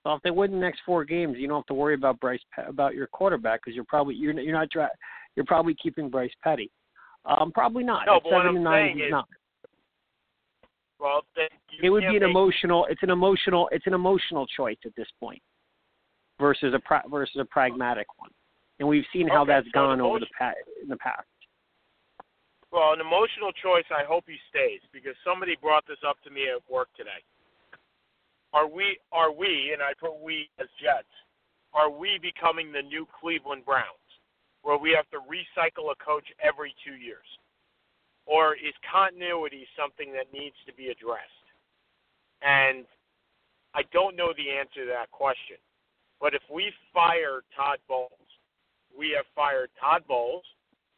Well, 0.05 0.15
if 0.15 0.21
they 0.21 0.31
win 0.31 0.51
the 0.51 0.57
next 0.57 0.81
four 0.85 1.03
games, 1.03 1.37
you 1.37 1.47
don't 1.47 1.57
have 1.57 1.65
to 1.65 1.73
worry 1.73 1.95
about 1.95 2.19
Bryce 2.19 2.39
about 2.67 2.93
your 2.93 3.07
quarterback 3.07 3.61
because 3.61 3.75
you're 3.75 3.83
probably 3.85 4.15
you're 4.15 4.39
you're 4.39 4.53
not 4.53 4.69
dra- 4.69 4.91
you're 5.35 5.45
probably 5.45 5.73
keeping 5.75 6.09
Bryce 6.09 6.31
Petty. 6.43 6.71
Um, 7.25 7.51
probably 7.51 7.83
not. 7.83 8.05
No, 8.05 8.17
At 8.17 8.23
but 8.23 8.31
what 8.31 8.45
I'm 8.45 8.63
saying 8.65 8.99
is- 8.99 9.11
not. 9.11 9.27
Well, 10.99 11.23
It 11.83 11.89
would 11.91 12.01
be 12.01 12.17
an 12.17 12.23
emotional. 12.23 12.85
It's 12.85 13.03
an 13.03 13.11
emotional. 13.11 13.69
It's 13.71 13.85
an 13.85 13.93
emotional 13.93 14.47
choice 14.47 14.77
at 14.83 14.95
this 14.95 15.07
point, 15.19 15.41
versus 16.39 16.73
a 16.73 16.79
pra- 16.79 17.03
versus 17.07 17.35
a 17.37 17.45
pragmatic 17.45 18.07
one. 18.17 18.31
And 18.79 18.87
we've 18.87 19.05
seen 19.13 19.27
how 19.27 19.41
Okay, 19.43 19.53
that's 19.53 19.67
so 19.67 19.71
gone 19.73 19.97
the 19.99 20.03
over 20.05 20.19
the 20.19 20.25
motion- 20.25 20.35
pa- 20.39 20.53
in 20.81 20.87
the 20.87 20.97
past. 20.97 21.27
Well, 22.71 22.93
an 22.93 22.99
emotional 22.99 23.51
choice. 23.53 23.85
I 23.91 24.03
hope 24.05 24.25
he 24.27 24.37
stays 24.49 24.81
because 24.91 25.15
somebody 25.23 25.55
brought 25.57 25.85
this 25.85 26.03
up 26.03 26.19
to 26.23 26.31
me 26.31 26.49
at 26.49 26.67
work 26.69 26.91
today. 26.95 27.23
Are 28.53 28.65
we? 28.67 28.97
Are 29.11 29.31
we? 29.31 29.73
And 29.73 29.83
I 29.83 29.93
put 29.93 30.15
we 30.19 30.49
as 30.57 30.67
Jets. 30.81 31.07
Are 31.73 31.89
we 31.91 32.17
becoming 32.17 32.71
the 32.71 32.81
new 32.81 33.05
Cleveland 33.05 33.65
Browns, 33.65 34.06
where 34.67 34.77
we 34.77 34.91
have 34.91 35.07
to 35.15 35.23
recycle 35.23 35.95
a 35.95 35.97
coach 36.03 36.27
every 36.43 36.75
two 36.83 36.99
years, 36.99 37.23
or 38.25 38.51
is 38.59 38.75
continuity 38.83 39.63
something 39.79 40.11
that 40.11 40.27
needs 40.35 40.59
to 40.67 40.75
be 40.75 40.91
addressed? 40.91 41.47
And 42.43 42.83
I 43.71 43.87
don't 43.95 44.17
know 44.19 44.35
the 44.35 44.51
answer 44.51 44.83
to 44.83 44.91
that 44.91 45.09
question. 45.15 45.55
But 46.19 46.35
if 46.35 46.43
we 46.51 46.67
fire 46.93 47.47
Todd 47.55 47.79
Bowles, 47.87 48.11
we 48.91 49.15
have 49.15 49.23
fired 49.33 49.69
Todd 49.79 50.03
Bowles. 50.05 50.43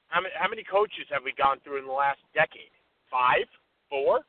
How 0.08 0.22
many, 0.22 0.34
how 0.34 0.50
many 0.50 0.64
coaches 0.64 1.06
have 1.14 1.22
we 1.24 1.38
gone 1.38 1.62
through 1.64 1.78
in 1.78 1.86
the 1.86 1.94
last 1.94 2.26
decade? 2.34 2.74
Five? 3.12 3.46
Four? 3.88 4.22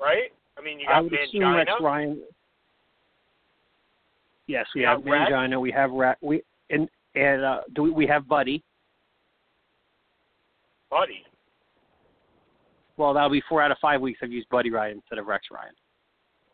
Right? 0.00 0.32
I 0.56 0.62
mean, 0.64 0.80
you 0.80 0.86
I 0.88 0.94
got 0.94 1.04
would 1.04 1.12
assume 1.12 1.56
Rex 1.56 1.70
Ryan. 1.78 2.22
Yes, 4.46 4.64
we 4.74 4.80
You 4.80 4.86
have? 4.86 5.00
Mangini. 5.00 5.60
We 5.60 5.70
have 5.72 5.90
Ra- 5.90 6.20
we 6.22 6.40
and 6.70 6.88
and 7.14 7.44
uh, 7.44 7.60
do 7.74 7.82
we, 7.82 7.90
we 7.90 8.06
have 8.06 8.28
Buddy? 8.28 8.62
Buddy. 10.90 11.24
Well, 12.96 13.12
that'll 13.12 13.30
be 13.30 13.42
four 13.48 13.62
out 13.62 13.70
of 13.70 13.78
five 13.80 14.00
weeks 14.00 14.20
I've 14.22 14.32
used 14.32 14.48
Buddy 14.48 14.70
Ryan 14.70 14.98
instead 14.98 15.18
of 15.18 15.26
Rex 15.26 15.46
Ryan. 15.50 15.74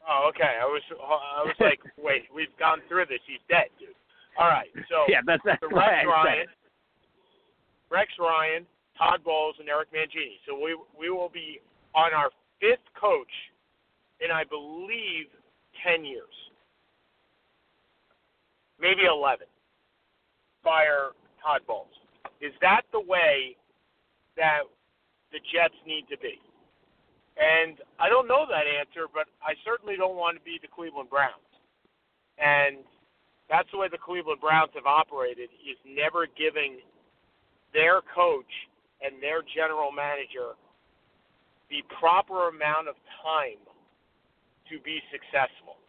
Oh, 0.08 0.30
okay. 0.30 0.58
I 0.60 0.64
was 0.64 0.82
I 0.90 1.46
was 1.46 1.54
like, 1.60 1.80
wait, 1.98 2.22
we've 2.34 2.54
gone 2.58 2.78
through 2.88 3.06
this. 3.06 3.20
He's 3.26 3.42
dead, 3.48 3.70
dude. 3.78 3.90
All 4.38 4.48
right. 4.48 4.68
So 4.88 5.04
yeah, 5.08 5.20
that's 5.26 5.42
that's 5.44 5.60
the 5.60 5.68
Rex 5.68 6.06
Ryan. 6.06 6.46
Rex 7.90 8.10
Ryan, 8.18 8.66
Todd 8.98 9.20
Bowles, 9.24 9.56
and 9.60 9.68
Eric 9.68 9.88
Mangini. 9.92 10.40
So 10.46 10.58
we 10.58 10.76
we 10.98 11.10
will 11.10 11.28
be 11.28 11.60
on 11.94 12.12
our 12.14 12.30
fifth 12.60 12.86
coach 12.98 13.30
in 14.20 14.30
I 14.30 14.44
believe 14.44 15.26
ten 15.86 16.04
years, 16.04 16.34
maybe 18.80 19.02
eleven. 19.06 19.46
Fire 20.62 21.12
Todd 21.42 21.62
Bowles. 21.66 21.92
Is 22.40 22.52
that 22.60 22.82
the 22.92 23.00
way 23.00 23.56
that 24.36 24.62
the 25.30 25.38
Jets 25.52 25.74
need 25.86 26.06
to 26.10 26.18
be? 26.18 26.38
And 27.36 27.78
I 27.98 28.08
don't 28.08 28.28
know 28.28 28.44
that 28.48 28.66
answer, 28.68 29.08
but 29.12 29.26
I 29.40 29.54
certainly 29.64 29.96
don't 29.96 30.16
want 30.16 30.36
to 30.36 30.44
be 30.44 30.58
the 30.60 30.68
Cleveland 30.68 31.08
Browns. 31.08 31.48
And 32.38 32.84
that's 33.48 33.68
the 33.72 33.78
way 33.78 33.88
the 33.88 34.00
Cleveland 34.00 34.40
Browns 34.40 34.72
have 34.74 34.86
operated 34.86 35.48
is 35.64 35.78
never 35.86 36.26
giving 36.26 36.80
their 37.72 38.00
coach 38.14 38.50
and 39.00 39.22
their 39.22 39.40
general 39.42 39.90
manager 39.90 40.54
the 41.70 41.80
proper 41.98 42.48
amount 42.48 42.88
of 42.88 42.94
time 43.24 43.60
to 44.68 44.76
be 44.84 45.00
successful. 45.08 45.80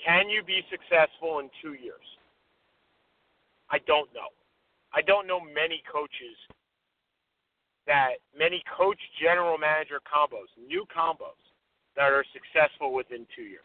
Can 0.00 0.28
you 0.28 0.42
be 0.42 0.64
successful 0.72 1.38
in 1.40 1.52
two 1.60 1.74
years? 1.76 2.04
I 3.70 3.78
don't 3.86 4.12
know. 4.14 4.30
I 4.94 5.02
don't 5.02 5.26
know 5.26 5.40
many 5.40 5.82
coaches 5.90 6.36
that 7.86 8.18
many 8.36 8.62
coach 8.76 8.98
general 9.20 9.58
manager 9.58 10.00
combos, 10.02 10.50
new 10.66 10.84
combos 10.94 11.38
that 11.96 12.12
are 12.12 12.24
successful 12.32 12.92
within 12.92 13.26
two 13.34 13.42
years. 13.42 13.62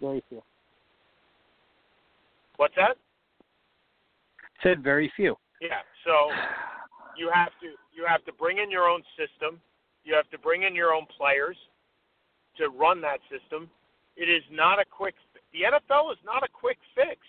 Very 0.00 0.22
few. 0.28 0.42
What's 2.56 2.74
that? 2.76 2.96
Said 4.62 4.82
very 4.82 5.12
few. 5.16 5.36
Yeah. 5.60 5.82
So 6.04 6.12
you 7.16 7.30
have 7.32 7.50
to 7.60 7.74
you 7.94 8.04
have 8.06 8.24
to 8.26 8.32
bring 8.32 8.58
in 8.58 8.70
your 8.70 8.88
own 8.88 9.02
system. 9.16 9.60
You 10.04 10.14
have 10.14 10.28
to 10.30 10.38
bring 10.38 10.62
in 10.62 10.74
your 10.74 10.92
own 10.92 11.06
players 11.16 11.56
to 12.58 12.68
run 12.68 13.00
that 13.02 13.18
system. 13.30 13.68
It 14.16 14.28
is 14.28 14.42
not 14.50 14.78
a 14.78 14.84
quick. 14.84 15.14
The 15.52 15.64
NFL 15.64 16.12
is 16.12 16.18
not 16.24 16.42
a 16.42 16.50
quick 16.52 16.78
fix 16.94 17.20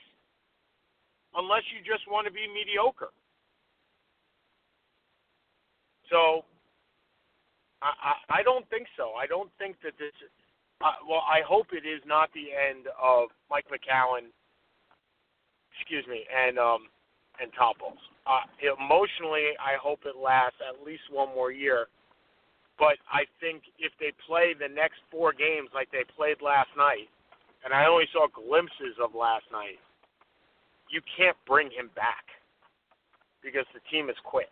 unless 1.35 1.63
you 1.71 1.79
just 1.85 2.03
want 2.09 2.27
to 2.27 2.33
be 2.33 2.47
mediocre. 2.49 3.13
So 6.09 6.43
I, 7.81 7.91
I, 7.91 8.13
I 8.39 8.43
don't 8.43 8.67
think 8.69 8.87
so. 8.97 9.13
I 9.13 9.27
don't 9.27 9.49
think 9.57 9.77
that 9.83 9.93
this. 9.97 10.13
Uh, 10.81 10.95
well, 11.07 11.23
I 11.27 11.43
hope 11.45 11.67
it 11.71 11.87
is 11.87 12.01
not 12.07 12.29
the 12.33 12.55
end 12.55 12.87
of 12.95 13.29
Mike 13.49 13.67
McCown. 13.67 14.31
Excuse 15.79 16.05
me, 16.07 16.25
and 16.27 16.57
um, 16.59 16.91
and 17.39 17.51
Todd 17.55 17.75
Bowles. 17.79 18.03
Uh, 18.27 18.43
emotionally, 18.59 19.55
I 19.59 19.79
hope 19.81 20.03
it 20.05 20.15
lasts 20.17 20.59
at 20.59 20.83
least 20.85 21.03
one 21.11 21.29
more 21.33 21.51
year. 21.51 21.87
But 22.77 22.95
I 23.11 23.27
think 23.43 23.63
if 23.77 23.91
they 23.99 24.15
play 24.23 24.55
the 24.55 24.71
next 24.71 25.03
four 25.11 25.33
games 25.33 25.67
like 25.75 25.91
they 25.91 26.07
played 26.15 26.39
last 26.41 26.71
night, 26.77 27.11
and 27.63 27.73
I 27.73 27.85
only 27.85 28.05
saw 28.13 28.27
glimpses 28.27 28.95
of 29.01 29.15
last 29.15 29.45
night, 29.51 29.79
you 30.89 31.01
can't 31.17 31.37
bring 31.45 31.67
him 31.67 31.89
back 31.95 32.25
because 33.43 33.65
the 33.73 33.81
team 33.91 34.07
has 34.07 34.15
quit. 34.23 34.49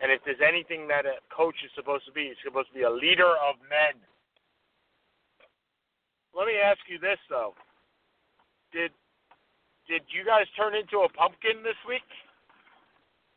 And 0.00 0.12
if 0.12 0.20
there's 0.24 0.44
anything 0.46 0.86
that 0.88 1.06
a 1.06 1.22
coach 1.34 1.56
is 1.64 1.70
supposed 1.74 2.04
to 2.06 2.12
be, 2.12 2.28
he's 2.28 2.42
supposed 2.44 2.68
to 2.68 2.74
be 2.74 2.82
a 2.82 2.90
leader 2.90 3.32
of 3.40 3.56
men. 3.64 3.96
Let 6.36 6.46
me 6.46 6.60
ask 6.62 6.80
you 6.88 6.98
this 6.98 7.18
though. 7.30 7.54
Did 8.72 8.90
did 9.88 10.02
you 10.12 10.24
guys 10.26 10.44
turn 10.56 10.74
into 10.74 11.06
a 11.06 11.08
pumpkin 11.08 11.62
this 11.62 11.78
week? 11.88 12.04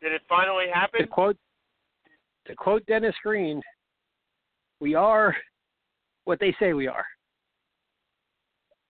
Did 0.02 0.12
it 0.12 0.22
finally 0.28 0.66
happen? 0.74 1.02
To 1.02 1.08
quote 1.08 1.38
to 2.48 2.56
quote 2.56 2.86
Dennis 2.88 3.16
Green, 3.24 3.62
we 4.82 4.96
are 4.96 5.36
what 6.26 6.40
they 6.42 6.54
say 6.60 6.74
we 6.74 6.88
are. 6.88 7.06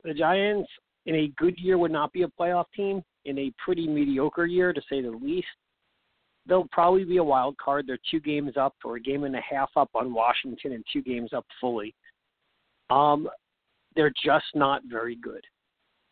The 0.03 0.13
Giants 0.13 0.69
in 1.05 1.15
a 1.15 1.31
good 1.37 1.57
year 1.57 1.77
would 1.77 1.91
not 1.91 2.11
be 2.13 2.23
a 2.23 2.27
playoff 2.27 2.65
team. 2.75 3.01
In 3.25 3.37
a 3.37 3.53
pretty 3.63 3.87
mediocre 3.87 4.45
year, 4.45 4.71
to 4.73 4.81
say 4.89 5.01
the 5.01 5.11
least, 5.11 5.47
they'll 6.47 6.67
probably 6.71 7.03
be 7.03 7.17
a 7.17 7.23
wild 7.23 7.57
card. 7.57 7.85
They're 7.85 7.99
two 8.09 8.19
games 8.19 8.53
up, 8.57 8.75
or 8.83 8.95
a 8.95 8.99
game 8.99 9.23
and 9.23 9.35
a 9.35 9.41
half 9.41 9.69
up 9.75 9.89
on 9.93 10.13
Washington, 10.13 10.73
and 10.73 10.83
two 10.91 11.01
games 11.01 11.31
up 11.33 11.45
fully. 11.59 11.93
Um, 12.89 13.29
they're 13.95 14.13
just 14.23 14.45
not 14.55 14.81
very 14.89 15.15
good. 15.15 15.43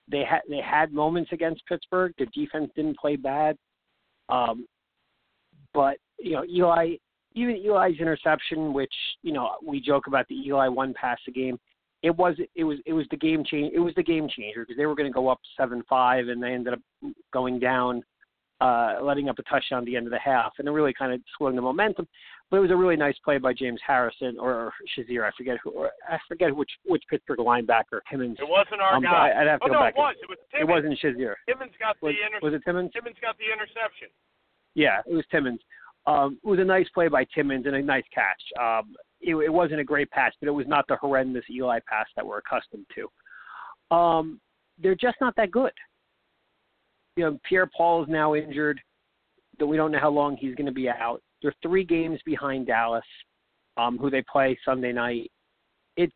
They 0.10 0.24
had 0.24 0.42
they 0.50 0.62
had 0.62 0.92
moments 0.92 1.32
against 1.32 1.66
Pittsburgh. 1.66 2.14
Their 2.18 2.28
defense 2.34 2.72
didn't 2.76 2.98
play 2.98 3.16
bad, 3.16 3.58
um, 4.30 4.66
but 5.74 5.98
you 6.20 6.34
know 6.34 6.46
Eli, 6.46 6.96
even 7.34 7.62
Eli's 7.66 8.00
interception, 8.00 8.74
which 8.74 8.94
you 9.22 9.34
know 9.34 9.52
we 9.66 9.82
joke 9.82 10.08
about 10.08 10.28
the 10.28 10.36
Eli 10.36 10.68
one 10.68 10.94
pass 10.94 11.20
a 11.28 11.32
game 11.32 11.58
it 12.04 12.16
was 12.16 12.36
it 12.56 12.64
was 12.64 12.78
it 12.86 12.94
was 12.94 13.06
the 13.10 13.18
game 13.18 13.44
change 13.44 13.74
it 13.74 13.80
was 13.80 13.94
the 13.96 14.04
game 14.04 14.28
changer 14.30 14.62
because 14.62 14.78
they 14.78 14.86
were 14.86 14.96
going 14.96 15.10
to 15.10 15.14
go 15.14 15.28
up 15.28 15.40
seven 15.58 15.84
five 15.90 16.28
and 16.28 16.42
they 16.42 16.54
ended 16.54 16.74
up 16.74 16.80
going 17.34 17.60
down 17.60 18.04
uh 18.62 18.96
letting 19.02 19.30
up 19.30 19.40
a 19.40 19.44
touchdown 19.44 19.80
at 19.80 19.86
the 19.86 19.96
end 19.96 20.06
of 20.06 20.12
the 20.12 20.20
half 20.20 20.54
and 20.60 20.68
it 20.68 20.72
really 20.72 20.94
kind 20.94 21.14
of 21.14 21.22
slowing 21.38 21.56
the 21.56 21.62
momentum. 21.62 22.08
But 22.50 22.58
it 22.58 22.60
was 22.62 22.72
a 22.72 22.76
really 22.76 22.96
nice 22.96 23.16
play 23.26 23.40
by 23.40 23.54
James 23.54 23.80
Harrison 23.86 24.38
or 24.40 24.72
Shazier 24.98 25.28
I 25.28 25.32
forget 25.36 25.58
who 25.64 25.72
or 25.72 25.92
I 26.08 26.18
forget 26.28 26.56
which 26.56 26.72
which 26.86 27.04
Pittsburgh 27.10 27.40
linebacker 27.40 28.00
Timmons 28.10 28.38
it 28.40 28.48
wasn't 28.48 28.82
our 28.82 28.96
um, 28.96 29.04
guy. 29.04 29.32
I, 29.36 29.40
would 29.40 29.48
have 29.48 29.60
to 29.60 29.66
oh, 29.66 29.68
go 29.68 29.74
no, 29.74 29.80
back 29.80 29.94
it 29.96 30.00
was. 30.00 30.16
It 30.22 30.30
was 30.30 30.38
Timmons. 30.52 30.62
it 30.62 30.74
wasn't 30.74 31.00
Shazier. 31.02 31.34
Timmons 31.48 31.74
got 31.80 31.98
was, 32.02 32.14
the 32.14 32.26
inter- 32.26 32.40
was 32.42 32.54
it 32.54 32.62
Timmons? 32.64 32.92
Timmons 32.94 33.18
got 33.22 33.38
the 33.38 33.52
interception. 33.52 34.08
Yeah 34.76 35.02
it 35.06 35.14
was 35.14 35.26
Timmons. 35.32 35.60
Um, 36.06 36.40
it 36.42 36.48
was 36.48 36.60
a 36.60 36.64
nice 36.64 36.88
play 36.94 37.10
by 37.10 37.26
Timmons 37.36 37.66
and 37.66 37.76
a 37.76 37.82
nice 37.82 38.06
catch. 38.14 38.42
Um, 38.62 38.96
it, 39.22 39.36
it 39.36 39.52
wasn't 39.52 39.80
a 39.80 39.84
great 39.84 40.10
pass, 40.12 40.34
but 40.40 40.48
it 40.48 40.52
was 40.52 40.68
not 40.68 40.86
the 40.88 40.96
horrendous 40.98 41.44
Eli 41.50 41.80
pass 41.88 42.08
that 42.16 42.26
we're 42.26 42.40
accustomed 42.40 42.86
to. 42.96 43.96
Um, 43.96 44.40
they're 44.82 44.96
just 44.96 45.18
not 45.22 45.36
that 45.38 45.52
good. 45.52 45.72
You 47.16 47.26
know, 47.26 47.40
Pierre 47.48 47.70
Paul 47.76 48.04
is 48.04 48.10
now 48.10 48.36
injured. 48.36 48.80
That 49.60 49.66
we 49.66 49.76
don't 49.76 49.92
know 49.92 50.00
how 50.00 50.12
long 50.12 50.38
he's 50.38 50.54
going 50.54 50.68
to 50.68 50.72
be 50.72 50.88
out. 50.88 51.22
They're 51.42 51.54
three 51.64 51.84
games 51.84 52.20
behind 52.26 52.68
Dallas, 52.68 53.04
um, 53.76 53.98
who 53.98 54.12
they 54.12 54.24
play 54.32 54.58
Sunday 54.64 54.94
night. 54.94 55.32
It's 55.96 56.14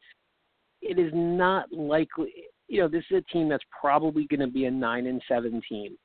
it 0.81 0.99
is 0.99 1.11
not 1.13 1.71
likely. 1.71 2.31
You 2.67 2.81
know, 2.81 2.87
this 2.87 3.03
is 3.09 3.17
a 3.17 3.33
team 3.33 3.49
that's 3.49 3.63
probably 3.79 4.27
going 4.27 4.41
to 4.41 4.47
be 4.47 4.65
a 4.65 4.71
nine 4.71 5.07
and 5.07 5.21
seven 5.27 5.59
team, 5.67 5.97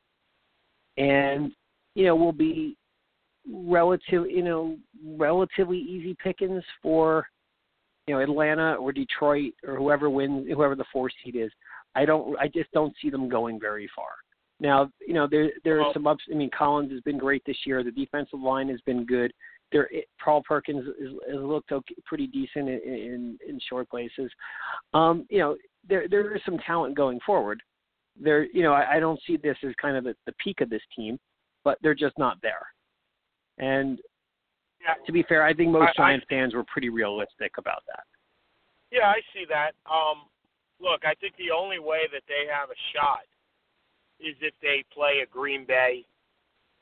and 0.97 1.53
you 1.95 2.07
know 2.07 2.17
we'll 2.17 2.33
be 2.33 2.77
relative, 3.51 4.31
you 4.31 4.43
know, 4.43 4.77
relatively 5.17 5.79
easy 5.79 6.17
pickings 6.23 6.63
for, 6.83 7.27
you 8.07 8.15
know, 8.15 8.21
Atlanta 8.21 8.75
or 8.75 8.93
Detroit 8.93 9.53
or 9.67 9.77
whoever 9.77 10.11
wins, 10.11 10.47
whoever 10.53 10.75
the 10.75 10.85
four 10.93 11.11
seed 11.23 11.37
is. 11.37 11.51
I 11.95 12.05
don't, 12.05 12.39
I 12.39 12.49
just 12.49 12.71
don't 12.73 12.95
see 13.01 13.11
them 13.11 13.29
going 13.29 13.59
very 13.59 13.89
far. 13.95 14.09
Now, 14.59 14.91
you 15.07 15.13
know, 15.13 15.29
there 15.31 15.51
there 15.65 15.83
are 15.83 15.93
some 15.93 16.07
ups. 16.07 16.25
I 16.33 16.35
mean, 16.35 16.51
Collins 16.57 16.91
has 16.93 17.03
been 17.03 17.19
great 17.19 17.43
this 17.45 17.59
year. 17.67 17.85
The 17.85 17.91
defensive 17.91 18.41
line 18.41 18.69
has 18.71 18.81
been 18.83 19.05
good. 19.05 19.31
There, 19.71 19.91
Paul 20.25 20.43
Perkins 20.47 20.87
has, 20.87 21.11
has 21.31 21.41
looked 21.41 21.73
okay, 21.73 21.95
pretty 22.07 22.27
decent 22.27 22.69
in, 22.69 22.81
in 22.85 23.39
in 23.47 23.61
short 23.69 23.91
places. 23.91 24.31
Um, 24.95 25.27
you 25.29 25.41
know, 25.41 25.57
there 25.87 26.09
there 26.09 26.35
is 26.35 26.41
some 26.47 26.59
talent 26.67 26.97
going 26.97 27.21
forward. 27.27 27.63
There, 28.19 28.45
you 28.47 28.63
know, 28.63 28.73
I, 28.73 28.97
I 28.97 29.01
don't 29.01 29.21
see 29.27 29.37
this 29.37 29.59
as 29.63 29.75
kind 29.81 29.95
of 29.95 30.05
the, 30.05 30.15
the 30.25 30.33
peak 30.43 30.63
of 30.63 30.71
this 30.71 30.81
team, 30.95 31.19
but 31.65 31.77
they're 31.83 31.95
just 31.95 32.17
not 32.17 32.39
there. 32.41 32.67
And 33.59 33.99
yeah. 34.81 34.95
to 35.05 35.13
be 35.13 35.23
fair, 35.25 35.45
I 35.45 35.55
think 35.55 35.71
most 35.71 35.91
I, 35.99 36.03
Giants 36.03 36.27
I, 36.31 36.35
fans 36.35 36.55
were 36.55 36.65
pretty 36.65 36.89
realistic 36.89 37.53
about 37.59 37.83
that. 37.87 38.05
Yeah, 38.93 39.09
I 39.09 39.21
see 39.35 39.45
that. 39.49 39.73
Um, 39.91 40.29
look, 40.81 41.05
I 41.05 41.15
think 41.21 41.35
the 41.37 41.51
only 41.51 41.79
way 41.79 42.07
that 42.13 42.23
they 42.29 42.47
have 42.53 42.71
a 42.71 42.79
shot 42.95 43.27
is 44.21 44.37
if 44.41 44.55
they 44.63 44.85
play 44.93 45.21
a 45.23 45.27
Green 45.27 45.67
Bay. 45.67 46.05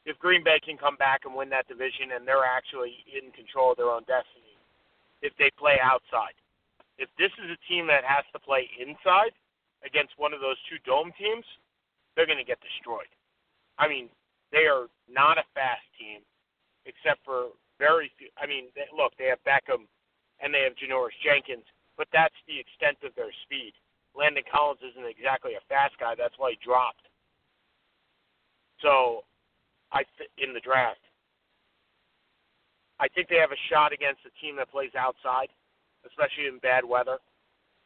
If 0.05 0.18
Green 0.18 0.45
Bay 0.45 0.61
can 0.61 0.77
come 0.77 0.97
back 0.97 1.25
and 1.25 1.35
win 1.35 1.49
that 1.51 1.66
division 1.66 2.12
and 2.14 2.29
they're 2.29 2.45
actually 2.45 2.93
in 3.09 3.33
control 3.33 3.72
of 3.72 3.79
their 3.79 3.89
own 3.89 4.05
destiny, 4.05 4.55
if 5.22 5.33
they 5.41 5.51
play 5.59 5.81
outside. 5.81 6.37
If 6.99 7.09
this 7.18 7.33
is 7.43 7.51
a 7.51 7.59
team 7.66 7.89
that 7.89 8.05
has 8.05 8.22
to 8.37 8.39
play 8.39 8.68
inside 8.79 9.33
against 9.83 10.12
one 10.20 10.37
of 10.37 10.45
those 10.45 10.61
two 10.68 10.77
dome 10.85 11.11
teams, 11.16 11.45
they're 12.14 12.29
going 12.29 12.39
to 12.39 12.47
get 12.47 12.61
destroyed. 12.61 13.11
I 13.81 13.89
mean, 13.89 14.12
they 14.53 14.70
are 14.70 14.87
not 15.09 15.41
a 15.41 15.49
fast 15.57 15.83
team 15.99 16.20
except 16.87 17.24
for 17.24 17.57
very 17.78 18.11
few. 18.18 18.28
I 18.39 18.47
mean, 18.47 18.70
they, 18.74 18.87
look, 18.95 19.12
they 19.18 19.28
have 19.32 19.43
Beckham 19.43 19.89
and 20.41 20.53
they 20.53 20.62
have 20.62 20.78
Janoris 20.78 21.16
Jenkins, 21.24 21.66
but 21.97 22.09
that's 22.12 22.37
the 22.47 22.59
extent 22.59 22.99
of 23.03 23.14
their 23.16 23.32
speed. 23.45 23.72
Landon 24.14 24.47
Collins 24.47 24.82
isn't 24.82 25.07
exactly 25.07 25.59
a 25.59 25.62
fast 25.66 25.99
guy. 25.99 26.14
That's 26.14 26.39
why 26.39 26.55
he 26.55 26.59
dropped. 26.62 27.03
So, 28.78 29.24
I 29.91 30.03
th- 30.18 30.30
in 30.39 30.55
the 30.55 30.62
draft, 30.62 31.03
I 32.99 33.09
think 33.11 33.28
they 33.28 33.43
have 33.43 33.51
a 33.55 33.66
shot 33.70 33.93
against 33.93 34.22
a 34.26 34.32
team 34.39 34.55
that 34.57 34.70
plays 34.70 34.95
outside, 34.95 35.51
especially 36.07 36.47
in 36.47 36.59
bad 36.62 36.85
weather. 36.85 37.18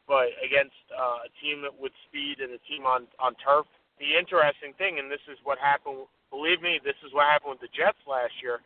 But 0.08 0.32
against 0.40 0.76
uh, 0.88 1.28
a 1.28 1.30
team 1.40 1.64
with 1.76 1.92
speed 2.08 2.40
and 2.40 2.52
a 2.56 2.62
team 2.64 2.88
on 2.88 3.04
on 3.20 3.36
turf, 3.36 3.68
the 4.00 4.16
interesting 4.16 4.72
thing, 4.80 4.96
and 4.98 5.12
this 5.12 5.20
is 5.28 5.36
what 5.44 5.60
happened. 5.60 6.08
Believe 6.32 6.64
me, 6.64 6.80
this 6.80 6.96
is 7.04 7.12
what 7.12 7.28
happened 7.28 7.60
with 7.60 7.64
the 7.64 7.72
Jets 7.76 8.00
last 8.08 8.32
year, 8.40 8.64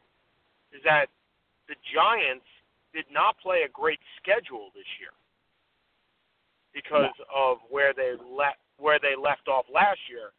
is 0.73 0.83
that 0.85 1.07
the 1.69 1.77
Giants 1.93 2.49
did 2.93 3.07
not 3.13 3.39
play 3.41 3.65
a 3.65 3.71
great 3.71 4.01
schedule 4.21 4.73
this 4.75 4.89
year 5.01 5.15
because 6.75 7.13
of 7.29 7.61
where 7.69 7.93
they 7.93 8.17
left 8.21 8.61
where 8.81 8.99
they 8.99 9.15
left 9.15 9.47
off 9.47 9.69
last 9.73 10.01
year. 10.09 10.33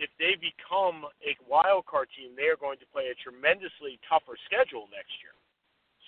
If 0.00 0.08
they 0.16 0.32
become 0.40 1.04
a 1.20 1.36
wild 1.44 1.84
card 1.84 2.08
team, 2.16 2.32
they 2.32 2.48
are 2.48 2.56
going 2.56 2.80
to 2.80 2.88
play 2.88 3.12
a 3.12 3.16
tremendously 3.20 4.00
tougher 4.08 4.36
schedule 4.48 4.88
next 4.88 5.12
year. 5.20 5.36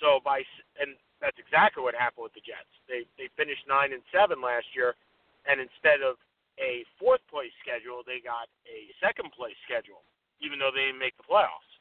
So 0.01 0.21
by 0.25 0.45
and 0.81 0.97
that's 1.21 1.37
exactly 1.37 1.85
what 1.85 1.93
happened 1.97 2.25
with 2.25 2.37
the 2.37 2.45
Jets. 2.45 2.71
They 2.89 3.05
they 3.21 3.29
finished 3.37 3.65
nine 3.69 3.93
and 3.93 4.05
seven 4.09 4.41
last 4.41 4.69
year, 4.73 4.97
and 5.45 5.61
instead 5.61 6.01
of 6.01 6.17
a 6.61 6.85
fourth 7.01 7.25
place 7.33 7.53
schedule, 7.65 8.05
they 8.05 8.21
got 8.21 8.49
a 8.69 8.93
second 9.01 9.33
place 9.33 9.57
schedule, 9.65 10.05
even 10.41 10.61
though 10.61 10.73
they 10.73 10.89
didn't 10.93 11.01
make 11.01 11.17
the 11.17 11.25
playoffs. 11.25 11.73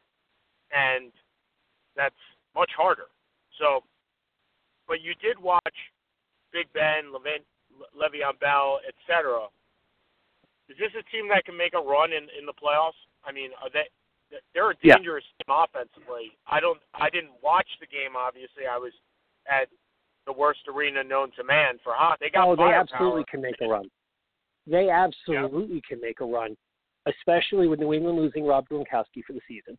And 0.72 1.12
that's 1.96 2.16
much 2.56 2.72
harder. 2.76 3.10
So, 3.60 3.84
but 4.88 5.02
you 5.02 5.14
did 5.22 5.40
watch 5.40 5.78
Big 6.52 6.72
Ben, 6.74 7.12
Levin, 7.14 7.44
Le'Veon 7.96 8.40
Bell, 8.40 8.80
etc. 8.88 9.48
Is 10.70 10.78
this 10.80 10.92
a 10.96 11.04
team 11.12 11.28
that 11.30 11.46
can 11.46 11.58
make 11.58 11.74
a 11.74 11.84
run 11.84 12.12
in 12.12 12.28
in 12.38 12.46
the 12.46 12.56
playoffs? 12.56 13.00
I 13.26 13.32
mean, 13.32 13.52
are 13.62 13.70
they? 13.72 13.88
They're 14.54 14.72
a 14.72 14.80
dangerous 14.80 15.26
yeah. 15.28 15.44
team 15.44 15.68
offensively. 15.68 16.32
I 16.48 16.60
don't. 16.60 16.80
I 16.96 17.10
didn't 17.10 17.36
watch 17.44 17.68
the 17.80 17.88
game. 17.88 18.16
Obviously, 18.16 18.64
I 18.64 18.78
was 18.78 18.94
at 19.48 19.68
the 20.26 20.32
worst 20.32 20.62
arena 20.72 21.04
known 21.04 21.32
to 21.36 21.44
man 21.44 21.76
for 21.84 21.94
hot. 21.94 22.18
They 22.20 22.30
got. 22.30 22.48
Oh, 22.48 22.56
they 22.56 22.72
absolutely 22.72 23.26
can 23.30 23.42
make 23.42 23.60
a 23.62 23.68
run. 23.68 23.90
They 24.68 24.90
absolutely 24.90 25.76
yeah. 25.76 25.90
can 25.90 26.00
make 26.00 26.22
a 26.22 26.26
run, 26.26 26.56
especially 27.08 27.68
with 27.68 27.80
New 27.80 27.94
England 27.94 28.18
losing 28.18 28.46
Rob 28.46 28.70
Gronkowski 28.70 29.24
for 29.26 29.34
the 29.34 29.42
season. 29.48 29.78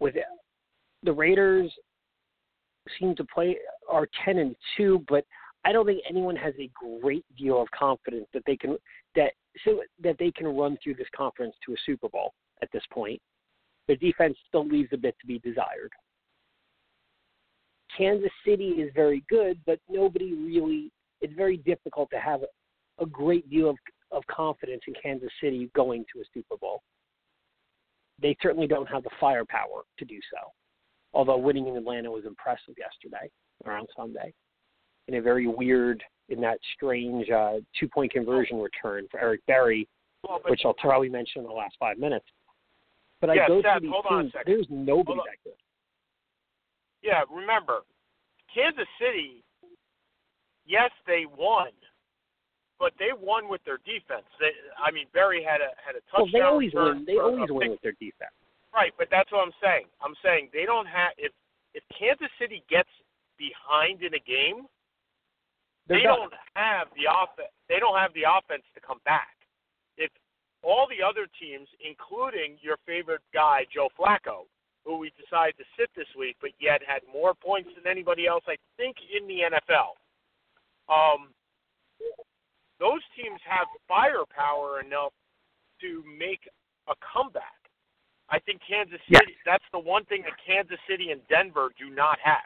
With 0.00 0.14
the 1.02 1.12
Raiders 1.12 1.72
seem 2.98 3.14
to 3.16 3.24
play 3.24 3.56
are 3.88 4.08
ten 4.24 4.38
and 4.38 4.56
two, 4.76 5.04
but 5.08 5.24
I 5.64 5.72
don't 5.72 5.86
think 5.86 6.02
anyone 6.08 6.36
has 6.36 6.54
a 6.58 6.70
great 7.00 7.24
deal 7.36 7.60
of 7.60 7.70
confidence 7.70 8.26
that 8.34 8.42
they 8.46 8.56
can 8.56 8.76
that 9.16 9.32
so 9.64 9.82
that 10.02 10.16
they 10.18 10.30
can 10.30 10.46
run 10.46 10.76
through 10.82 10.94
this 10.94 11.08
conference 11.16 11.54
to 11.64 11.72
a 11.72 11.76
Super 11.86 12.08
Bowl 12.08 12.34
at 12.62 12.68
this 12.72 12.82
point. 12.92 13.20
Their 13.86 13.96
defense 13.96 14.36
still 14.48 14.66
leaves 14.66 14.90
a 14.92 14.96
bit 14.96 15.14
to 15.20 15.26
be 15.26 15.38
desired. 15.38 15.90
Kansas 17.96 18.30
City 18.44 18.70
is 18.70 18.90
very 18.94 19.24
good, 19.28 19.58
but 19.66 19.78
nobody 19.88 20.34
really. 20.34 20.90
It's 21.20 21.34
very 21.34 21.56
difficult 21.58 22.10
to 22.10 22.18
have 22.18 22.42
a 22.98 23.06
great 23.06 23.48
deal 23.48 23.70
of, 23.70 23.76
of 24.10 24.26
confidence 24.26 24.82
in 24.86 24.94
Kansas 25.00 25.30
City 25.42 25.70
going 25.74 26.04
to 26.12 26.20
a 26.20 26.24
Super 26.34 26.56
Bowl. 26.58 26.82
They 28.20 28.36
certainly 28.40 28.66
don't 28.66 28.88
have 28.88 29.02
the 29.02 29.10
firepower 29.20 29.82
to 29.98 30.04
do 30.04 30.18
so. 30.32 30.50
Although 31.12 31.38
winning 31.38 31.68
in 31.68 31.76
Atlanta 31.76 32.10
was 32.10 32.24
impressive 32.26 32.74
yesterday 32.78 33.30
around 33.66 33.88
Sunday, 33.96 34.32
in 35.08 35.14
a 35.14 35.22
very 35.22 35.46
weird, 35.46 36.02
in 36.28 36.40
that 36.40 36.58
strange 36.74 37.30
uh, 37.30 37.54
two-point 37.78 38.12
conversion 38.12 38.58
return 38.58 39.06
for 39.10 39.20
Eric 39.20 39.40
Berry, 39.46 39.88
well, 40.26 40.40
which 40.48 40.62
I'll 40.64 40.74
probably 40.74 41.08
mention 41.08 41.42
in 41.42 41.46
the 41.46 41.52
last 41.52 41.76
five 41.78 41.98
minutes. 41.98 42.24
But 43.20 43.34
yeah, 43.34 43.44
I 43.44 43.48
go 43.48 43.62
Seth, 43.62 43.80
through 43.80 43.90
these 43.90 44.32
teams. 44.32 44.32
There's 44.46 44.66
nobody 44.70 45.20
that 45.26 45.36
good. 45.44 45.58
Yeah, 47.02 47.22
remember, 47.30 47.80
Kansas 48.52 48.88
City. 48.98 49.44
Yes, 50.66 50.90
they 51.06 51.24
won, 51.36 51.68
but 52.78 52.92
they 52.98 53.14
won 53.14 53.48
with 53.48 53.62
their 53.64 53.78
defense. 53.86 54.26
They, 54.40 54.50
I 54.78 54.90
mean, 54.90 55.06
Berry 55.14 55.42
had 55.42 55.60
a 55.60 55.70
had 55.78 55.94
a 55.94 56.02
touchdown. 56.10 56.30
Well, 56.30 56.34
they 56.34 56.44
always 56.44 56.72
win. 56.74 57.04
They 57.06 57.18
always 57.18 57.50
win 57.50 57.70
with 57.70 57.82
their 57.82 57.96
defense. 58.02 58.34
Right, 58.74 58.90
but 58.98 59.06
that's 59.10 59.30
what 59.30 59.46
I'm 59.46 59.54
saying. 59.62 59.86
I'm 60.02 60.18
saying 60.22 60.50
they 60.50 60.66
don't 60.66 60.86
have 60.86 61.14
if 61.16 61.30
if 61.74 61.82
Kansas 61.94 62.30
City 62.38 62.62
gets 62.70 62.90
behind 63.38 64.02
in 64.02 64.14
a 64.14 64.22
game, 64.22 64.66
They're 65.86 65.98
they 65.98 66.04
done. 66.06 66.30
don't 66.30 66.38
have 66.54 66.90
the 66.98 67.06
offense. 67.10 67.54
They 67.68 67.78
don't 67.78 67.98
have 67.98 68.14
the 68.14 68.26
offense 68.26 68.66
to 68.74 68.80
come 68.82 68.98
back. 69.06 69.34
If 69.98 70.10
all 70.62 70.86
the 70.90 71.02
other 71.02 71.26
teams, 71.38 71.68
including 71.82 72.58
your 72.62 72.78
favorite 72.86 73.22
guy 73.32 73.66
Joe 73.70 73.90
Flacco, 73.94 74.50
who 74.84 74.98
we 74.98 75.12
decided 75.16 75.56
to 75.58 75.66
sit 75.78 75.90
this 75.96 76.08
week, 76.18 76.36
but 76.40 76.50
yet 76.60 76.82
had 76.86 77.00
more 77.10 77.34
points 77.34 77.70
than 77.74 77.90
anybody 77.90 78.26
else, 78.26 78.44
I 78.46 78.56
think, 78.76 78.96
in 79.00 79.26
the 79.26 79.48
NFL. 79.48 79.96
Um, 80.90 81.32
those 82.84 83.00
teams 83.16 83.40
have 83.48 83.64
firepower 83.88 84.84
enough 84.84 85.16
to 85.80 86.04
make 86.04 86.44
a 86.92 86.92
comeback. 87.00 87.56
I 88.28 88.38
think 88.40 88.60
Kansas 88.60 89.00
City. 89.08 89.32
Yes. 89.32 89.44
That's 89.48 89.64
the 89.72 89.80
one 89.80 90.04
thing 90.04 90.20
that 90.28 90.36
Kansas 90.44 90.76
City 90.88 91.08
and 91.08 91.20
Denver 91.32 91.72
do 91.80 91.88
not 91.88 92.18
have. 92.20 92.44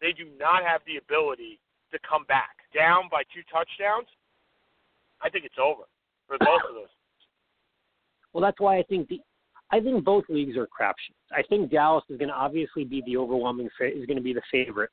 They 0.00 0.12
do 0.14 0.30
not 0.38 0.62
have 0.62 0.82
the 0.86 1.02
ability 1.02 1.58
to 1.90 1.98
come 2.08 2.22
back 2.30 2.62
down 2.74 3.10
by 3.10 3.22
two 3.34 3.42
touchdowns. 3.50 4.06
I 5.20 5.30
think 5.30 5.44
it's 5.44 5.58
over 5.58 5.82
for 6.26 6.38
both 6.38 6.62
of 6.68 6.74
those. 6.74 6.94
Well, 8.32 8.42
that's 8.42 8.60
why 8.60 8.78
I 8.78 8.82
think 8.84 9.08
the 9.08 9.20
I 9.70 9.80
think 9.80 10.04
both 10.04 10.24
leagues 10.28 10.56
are 10.56 10.66
crapshoots. 10.66 11.26
I 11.32 11.42
think 11.48 11.70
Dallas 11.70 12.04
is 12.08 12.18
going 12.18 12.28
to 12.28 12.34
obviously 12.34 12.84
be 12.84 13.02
the 13.06 13.16
overwhelming 13.16 13.68
fa- 13.78 13.96
is 13.96 14.06
going 14.06 14.18
to 14.18 14.22
be 14.22 14.34
the 14.34 14.42
favorite 14.50 14.90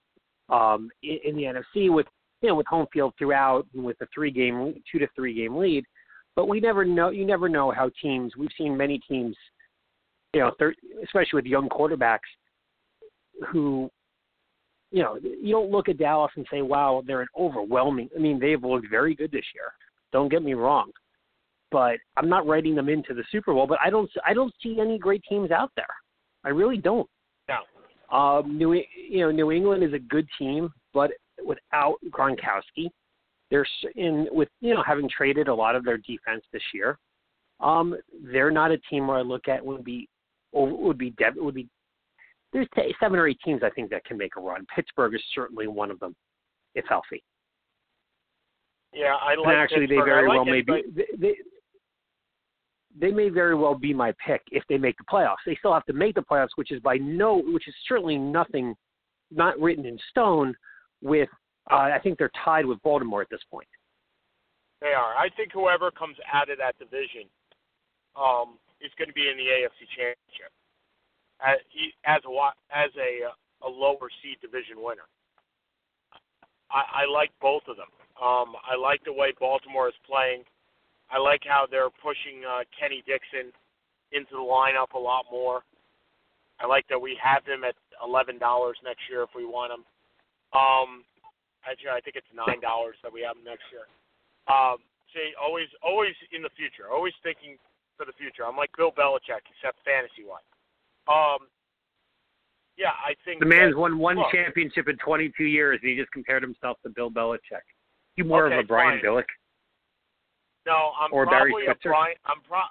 um, 0.48 0.90
in, 1.04 1.20
in 1.26 1.36
the 1.36 1.44
NFC 1.44 1.94
with 1.94 2.08
you 2.42 2.50
know 2.50 2.56
with 2.56 2.68
home 2.68 2.88
field 2.92 3.14
throughout 3.18 3.66
and 3.74 3.84
with 3.84 4.00
a 4.02 4.08
three 4.14 4.32
game 4.32 4.74
two 4.92 5.00
to 5.00 5.08
three 5.16 5.34
game 5.34 5.56
lead. 5.56 5.86
But 6.36 6.48
we 6.48 6.60
never 6.60 6.86
know. 6.86 7.10
You 7.10 7.26
never 7.26 7.50
know 7.50 7.72
how 7.72 7.92
teams. 8.02 8.36
We've 8.38 8.50
seen 8.58 8.78
many 8.78 9.00
teams, 9.00 9.36
you 10.34 10.40
know, 10.40 10.52
thir- 10.58 10.76
especially 11.04 11.38
with 11.38 11.46
young 11.46 11.68
quarterbacks, 11.68 12.20
who, 13.52 13.90
you 14.92 15.04
know, 15.04 15.18
you 15.22 15.52
don't 15.52 15.72
look 15.72 15.90
at 15.90 15.98
Dallas 15.98 16.32
and 16.36 16.46
say, 16.50 16.62
"Wow, 16.62 17.04
they're 17.06 17.22
an 17.22 17.28
overwhelming." 17.38 18.10
I 18.16 18.20
mean, 18.20 18.40
they've 18.40 18.64
looked 18.64 18.90
very 18.90 19.16
good 19.16 19.32
this 19.32 19.46
year. 19.54 19.74
Don't 20.14 20.30
get 20.30 20.42
me 20.42 20.54
wrong, 20.54 20.92
but 21.72 21.98
I'm 22.16 22.30
not 22.30 22.48
writing 22.48 22.74
them 22.74 22.90
into 22.90 23.14
the 23.14 23.24
Super 23.32 23.54
Bowl. 23.54 23.68
But 23.68 23.80
I 23.84 23.90
don't. 23.90 24.10
I 24.26 24.34
don't 24.34 24.54
see 24.64 24.80
any 24.80 24.98
great 24.98 25.24
teams 25.28 25.52
out 25.52 25.72
there. 25.76 25.86
I 26.46 26.50
really 26.50 26.78
don't. 26.78 27.10
No. 27.50 28.18
Um, 28.18 28.58
New, 28.58 28.74
you 28.74 29.20
know, 29.20 29.32
New 29.32 29.52
England 29.52 29.84
is 29.84 29.94
a 29.94 30.00
good 30.00 30.28
team, 30.40 30.72
but 30.94 31.12
without 31.44 31.96
Gronkowski, 32.10 32.90
they're 33.50 33.66
s- 33.66 33.92
in 33.96 34.28
with 34.32 34.50
you 34.62 34.74
know 34.74 34.84
having 34.86 35.10
traded 35.10 35.48
a 35.48 35.54
lot 35.54 35.76
of 35.76 35.84
their 35.84 35.98
defense 35.98 36.44
this 36.52 36.64
year. 36.74 36.98
Um, 37.60 37.96
they're 38.24 38.52
not 38.52 38.72
a 38.72 38.78
team 38.90 39.08
where 39.08 39.18
I 39.18 39.22
look 39.22 39.48
at 39.48 39.66
would 39.66 39.84
be 39.84 40.08
or 40.52 40.68
would 40.68 40.98
be 40.98 41.12
dev, 41.12 41.34
would 41.36 41.56
be. 41.56 41.68
There's 42.52 42.68
t- 42.76 42.96
seven 43.00 43.20
or 43.20 43.28
eight 43.28 43.40
teams 43.46 43.62
I 43.64 43.70
think 43.70 43.90
that 43.92 44.06
can 44.06 44.18
make 44.18 44.36
a 44.38 44.42
run. 44.42 44.66
Pittsburgh 44.76 45.14
is 45.14 45.22
certainly 45.36 45.68
one 45.68 45.92
of 45.92 46.00
them, 46.00 46.16
if 46.74 46.86
healthy. 46.88 47.24
Yeah, 48.94 49.16
I 49.22 49.36
like 49.36 49.48
and 49.48 49.58
actually, 49.58 49.86
they 49.86 49.96
very 49.98 50.28
like 50.28 50.38
well 50.38 50.48
it, 50.48 50.52
may 50.52 50.62
be. 50.62 50.84
They, 50.96 51.06
they, 51.18 51.36
they 53.00 53.12
may 53.12 53.30
very 53.30 53.54
well 53.56 53.76
be 53.76 53.94
my 53.94 54.14
pick 54.26 54.42
if 54.52 54.64
they 54.68 54.78
make 54.78 54.98
the 54.98 55.04
playoffs. 55.12 55.36
They 55.46 55.56
still 55.56 55.74
have 55.74 55.86
to 55.86 55.94
make 55.94 56.16
the 56.16 56.22
playoffs, 56.22 56.50
which 56.56 56.72
is 56.72 56.82
by 56.82 56.98
no, 56.98 57.42
which 57.46 57.68
is 57.68 57.76
certainly 57.88 58.18
nothing, 58.18 58.76
not 59.32 59.60
written 59.60 59.86
in 59.86 59.98
stone. 60.10 60.56
With 61.02 61.30
uh, 61.72 61.76
I 61.94 62.00
think 62.02 62.18
they're 62.18 62.32
tied 62.44 62.66
with 62.66 62.82
Baltimore 62.82 63.22
at 63.22 63.30
this 63.30 63.42
point. 63.50 63.68
They 64.82 64.94
are. 64.94 65.16
I 65.16 65.30
think 65.36 65.52
whoever 65.54 65.92
comes 65.92 66.16
out 66.32 66.50
of 66.50 66.58
that 66.58 66.78
division 66.80 67.28
um, 68.16 68.58
is 68.82 68.92
going 68.98 69.08
to 69.08 69.14
be 69.14 69.30
in 69.30 69.38
the 69.38 69.44
AFC 69.44 69.88
Championship 69.96 70.52
as 71.42 71.58
as 72.06 72.22
a 72.26 72.32
as 72.76 72.92
a 73.00 73.32
a 73.66 73.70
lower 73.70 74.10
seed 74.22 74.40
division 74.42 74.80
winner. 74.80 75.08
I, 76.72 77.04
I 77.04 77.12
like 77.12 77.32
both 77.42 77.64
of 77.68 77.76
them. 77.76 77.92
Um, 78.22 78.56
I 78.64 78.76
like 78.80 79.04
the 79.04 79.14
way 79.14 79.34
Baltimore 79.40 79.88
is 79.88 80.00
playing. 80.08 80.44
I 81.12 81.18
like 81.18 81.42
how 81.44 81.66
they're 81.70 81.90
pushing 81.90 82.46
uh, 82.48 82.64
Kenny 82.78 83.04
Dixon 83.08 83.52
into 84.12 84.32
the 84.32 84.46
lineup 84.46 84.94
a 84.96 85.00
lot 85.00 85.26
more. 85.32 85.62
I 86.60 86.68
like 86.68 86.86
that 86.90 87.00
we 87.00 87.18
have 87.22 87.46
him 87.46 87.64
at 87.64 87.76
eleven 88.04 88.38
dollars 88.38 88.78
next 88.84 89.02
year 89.10 89.24
if 89.24 89.30
we 89.36 89.46
want 89.46 89.74
him. 89.74 89.84
Um, 90.54 91.06
actually, 91.66 91.94
I 91.94 92.02
think 92.02 92.16
it's 92.16 92.30
nine 92.34 92.60
dollars 92.62 92.98
that 93.04 93.14
we 93.14 93.22
have 93.22 93.38
next 93.46 93.70
year. 93.70 93.86
Um, 94.50 94.82
see, 95.14 95.34
always, 95.38 95.70
always 95.84 96.16
in 96.34 96.42
the 96.42 96.50
future, 96.58 96.90
always 96.90 97.14
thinking 97.22 97.58
for 97.98 98.06
the 98.06 98.16
future. 98.18 98.46
I'm 98.46 98.58
like 98.58 98.72
Bill 98.78 98.92
Belichick, 98.92 99.46
except 99.46 99.84
fantasy 99.86 100.26
wise. 100.26 100.46
Um, 101.06 101.48
yeah, 102.80 102.96
I 102.96 103.14
think 103.28 103.44
The 103.44 103.50
man's 103.50 103.76
that, 103.76 103.80
won 103.80 104.00
one 104.00 104.18
look, 104.18 104.32
championship 104.32 104.88
in 104.88 104.96
22 105.04 105.44
years, 105.44 105.80
and 105.84 105.92
he 105.92 105.98
just 105.98 106.12
compared 106.12 106.42
himself 106.42 106.78
to 106.84 106.90
Bill 106.90 107.12
Belichick. 107.12 107.68
You 108.16 108.24
more 108.24 108.48
Okay, 108.48 108.58
of 108.58 108.64
a 108.64 108.68
Brian 108.68 109.00
fine. 109.00 109.06
Billick. 109.06 109.30
No, 110.66 110.92
I'm 111.00 111.12
or 111.12 111.26
Barry 111.26 111.52
probably 111.52 111.68
a 111.68 111.76
Brian. 111.84 112.16
I'm 112.26 112.42
pro. 112.48 112.62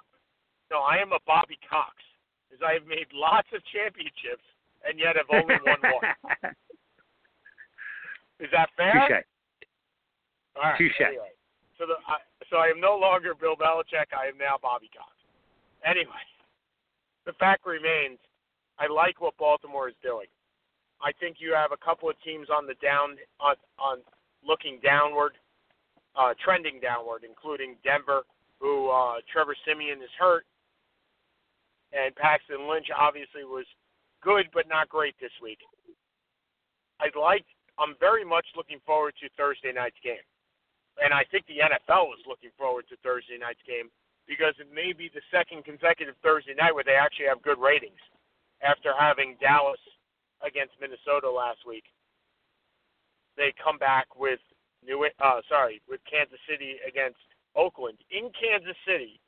No, 0.71 0.81
I 0.81 0.97
am 0.97 1.11
a 1.13 1.19
Bobby 1.25 1.57
Cox, 1.69 1.93
because 2.49 2.63
I 2.65 2.73
have 2.73 2.85
made 2.85 3.07
lots 3.13 3.47
of 3.53 3.61
championships 3.71 4.45
and 4.87 4.97
yet 4.97 5.15
have 5.15 5.29
only 5.29 5.55
won 5.65 5.79
one. 5.81 6.53
Is 8.39 8.49
that 8.51 8.69
fair? 8.77 8.93
Touche. 8.93 9.23
All 10.55 10.63
right. 10.63 10.77
Touche. 10.77 11.01
Anyway. 11.01 11.35
So 11.77 11.85
the 11.85 11.95
I, 12.07 12.19
so 12.49 12.57
I 12.57 12.67
am 12.67 12.79
no 12.79 12.95
longer 12.95 13.35
Bill 13.35 13.55
Belichick. 13.55 14.11
I 14.15 14.27
am 14.27 14.37
now 14.37 14.55
Bobby 14.61 14.89
Cox. 14.95 15.11
Anyway, 15.85 16.23
the 17.25 17.33
fact 17.33 17.65
remains, 17.65 18.19
I 18.79 18.87
like 18.87 19.21
what 19.21 19.37
Baltimore 19.37 19.87
is 19.87 19.95
doing. 20.03 20.27
I 21.01 21.11
think 21.19 21.37
you 21.39 21.53
have 21.53 21.71
a 21.71 21.77
couple 21.77 22.09
of 22.09 22.15
teams 22.23 22.47
on 22.51 22.67
the 22.67 22.75
down 22.83 23.15
on 23.39 23.55
on 23.79 23.99
looking 24.43 24.79
downward, 24.83 25.33
uh, 26.15 26.33
trending 26.43 26.79
downward, 26.79 27.23
including 27.27 27.75
Denver, 27.83 28.23
who 28.59 28.89
uh, 28.89 29.23
Trevor 29.31 29.55
Siemian 29.65 29.99
is 29.99 30.11
hurt, 30.19 30.45
and 31.93 32.15
Paxton 32.15 32.69
Lynch 32.69 32.87
obviously 32.95 33.43
was 33.43 33.65
good 34.21 34.47
but 34.53 34.67
not 34.67 34.89
great 34.89 35.15
this 35.21 35.31
week. 35.41 35.59
I'd 36.99 37.15
like. 37.19 37.45
I'm 37.79 37.95
very 37.99 38.25
much 38.27 38.45
looking 38.55 38.83
forward 38.85 39.15
to 39.23 39.29
Thursday 39.39 39.71
night's 39.71 39.99
game, 40.03 40.23
and 40.99 41.13
I 41.13 41.23
think 41.31 41.47
the 41.47 41.63
NFL 41.63 42.11
is 42.13 42.27
looking 42.27 42.51
forward 42.59 42.85
to 42.91 42.99
Thursday 42.99 43.39
night's 43.39 43.63
game 43.63 43.87
because 44.27 44.53
it 44.59 44.67
may 44.69 44.93
be 44.93 45.09
the 45.09 45.23
second 45.31 45.63
consecutive 45.63 46.15
Thursday 46.21 46.53
night 46.53 46.75
where 46.75 46.83
they 46.83 46.99
actually 46.99 47.31
have 47.31 47.41
good 47.41 47.57
ratings 47.57 48.03
after 48.61 48.91
having 48.93 49.39
Dallas 49.39 49.79
against 50.45 50.75
Minnesota 50.77 51.31
last 51.31 51.63
week. 51.65 51.87
They 53.37 53.55
come 53.57 53.79
back 53.79 54.11
with 54.19 54.43
New 54.85 55.07
uh 55.19 55.41
sorry, 55.49 55.81
with 55.89 55.99
Kansas 56.03 56.39
City 56.47 56.77
against 56.87 57.19
Oakland 57.55 57.97
in 58.11 58.29
Kansas 58.35 58.77
City 58.85 59.19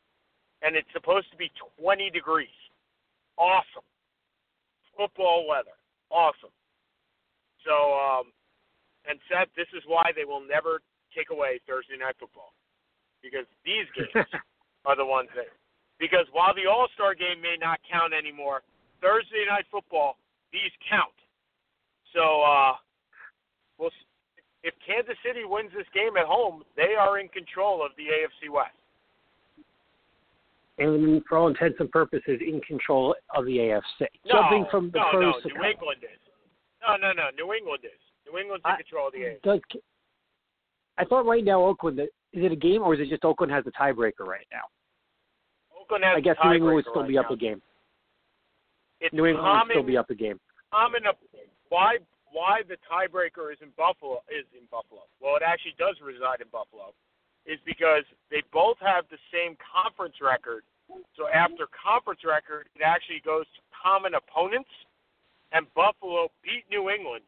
and 0.61 0.75
it's 0.75 0.87
supposed 0.93 1.29
to 1.31 1.37
be 1.37 1.51
20 1.81 2.09
degrees. 2.09 2.59
Awesome. 3.37 3.85
Football 4.95 5.47
weather. 5.47 5.75
Awesome. 6.09 6.53
So, 7.65 7.73
um, 7.97 8.25
and 9.09 9.19
Seth, 9.29 9.49
this 9.57 9.69
is 9.75 9.83
why 9.87 10.11
they 10.15 10.25
will 10.25 10.41
never 10.41 10.81
take 11.15 11.29
away 11.31 11.59
Thursday 11.67 11.97
night 11.97 12.15
football 12.19 12.53
because 13.21 13.45
these 13.65 13.85
games 13.97 14.27
are 14.85 14.95
the 14.95 15.05
ones 15.05 15.29
that. 15.35 15.49
Because 15.99 16.25
while 16.33 16.53
the 16.57 16.65
All 16.65 16.87
Star 16.93 17.13
game 17.13 17.41
may 17.41 17.57
not 17.59 17.79
count 17.85 18.13
anymore, 18.13 18.61
Thursday 19.01 19.45
night 19.49 19.65
football 19.69 20.17
these 20.51 20.73
count. 20.89 21.13
So, 22.13 22.41
uh, 22.41 22.73
we'll, 23.77 23.91
if 24.63 24.73
Kansas 24.85 25.15
City 25.25 25.45
wins 25.45 25.71
this 25.75 25.87
game 25.93 26.17
at 26.17 26.25
home, 26.25 26.63
they 26.75 26.93
are 26.99 27.19
in 27.19 27.29
control 27.29 27.85
of 27.85 27.91
the 27.97 28.11
AFC 28.11 28.51
West. 28.51 28.75
And 30.77 31.21
for 31.29 31.37
all 31.37 31.47
intents 31.47 31.77
and 31.79 31.91
purposes, 31.91 32.41
in 32.41 32.59
control 32.61 33.15
of 33.35 33.45
the 33.45 33.57
AFC. 33.57 34.07
No, 34.25 34.41
Jumping 34.41 34.65
from 34.71 34.91
the 34.91 34.99
no, 34.99 35.05
pros 35.11 35.35
no, 35.43 35.49
to 35.49 35.57
New 35.57 35.69
England 35.69 36.01
is. 36.03 36.19
No, 36.81 36.95
no, 36.97 37.13
no. 37.13 37.29
New 37.37 37.53
England 37.53 37.83
is. 37.85 38.01
New 38.31 38.39
England's 38.39 38.63
in 38.65 38.71
I- 38.71 38.77
control 38.77 39.07
of 39.07 39.13
the 39.13 39.19
AFC. 39.19 39.41
Does 39.43 39.59
I 40.97 41.05
thought 41.05 41.25
right 41.25 41.43
now 41.43 41.63
Oakland 41.63 41.99
is 41.99 42.09
it 42.33 42.51
a 42.51 42.55
game 42.55 42.81
or 42.83 42.93
is 42.93 42.99
it 42.99 43.09
just 43.09 43.25
Oakland 43.25 43.51
has 43.51 43.63
the 43.65 43.71
tiebreaker 43.71 44.25
right 44.25 44.47
now? 44.51 44.63
Oakland 45.79 46.03
has 46.03 46.15
I 46.17 46.21
guess 46.21 46.35
New 46.43 46.53
England 46.53 46.75
would 46.75 46.85
still 46.89 47.01
right 47.01 47.09
be 47.09 47.17
up 47.17 47.29
now. 47.29 47.35
a 47.35 47.37
game. 47.37 47.61
It's 48.99 49.13
New 49.13 49.25
England 49.25 49.47
would 49.47 49.71
still 49.71 49.83
be 49.83 49.97
up 49.97 50.09
a 50.09 50.15
game. 50.15 50.39
common 50.71 51.03
why 51.69 51.97
why 52.31 52.61
the 52.67 52.77
tiebreaker 52.87 53.51
is 53.51 53.59
in 53.61 53.69
Buffalo 53.75 54.23
is 54.31 54.47
in 54.55 54.63
Buffalo. 54.71 55.03
Well, 55.19 55.35
it 55.35 55.43
actually 55.43 55.75
does 55.77 55.99
reside 55.99 56.39
in 56.39 56.47
Buffalo, 56.47 56.95
is 57.45 57.59
because 57.65 58.07
they 58.29 58.39
both 58.53 58.77
have 58.79 59.03
the 59.11 59.19
same 59.35 59.57
conference 59.59 60.15
record. 60.21 60.63
So 61.15 61.27
after 61.27 61.67
conference 61.71 62.23
record, 62.23 62.67
it 62.75 62.83
actually 62.83 63.19
goes 63.23 63.43
to 63.55 63.59
common 63.75 64.15
opponents, 64.15 64.71
and 65.51 65.67
Buffalo 65.75 66.31
beat 66.43 66.63
New 66.71 66.87
England, 66.91 67.23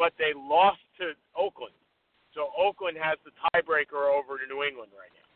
but 0.00 0.16
they 0.16 0.32
lost 0.34 0.80
to 0.96 1.12
Oakland. 1.36 1.76
So 2.32 2.48
Oakland 2.56 2.96
has 2.96 3.18
the 3.20 3.36
tiebreaker 3.52 4.08
over 4.08 4.40
to 4.40 4.46
New 4.48 4.64
England 4.64 4.90
right 4.96 5.12
now. 5.12 5.28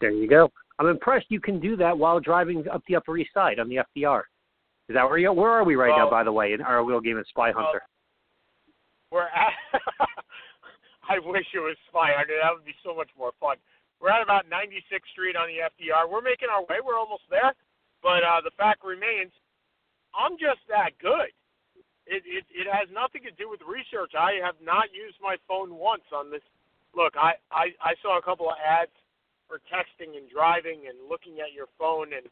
There 0.00 0.10
you 0.10 0.26
go. 0.26 0.50
I'm 0.80 0.88
impressed 0.88 1.26
you 1.28 1.40
can 1.40 1.60
do 1.60 1.76
that 1.76 1.96
while 1.96 2.18
driving 2.18 2.66
up 2.66 2.82
the 2.88 2.96
Upper 2.96 3.16
East 3.16 3.30
Side 3.32 3.60
on 3.60 3.68
the 3.68 3.78
FDR. 3.86 4.22
Is 4.88 4.94
that 4.98 5.04
where 5.04 5.18
you? 5.18 5.32
Where 5.32 5.52
are 5.52 5.62
we 5.62 5.76
right 5.76 5.94
now, 5.96 6.10
by 6.10 6.24
the 6.24 6.32
way, 6.32 6.52
in 6.52 6.60
our 6.60 6.82
real 6.84 7.00
game 7.00 7.18
of 7.18 7.28
Spy 7.28 7.52
Well, 7.54 7.62
Hunter? 7.62 7.82
We're 9.12 9.30
at. 9.30 9.54
I 11.08 11.22
wish 11.22 11.46
it 11.54 11.62
was 11.62 11.76
Spy 11.86 12.10
Hunter. 12.16 12.34
That 12.42 12.50
would 12.50 12.64
be 12.64 12.74
so 12.82 12.96
much 12.96 13.10
more 13.16 13.30
fun. 13.38 13.58
We're 14.00 14.10
at 14.10 14.22
about 14.22 14.50
96th 14.50 15.06
Street 15.12 15.36
on 15.36 15.46
the 15.46 15.70
FDR. 15.70 16.10
We're 16.10 16.24
making 16.24 16.48
our 16.50 16.62
way. 16.62 16.82
We're 16.82 16.98
almost 16.98 17.22
there. 17.30 17.54
But 18.02 18.24
uh, 18.24 18.40
the 18.42 18.50
fact 18.56 18.82
remains, 18.82 19.30
I'm 20.16 20.34
just 20.40 20.64
that 20.66 20.98
good. 20.98 21.30
It, 22.10 22.26
it 22.26 22.42
it 22.50 22.66
has 22.66 22.90
nothing 22.90 23.22
to 23.22 23.30
do 23.38 23.46
with 23.46 23.62
research. 23.62 24.18
I 24.18 24.42
have 24.42 24.58
not 24.58 24.90
used 24.90 25.22
my 25.22 25.38
phone 25.46 25.78
once 25.78 26.02
on 26.10 26.26
this. 26.30 26.42
Look, 26.90 27.14
I, 27.14 27.38
I 27.54 27.70
I 27.78 27.94
saw 28.02 28.18
a 28.18 28.22
couple 28.22 28.50
of 28.50 28.58
ads 28.58 28.90
for 29.46 29.62
texting 29.70 30.18
and 30.18 30.26
driving 30.26 30.90
and 30.90 30.98
looking 31.08 31.38
at 31.38 31.54
your 31.54 31.70
phone. 31.78 32.10
And 32.10 32.26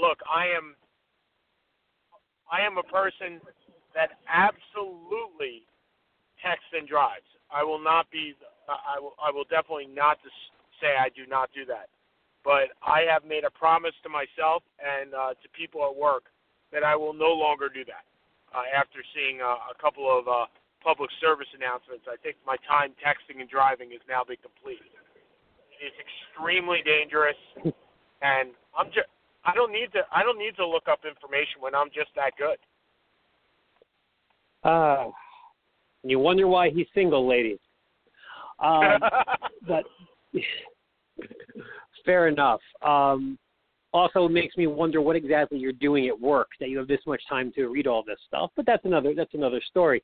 look, 0.00 0.16
I 0.24 0.48
am 0.56 0.76
I 2.48 2.64
am 2.64 2.80
a 2.80 2.88
person 2.88 3.40
that 3.92 4.16
absolutely 4.32 5.68
texts 6.40 6.72
and 6.72 6.88
drives. 6.88 7.28
I 7.52 7.62
will 7.62 7.82
not 7.82 8.10
be. 8.10 8.32
I 8.68 8.98
will. 8.98 9.12
I 9.20 9.30
will 9.30 9.44
definitely 9.44 9.92
not 9.92 10.16
say 10.80 10.96
I 10.96 11.12
do 11.12 11.28
not 11.28 11.50
do 11.52 11.66
that. 11.66 11.92
But 12.44 12.72
I 12.80 13.04
have 13.12 13.24
made 13.28 13.44
a 13.44 13.50
promise 13.52 13.94
to 14.02 14.08
myself 14.08 14.64
and 14.80 15.14
uh, 15.14 15.36
to 15.36 15.46
people 15.52 15.84
at 15.84 15.94
work 15.94 16.24
that 16.72 16.82
I 16.82 16.96
will 16.96 17.12
no 17.12 17.30
longer 17.32 17.68
do 17.68 17.84
that. 17.84 18.08
Uh, 18.52 18.68
after 18.76 19.00
seeing 19.16 19.40
uh, 19.40 19.72
a 19.72 19.76
couple 19.80 20.04
of 20.06 20.28
uh, 20.28 20.44
public 20.84 21.08
service 21.20 21.48
announcements, 21.56 22.04
I 22.04 22.20
think 22.20 22.36
my 22.46 22.56
time 22.68 22.92
texting 23.00 23.40
and 23.40 23.48
driving 23.48 23.90
has 23.92 24.04
now 24.08 24.24
been 24.24 24.36
completed. 24.44 24.92
It 25.80 25.88
is 25.88 25.96
extremely 25.96 26.84
dangerous, 26.84 27.38
and 28.22 28.52
I'm 28.76 28.92
just. 28.92 29.08
I 29.44 29.54
don't 29.54 29.72
need 29.72 29.90
to. 29.94 30.04
I 30.14 30.22
don't 30.22 30.38
need 30.38 30.54
to 30.56 30.66
look 30.66 30.84
up 30.86 31.00
information 31.08 31.60
when 31.60 31.74
I'm 31.74 31.88
just 31.88 32.10
that 32.14 32.36
good. 32.36 32.60
Uh, 34.68 35.10
you 36.04 36.18
wonder 36.18 36.46
why 36.46 36.70
he's 36.70 36.86
single, 36.94 37.26
ladies. 37.26 37.58
Um, 38.60 39.00
but 39.66 39.84
fair 42.04 42.28
enough. 42.28 42.60
Um, 42.82 43.38
also, 43.92 44.26
makes 44.26 44.56
me 44.56 44.66
wonder 44.66 45.02
what 45.02 45.16
exactly 45.16 45.58
you're 45.58 45.72
doing 45.72 46.08
at 46.08 46.18
work 46.18 46.48
that 46.60 46.70
you 46.70 46.78
have 46.78 46.88
this 46.88 47.00
much 47.06 47.22
time 47.28 47.52
to 47.54 47.66
read 47.66 47.86
all 47.86 48.02
this 48.06 48.18
stuff. 48.26 48.50
But 48.56 48.64
that's 48.64 48.84
another 48.84 49.14
that's 49.14 49.34
another 49.34 49.60
story. 49.68 50.02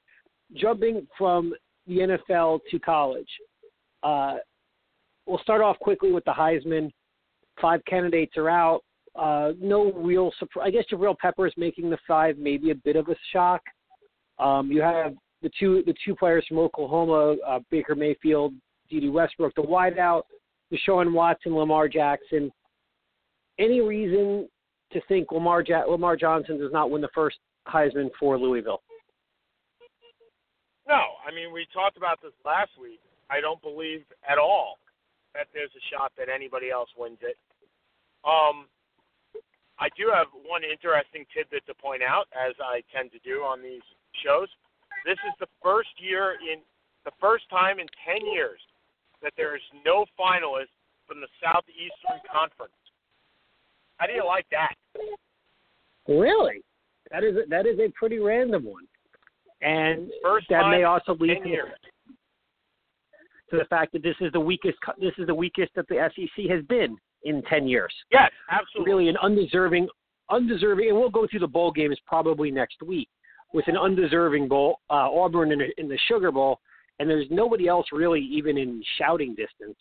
Jumping 0.55 1.07
from 1.17 1.55
the 1.87 1.99
NFL 1.99 2.61
to 2.71 2.79
college, 2.79 3.29
uh, 4.03 4.37
we'll 5.27 5.39
start 5.39 5.63
off 5.63 5.79
quickly 5.79 6.13
with 6.13 6.25
the 6.25 6.33
Heisman. 6.33 6.91
Five 7.61 7.83
candidates 7.87 8.37
are 8.37 8.51
out. 8.51 8.83
Uh, 9.17 9.53
no 9.59 9.93
real 9.93 10.31
surprise. 10.39 10.67
I 10.67 10.71
guess 10.71 10.85
Jabrill 10.93 11.17
Pepper 11.17 11.47
is 11.47 11.55
making 11.57 11.89
the 11.89 11.99
five, 12.07 12.37
maybe 12.37 12.71
a 12.71 12.75
bit 12.75 12.97
of 12.97 13.09
a 13.09 13.17
shock. 13.33 13.63
Um, 14.39 14.71
you 14.71 14.83
have 14.83 15.15
the 15.43 15.51
two 15.59 15.83
the 15.87 15.95
two 16.05 16.15
players 16.15 16.45
from 16.47 16.59
Oklahoma, 16.59 17.37
uh, 17.47 17.61
Baker 17.71 17.95
Mayfield, 17.95 18.53
Dede 18.91 19.11
Westbrook, 19.11 19.55
the 19.55 19.63
wideout, 19.63 20.23
Deshaun 20.73 21.13
Watson, 21.13 21.55
Lamar 21.57 21.89
Jackson. 21.89 22.53
Any 23.59 23.81
reason 23.81 24.49
to 24.93 25.01
think 25.09 25.33
Lamar 25.33 25.63
ja- 25.67 25.85
Lamar 25.85 26.17
Johnson 26.17 26.59
does 26.59 26.73
not 26.73 26.91
win 26.91 27.03
the 27.03 27.09
first 27.15 27.39
Heisman 27.67 28.11
for 28.19 28.39
Louisville? 28.39 28.83
No, 30.87 31.19
I 31.27 31.35
mean 31.35 31.53
we 31.53 31.67
talked 31.73 31.97
about 31.97 32.23
this 32.23 32.33
last 32.45 32.71
week. 32.81 33.01
I 33.31 33.41
don't 33.41 33.61
believe 33.61 34.05
at 34.29 34.39
all 34.39 34.79
that 35.35 35.49
there's 35.53 35.71
a 35.77 35.85
shot 35.93 36.13
that 36.17 36.29
anybody 36.33 36.71
else 36.71 36.89
wins 36.97 37.19
it. 37.21 37.37
Um, 38.25 38.67
I 39.79 39.89
do 39.97 40.11
have 40.13 40.27
one 40.33 40.63
interesting 40.65 41.27
tidbit 41.31 41.67
to 41.67 41.75
point 41.75 42.03
out, 42.03 42.27
as 42.35 42.55
I 42.59 42.83
tend 42.91 43.13
to 43.13 43.21
do 43.21 43.45
on 43.45 43.63
these 43.63 43.85
shows. 44.25 44.49
This 45.05 45.19
is 45.29 45.35
the 45.39 45.47
first 45.63 45.93
year 45.99 46.35
in 46.41 46.61
the 47.05 47.13
first 47.21 47.49
time 47.51 47.79
in 47.79 47.87
ten 48.03 48.25
years 48.33 48.59
that 49.23 49.33
there 49.37 49.55
is 49.55 49.63
no 49.85 50.07
finalist 50.19 50.73
from 51.07 51.21
the 51.21 51.29
Southeastern 51.43 52.21
Conference. 52.27 52.75
How 53.99 54.07
do 54.07 54.13
you 54.13 54.25
like 54.25 54.47
that? 54.51 54.75
Really? 56.09 56.63
That 57.11 57.25
is 57.25 57.37
a, 57.37 57.49
that 57.49 57.67
is 57.67 57.79
a 57.79 57.91
pretty 57.91 58.19
random 58.19 58.65
one, 58.65 58.85
and 59.63 60.11
First 60.23 60.47
that 60.51 60.69
may 60.71 60.85
also 60.85 61.17
lead 61.19 61.43
to, 61.43 61.57
to 63.51 63.57
the 63.57 63.65
fact 63.69 63.93
that 63.93 64.03
this 64.03 64.17
is 64.21 64.33
the 64.33 64.41
weakest 64.41 64.79
this 65.01 65.13
is 65.19 65.27
the 65.27 65.35
weakest 65.35 65.73
that 65.75 65.87
the 65.89 66.09
SEC 66.15 66.47
has 66.51 66.65
been 66.67 66.97
in 67.25 67.43
ten 67.43 67.67
years. 67.67 67.93
Yes, 68.11 68.31
absolutely. 68.51 68.93
really 68.93 69.09
an 69.09 69.17
undeserving, 69.23 69.89
undeserving, 70.31 70.89
and 70.89 70.99
we'll 70.99 71.11
go 71.11 71.27
through 71.31 71.41
the 71.41 71.49
bowl 71.49 71.73
games 71.73 71.99
probably 72.07 72.51
next 72.51 72.83
week 72.83 73.09
with 73.53 73.67
an 73.69 73.77
undeserving 73.77 74.49
bowl, 74.49 74.81
uh, 74.91 75.11
Auburn 75.11 75.53
in, 75.53 75.63
in 75.79 75.89
the 75.89 75.99
Sugar 76.07 76.31
Bowl, 76.31 76.61
and 76.99 77.09
there's 77.09 77.27
nobody 77.31 77.69
else 77.69 77.87
really 77.93 78.21
even 78.21 78.59
in 78.59 78.83
shouting 78.99 79.31
distance. 79.31 79.77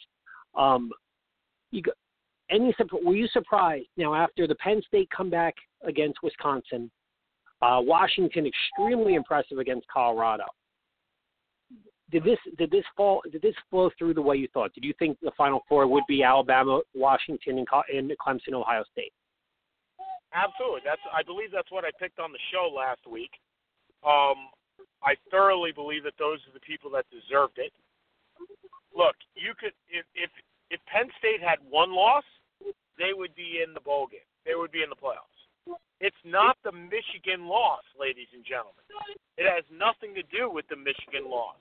Um, 0.56 0.92
you 1.72 1.82
go, 1.82 1.92
any 2.50 2.74
were 3.04 3.16
you 3.16 3.28
surprised 3.28 3.88
now 3.98 4.14
after 4.14 4.48
the 4.48 4.56
Penn 4.56 4.82
State 4.88 5.10
comeback 5.16 5.56
against 5.84 6.20
Wisconsin, 6.24 6.90
uh, 7.62 7.80
Washington 7.82 8.46
extremely 8.46 9.16
impressive 9.16 9.58
against 9.58 9.88
Colorado. 9.88 10.46
did 12.12 12.24
this 12.24 12.40
did 12.58 12.72
this 12.72 12.86
fall 12.96 13.22
did 13.32 13.42
this 13.42 13.56
flow 13.70 13.90
through 13.98 14.14
the 14.14 14.22
way 14.22 14.36
you 14.36 14.48
thought? 14.54 14.74
Did 14.74 14.86
you 14.86 14.94
think 15.00 15.18
the 15.22 15.32
Final 15.38 15.62
Four 15.68 15.88
would 15.88 16.04
be 16.08 16.24
Alabama, 16.24 16.82
Washington, 16.94 17.58
and, 17.60 17.68
and 17.94 18.12
Clemson, 18.26 18.54
Ohio 18.54 18.84
State? 18.92 19.12
Absolutely. 20.34 20.82
That's 20.86 21.02
I 21.14 21.24
believe 21.24 21.50
that's 21.52 21.72
what 21.72 21.84
I 21.84 21.90
picked 22.00 22.20
on 22.20 22.32
the 22.32 22.40
show 22.52 22.72
last 22.74 23.02
week. 23.10 23.32
Um, 24.06 24.54
I 25.04 25.16
thoroughly 25.32 25.72
believe 25.72 26.04
that 26.04 26.14
those 26.20 26.40
are 26.48 26.54
the 26.54 26.62
people 26.62 26.92
that 26.92 27.06
deserved 27.10 27.58
it. 27.58 27.74
Look, 28.96 29.16
you 29.36 29.54
could 29.60 29.74
if 29.90 30.06
if 30.16 30.30
if 30.70 30.80
Penn 30.86 31.08
State 31.20 31.42
had 31.42 31.60
one 31.70 31.94
loss, 31.94 32.24
they 32.98 33.14
would 33.14 33.34
be 33.36 33.62
in 33.66 33.74
the 33.74 33.82
bowl 33.82 34.08
game. 34.08 34.26
They 34.46 34.56
would 34.56 34.72
be 34.72 34.84
in 34.84 34.90
the 34.90 34.98
playoffs. 35.00 35.38
It's 36.00 36.24
not 36.24 36.58
the 36.64 36.72
Michigan 36.72 37.48
loss, 37.50 37.84
ladies 38.00 38.30
and 38.34 38.46
gentlemen. 38.46 38.86
It 39.38 39.50
has 39.50 39.66
nothing 39.74 40.14
to 40.14 40.24
do 40.30 40.50
with 40.50 40.68
the 40.70 40.78
Michigan 40.78 41.26
loss. 41.26 41.58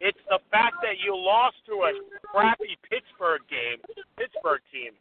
It's 0.00 0.20
the 0.28 0.40
fact 0.50 0.80
that 0.80 1.00
you 1.00 1.16
lost 1.16 1.56
to 1.66 1.88
a 1.88 1.92
crappy 2.24 2.76
Pittsburgh 2.88 3.40
game, 3.48 3.80
Pittsburgh 4.16 4.60
team, 4.72 4.92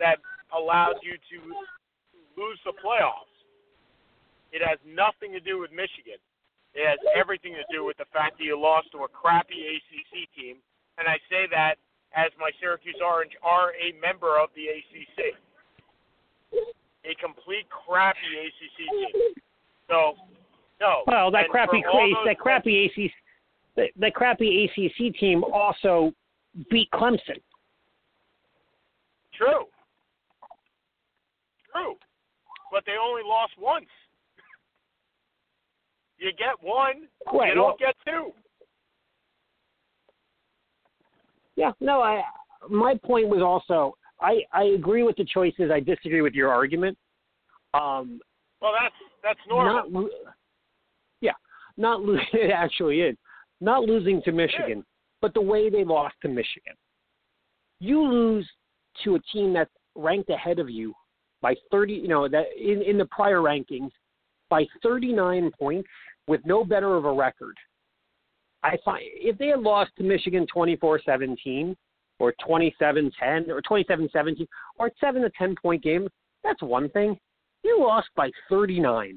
that 0.00 0.16
allowed 0.52 1.00
you 1.04 1.16
to 1.16 1.38
lose 2.36 2.60
the 2.64 2.72
playoffs. 2.80 3.32
It 4.52 4.64
has 4.64 4.80
nothing 4.84 5.32
to 5.32 5.40
do 5.40 5.60
with 5.60 5.70
Michigan. 5.70 6.18
It 6.74 6.86
has 6.86 6.98
everything 7.16 7.54
to 7.54 7.66
do 7.70 7.84
with 7.84 7.96
the 7.98 8.08
fact 8.12 8.38
that 8.38 8.44
you 8.44 8.58
lost 8.58 8.92
to 8.92 9.04
a 9.04 9.08
crappy 9.08 9.76
ACC 9.76 10.28
team, 10.36 10.56
and 10.98 11.08
I 11.08 11.18
say 11.28 11.46
that 11.50 11.76
as 12.14 12.30
my 12.38 12.50
Syracuse 12.60 12.96
Orange 13.04 13.32
are 13.42 13.70
a 13.70 13.92
member 14.00 14.38
of 14.38 14.48
the 14.54 14.66
ACC. 14.66 15.34
A 17.04 17.14
complete 17.16 17.66
crappy 17.70 18.18
ACC 18.46 19.12
team. 19.12 19.34
So, 19.88 20.14
no. 20.80 21.02
Well, 21.06 21.30
that 21.30 21.44
and 21.44 21.50
crappy 21.50 21.82
for 21.82 21.90
all 21.90 21.98
crazy, 22.00 22.14
those 22.14 22.26
that 22.26 22.38
crappy 22.38 22.86
ACC, 22.86 23.12
that, 23.76 23.90
that 23.96 24.14
crappy 24.14 24.64
ACC 24.64 25.14
team 25.18 25.44
also 25.44 26.12
beat 26.70 26.90
Clemson. 26.92 27.40
True. 29.34 29.64
True. 31.72 31.94
But 32.70 32.84
they 32.86 32.92
only 33.02 33.22
lost 33.24 33.52
once. 33.58 33.86
You 36.18 36.32
get 36.32 36.54
one, 36.60 37.08
Right, 37.32 37.48
you 37.48 37.54
don't 37.54 37.64
well- 37.64 37.76
get 37.78 37.94
two. 38.06 38.32
Yeah, 41.60 41.72
no, 41.78 42.00
I 42.00 42.22
my 42.70 42.94
point 43.04 43.28
was 43.28 43.42
also 43.42 43.94
I 44.18 44.40
I 44.52 44.64
agree 44.64 45.02
with 45.02 45.16
the 45.16 45.26
choices. 45.26 45.70
I 45.70 45.80
disagree 45.80 46.22
with 46.22 46.32
your 46.32 46.50
argument. 46.50 46.96
Um, 47.74 48.18
Well, 48.62 48.72
that's 48.80 48.94
that's 49.22 49.40
normal. 49.46 49.90
not 49.90 50.10
yeah, 51.20 51.32
not 51.76 52.00
lo- 52.00 52.16
it 52.32 52.50
actually 52.50 53.02
is 53.02 53.16
not 53.60 53.82
losing 53.82 54.22
to 54.22 54.32
Michigan, 54.32 54.84
but 55.20 55.34
the 55.34 55.42
way 55.42 55.68
they 55.68 55.84
lost 55.84 56.14
to 56.22 56.28
Michigan. 56.28 56.74
You 57.78 58.02
lose 58.02 58.48
to 59.04 59.16
a 59.16 59.20
team 59.32 59.52
that's 59.52 59.70
ranked 59.94 60.30
ahead 60.30 60.60
of 60.60 60.70
you 60.70 60.94
by 61.42 61.54
30, 61.70 61.92
you 61.92 62.08
know, 62.08 62.26
that 62.26 62.46
in 62.58 62.80
in 62.80 62.96
the 62.96 63.06
prior 63.06 63.40
rankings 63.40 63.90
by 64.48 64.64
39 64.82 65.50
points 65.58 65.90
with 66.26 66.40
no 66.46 66.64
better 66.64 66.96
of 66.96 67.04
a 67.04 67.12
record. 67.12 67.56
I 68.62 68.76
find 68.84 69.02
if 69.02 69.38
they 69.38 69.48
had 69.48 69.60
lost 69.60 69.90
to 69.96 70.02
Michigan 70.02 70.46
24-17 70.54 71.74
or 72.18 72.34
27-10 72.46 73.48
or 73.48 73.62
27-17 73.62 74.46
or 74.78 74.90
7 75.00 75.22
to 75.22 75.30
10 75.38 75.54
point 75.62 75.82
game, 75.82 76.08
that's 76.44 76.62
one 76.62 76.88
thing. 76.90 77.18
You 77.62 77.80
lost 77.80 78.08
by 78.16 78.30
39. 78.48 79.16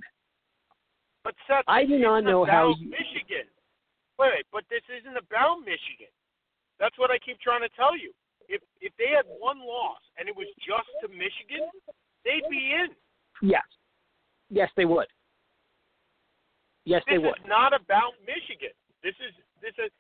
But 1.23 1.35
Seth, 1.47 1.63
I 1.67 1.85
do 1.85 1.97
not 1.97 2.23
know 2.23 2.43
how 2.43 2.71
about 2.71 2.79
you- 2.79 2.89
Michigan. 2.89 3.47
Wait, 4.19 4.31
wait, 4.35 4.45
but 4.51 4.63
this 4.69 4.83
isn't 4.89 5.17
about 5.17 5.59
Michigan. 5.59 6.11
That's 6.79 6.97
what 6.97 7.11
I 7.11 7.17
keep 7.19 7.39
trying 7.39 7.61
to 7.61 7.69
tell 7.69 7.97
you. 7.97 8.13
If 8.49 8.61
if 8.81 8.91
they 8.97 9.07
had 9.07 9.25
one 9.39 9.59
loss 9.59 10.01
and 10.17 10.27
it 10.27 10.35
was 10.35 10.47
just 10.59 10.89
to 11.01 11.07
Michigan, 11.07 11.69
they'd 12.25 12.47
be 12.49 12.73
in. 12.73 12.89
Yes. 13.41 13.63
Yes, 14.49 14.69
they 14.75 14.85
would. 14.85 15.07
Yes, 16.85 17.01
they 17.07 17.17
would. 17.17 17.35
This 17.35 17.43
is 17.43 17.47
not 17.47 17.73
about 17.73 18.13
Michigan. 18.27 18.75
This 19.03 19.19
is 19.19 19.35
this 19.59 19.75
is 19.75 19.91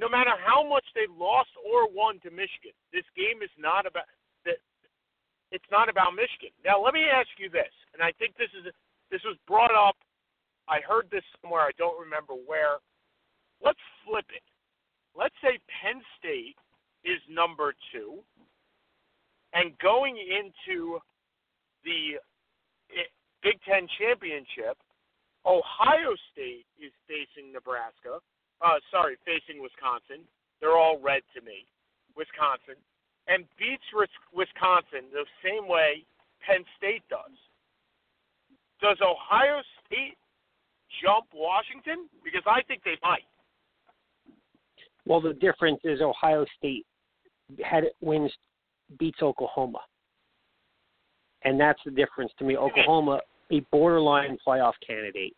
no 0.00 0.08
matter 0.08 0.32
how 0.40 0.64
much 0.64 0.84
they 0.96 1.04
lost 1.12 1.52
or 1.60 1.88
won 1.92 2.18
to 2.24 2.30
Michigan. 2.32 2.72
This 2.92 3.04
game 3.12 3.44
is 3.44 3.52
not 3.60 3.84
about 3.84 4.08
that. 4.48 4.56
It's 5.52 5.68
not 5.70 5.88
about 5.92 6.16
Michigan. 6.16 6.56
Now 6.64 6.80
let 6.80 6.96
me 6.96 7.04
ask 7.04 7.28
you 7.36 7.52
this, 7.52 7.72
and 7.92 8.00
I 8.00 8.16
think 8.16 8.34
this 8.40 8.50
is 8.56 8.72
this 9.12 9.20
was 9.24 9.36
brought 9.46 9.76
up. 9.76 9.96
I 10.68 10.80
heard 10.80 11.06
this 11.12 11.22
somewhere. 11.40 11.62
I 11.62 11.76
don't 11.78 12.00
remember 12.00 12.34
where. 12.34 12.80
Let's 13.62 13.80
flip 14.04 14.26
it. 14.34 14.42
Let's 15.14 15.36
say 15.40 15.60
Penn 15.68 16.02
State 16.18 16.56
is 17.04 17.20
number 17.28 17.72
two, 17.92 18.20
and 19.54 19.76
going 19.78 20.16
into 20.16 20.98
the 21.84 22.20
eh, 22.92 23.08
Big 23.42 23.56
Ten 23.64 23.86
championship, 23.96 24.76
Ohio 25.46 26.12
State 26.32 26.66
is 26.76 26.92
facing 27.06 27.52
Nebraska. 27.52 28.20
Uh, 28.62 28.80
sorry, 28.90 29.16
facing 29.24 29.62
Wisconsin. 29.62 30.24
They're 30.60 30.76
all 30.76 30.98
red 30.98 31.22
to 31.36 31.40
me. 31.44 31.66
Wisconsin. 32.16 32.80
And 33.28 33.44
beats 33.58 33.84
Wisconsin 34.32 35.10
the 35.12 35.26
same 35.44 35.68
way 35.68 36.06
Penn 36.40 36.64
State 36.78 37.02
does. 37.10 37.36
Does 38.80 38.98
Ohio 39.02 39.60
State 39.84 40.16
jump 41.02 41.26
Washington? 41.34 42.08
Because 42.24 42.44
I 42.46 42.62
think 42.62 42.82
they 42.84 42.96
might. 43.02 43.26
Well, 45.06 45.20
the 45.20 45.34
difference 45.34 45.80
is 45.84 46.00
Ohio 46.00 46.44
State 46.58 46.86
had 47.64 47.84
wins 48.00 48.32
beats 48.98 49.18
Oklahoma, 49.22 49.80
and 51.44 51.60
that's 51.60 51.78
the 51.84 51.90
difference 51.92 52.32
to 52.38 52.44
me. 52.44 52.56
Oklahoma, 52.56 53.20
a 53.52 53.60
borderline 53.72 54.36
playoff 54.46 54.72
candidate, 54.84 55.34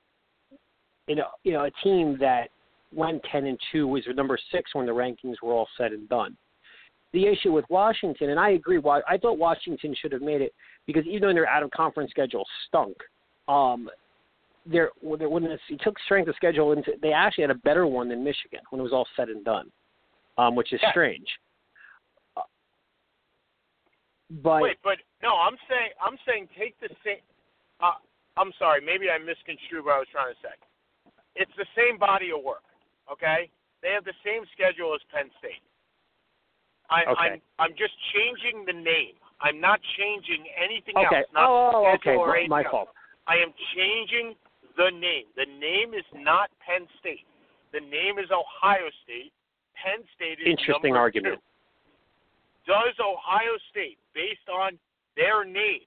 you 1.07 1.17
know, 1.17 1.29
you 1.45 1.53
know, 1.53 1.65
a 1.65 1.71
team 1.83 2.17
that 2.19 2.49
went 2.95 3.23
ten 3.31 3.47
and 3.47 3.59
two 3.73 3.87
was 3.87 4.03
number 4.15 4.39
six 4.53 4.75
when 4.75 4.87
the 4.87 4.93
rankings 4.93 5.37
were 5.43 5.53
all 5.53 5.69
said 5.77 5.93
and 5.93 6.09
done. 6.09 6.37
The 7.13 7.27
issue 7.27 7.53
with 7.53 7.65
Washington, 7.71 8.31
and 8.31 8.39
I 8.39 8.51
agree, 8.51 8.81
I 9.09 9.17
thought 9.17 9.39
Washington 9.39 9.95
should 9.99 10.13
have 10.13 10.21
made 10.21 10.43
it 10.43 10.53
because 10.87 11.07
even 11.07 11.29
though 11.29 11.35
their 11.35 11.49
out 11.49 11.63
of 11.63 11.71
conference 11.71 12.11
schedule 12.11 12.45
stunk, 12.67 12.97
um, 13.49 13.89
their 14.67 14.91
when 15.01 15.19
when 15.31 15.45
it's, 15.45 15.63
you 15.69 15.79
took 15.81 15.99
strength 16.01 16.29
of 16.29 16.37
schedule 16.37 16.73
into, 16.73 16.93
they 17.01 17.13
actually 17.13 17.43
had 17.43 17.51
a 17.51 17.55
better 17.55 17.87
one 17.87 18.09
than 18.09 18.23
Michigan 18.23 18.61
when 18.71 18.81
it 18.81 18.83
was 18.83 18.93
all 18.93 19.07
said 19.17 19.29
and 19.29 19.45
done, 19.45 19.71
um, 20.37 20.55
which 20.55 20.73
is 20.73 20.81
Yeah. 20.83 20.91
strange. 20.91 21.29
Uh, 22.37 22.43
but 24.43 24.61
Wait, 24.63 24.79
but 24.83 24.99
no, 25.23 25.35
I'm 25.37 25.57
saying 25.69 25.93
I'm 26.01 26.19
saying 26.27 26.49
take 26.59 26.79
the 26.81 26.91
same. 27.03 27.21
Uh, 27.81 27.93
I'm 28.37 28.53
sorry, 28.59 28.83
maybe 28.83 29.09
I 29.11 29.17
misconstrued 29.17 29.85
what 29.85 29.95
I 29.95 29.99
was 30.01 30.09
trying 30.09 30.35
to 30.35 30.41
say. 30.41 30.55
It's 31.37 31.55
the 31.57 31.67
same 31.75 31.97
body 31.97 32.31
of 32.33 32.43
work. 32.43 32.65
Okay, 33.11 33.51
they 33.83 33.91
have 33.91 34.05
the 34.05 34.17
same 34.25 34.45
schedule 34.53 34.95
as 34.95 35.01
Penn 35.13 35.31
State. 35.39 35.63
I, 36.91 37.05
Okay. 37.05 37.13
I'm 37.21 37.41
I'm 37.59 37.75
just 37.77 37.93
changing 38.15 38.65
the 38.65 38.73
name. 38.73 39.17
I'm 39.41 39.61
not 39.61 39.81
changing 39.97 40.45
anything 40.57 40.97
okay, 40.97 41.23
else. 41.23 41.27
Not 41.33 41.49
oh, 41.49 41.71
oh, 41.73 41.87
oh 41.87 41.95
okay, 41.95 42.17
schedule 42.17 42.21
or 42.23 42.41
my, 42.49 42.63
my 42.63 42.71
fault. 42.71 42.89
I 43.27 43.37
am 43.37 43.53
changing 43.77 44.35
the 44.77 44.91
name. 44.91 45.27
The 45.37 45.47
name 45.47 45.93
is 45.93 46.05
not 46.15 46.51
Penn 46.65 46.89
State. 46.99 47.27
The 47.73 47.81
name 47.81 48.19
is 48.19 48.31
Ohio 48.33 48.89
State. 49.05 49.33
Penn 49.77 50.03
State 50.17 50.41
is 50.41 50.59
Interesting 50.59 50.97
argument. 50.97 51.37
Two. 51.37 52.73
Does 52.73 52.95
Ohio 53.01 53.57
State, 53.71 53.99
based 54.15 54.49
on 54.53 54.79
their 55.17 55.45
name, 55.45 55.87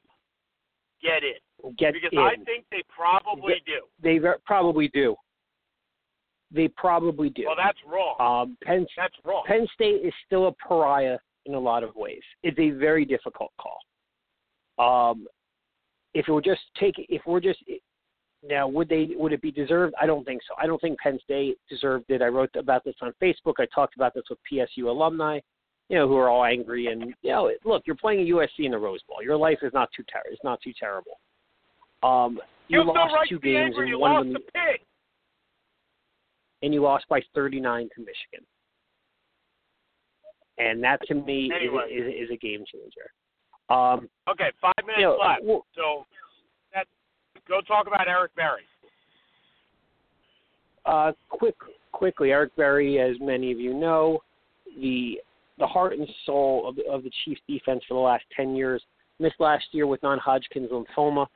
get 1.01 1.23
it? 1.23 1.41
Get 1.77 1.93
Because 1.93 2.09
in. 2.11 2.19
I 2.19 2.35
think 2.45 2.65
they 2.71 2.83
probably 2.89 3.61
do. 3.65 3.85
they 4.01 4.19
probably 4.45 4.87
do. 4.89 5.15
They 6.53 6.67
probably 6.69 7.29
do. 7.29 7.43
Well, 7.45 7.55
that's 7.57 7.77
wrong. 7.87 8.15
um, 8.19 8.57
Penn 8.63 8.85
That's 8.97 9.15
wrong. 9.23 9.43
Penn 9.47 9.67
State 9.73 10.05
is 10.05 10.13
still 10.25 10.47
a 10.47 10.51
pariah 10.53 11.17
in 11.45 11.53
a 11.53 11.59
lot 11.59 11.83
of 11.83 11.95
ways. 11.95 12.21
It's 12.43 12.59
a 12.59 12.71
very 12.71 13.05
difficult 13.05 13.51
call. 13.59 15.11
Um, 15.11 15.27
if 16.13 16.27
it 16.27 16.31
were 16.31 16.41
just 16.41 16.61
take, 16.77 16.95
if 16.97 17.21
we're 17.25 17.39
just 17.39 17.59
now, 18.47 18.67
would 18.67 18.89
they 18.89 19.09
would 19.15 19.33
it 19.33 19.41
be 19.41 19.51
deserved? 19.51 19.93
I 20.01 20.05
don't 20.05 20.25
think 20.25 20.41
so. 20.47 20.55
I 20.61 20.65
don't 20.67 20.81
think 20.81 20.99
Penn 20.99 21.19
State 21.23 21.57
deserved 21.69 22.05
it. 22.09 22.21
I 22.21 22.27
wrote 22.27 22.49
about 22.55 22.83
this 22.83 22.95
on 23.01 23.13
Facebook. 23.21 23.55
I 23.59 23.65
talked 23.73 23.95
about 23.95 24.13
this 24.13 24.23
with 24.29 24.39
PSU 24.51 24.87
alumni, 24.87 25.39
you 25.89 25.97
know, 25.97 26.07
who 26.07 26.17
are 26.17 26.29
all 26.29 26.43
angry. 26.43 26.87
And 26.87 27.13
you 27.21 27.31
know, 27.31 27.51
look, 27.63 27.83
you're 27.85 27.95
playing 27.95 28.21
a 28.27 28.31
USC 28.33 28.65
in 28.65 28.71
the 28.71 28.77
Rose 28.77 29.01
Bowl. 29.07 29.23
Your 29.23 29.37
life 29.37 29.59
is 29.61 29.71
not 29.73 29.89
too 29.95 30.03
ter- 30.11 30.29
It's 30.31 30.43
not 30.43 30.59
too 30.61 30.73
terrible. 30.77 31.19
Um, 32.03 32.39
you 32.67 32.83
no 32.83 32.91
lost 32.91 33.13
right 33.13 33.29
two 33.29 33.39
games 33.39 33.75
and 33.77 33.87
You 33.87 33.99
one 33.99 34.11
lost 34.11 34.27
of 34.27 34.33
them, 34.33 34.41
Pitt. 34.53 34.81
And 36.61 36.73
you 36.73 36.81
lost 36.81 37.05
by 37.09 37.21
39 37.35 37.89
to 37.95 37.99
Michigan. 38.01 38.45
And 40.57 40.83
that 40.83 40.99
to 41.07 41.15
me 41.15 41.45
is, 41.45 41.51
Anyway. 41.55 41.83
is, 41.91 42.25
is 42.25 42.31
a 42.31 42.37
game 42.37 42.63
changer. 42.71 43.09
Um, 43.69 44.09
Okay, 44.29 44.51
five 44.61 44.73
minutes 44.85 44.99
you 44.99 45.05
know, 45.05 45.17
left. 45.17 45.43
well, 45.43 45.65
So, 45.75 46.05
that, 46.73 46.85
go 47.47 47.61
talk 47.61 47.87
about 47.87 48.07
Eric 48.07 48.35
Berry. 48.35 48.61
uh, 50.85 51.11
quick, 51.29 51.55
quickly, 51.91 52.31
Eric 52.31 52.55
Berry, 52.55 52.99
as 52.99 53.15
many 53.19 53.51
of 53.51 53.59
you 53.59 53.73
know, 53.73 54.19
the 54.79 55.19
the 55.57 55.67
heart 55.67 55.93
and 55.93 56.07
soul 56.25 56.67
of 56.67 56.75
of 56.91 57.03
the 57.03 57.11
Chiefs 57.23 57.41
defense 57.47 57.83
for 57.87 57.93
the 57.93 57.99
last 57.99 58.23
10 58.35 58.55
years. 58.55 58.81
Missed 59.19 59.35
last 59.39 59.65
year 59.73 59.85
with 59.85 60.01
non-Hodgkin's 60.01 60.71
lymphoma. 60.71 61.27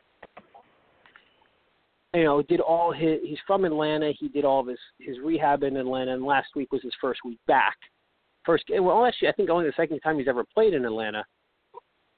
You 2.16 2.24
know, 2.24 2.41
did 2.41 2.61
all 2.61 2.93
his. 2.93 3.20
He's 3.24 3.39
from 3.45 3.66
Atlanta. 3.66 4.13
He 4.18 4.30
did 4.30 4.45
all 4.45 4.61
of 4.61 4.68
his 4.68 4.80
his 4.99 5.18
rehab 5.20 5.63
in 5.63 5.76
Atlanta, 5.76 6.13
and 6.13 6.24
last 6.24 6.47
week 6.55 6.72
was 6.72 6.82
his 6.82 6.93
first 7.01 7.20
week 7.26 7.39
back. 7.45 7.76
First, 8.45 8.63
well, 8.70 9.05
actually, 9.05 9.28
I 9.28 9.32
think 9.34 9.49
only 9.49 9.66
the 9.66 9.74
second 9.76 9.99
time 9.99 10.18
he's 10.18 10.28
ever 10.28 10.45
played 10.53 10.74
in 10.74 10.86
Atlanta. 10.86 11.26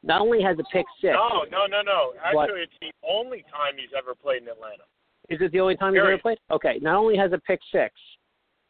Not 0.03 0.21
only 0.21 0.41
has 0.43 0.57
a 0.59 0.63
pick 0.71 0.85
six. 1.01 1.13
No, 1.13 1.45
no, 1.49 1.65
no, 1.65 1.81
no. 1.81 2.13
Actually, 2.23 2.61
it's 2.61 2.73
the 2.79 2.91
only 3.09 3.43
time 3.51 3.73
he's 3.77 3.89
ever 3.97 4.13
played 4.13 4.43
in 4.43 4.49
Atlanta. 4.49 4.83
Is 5.29 5.39
it 5.41 5.51
the 5.51 5.59
only 5.59 5.75
time 5.75 5.93
Period. 5.93 6.11
he's 6.11 6.13
ever 6.13 6.21
played? 6.21 6.37
Okay. 6.51 6.79
Not 6.81 6.95
only 6.95 7.17
has 7.17 7.31
a 7.33 7.39
pick 7.39 7.59
six, 7.71 7.93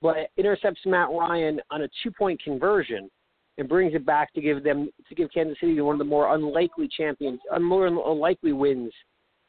but 0.02 0.30
intercepts 0.38 0.82
Matt 0.86 1.10
Ryan 1.10 1.60
on 1.72 1.82
a 1.82 1.90
two 2.04 2.12
point 2.12 2.42
conversion 2.42 3.10
and 3.58 3.68
brings 3.68 3.94
it 3.96 4.06
back 4.06 4.34
to 4.34 4.42
give 4.42 4.64
them 4.64 4.90
to 5.10 5.16
give 5.16 5.30
Kansas 5.34 5.58
City 5.60 5.80
one 5.82 5.96
of 5.96 6.00
the 6.00 6.06
more 6.06 6.34
unlikely 6.36 6.88
champions, 6.96 7.40
more 7.60 7.88
unlikely 7.88 8.54
wins 8.54 8.94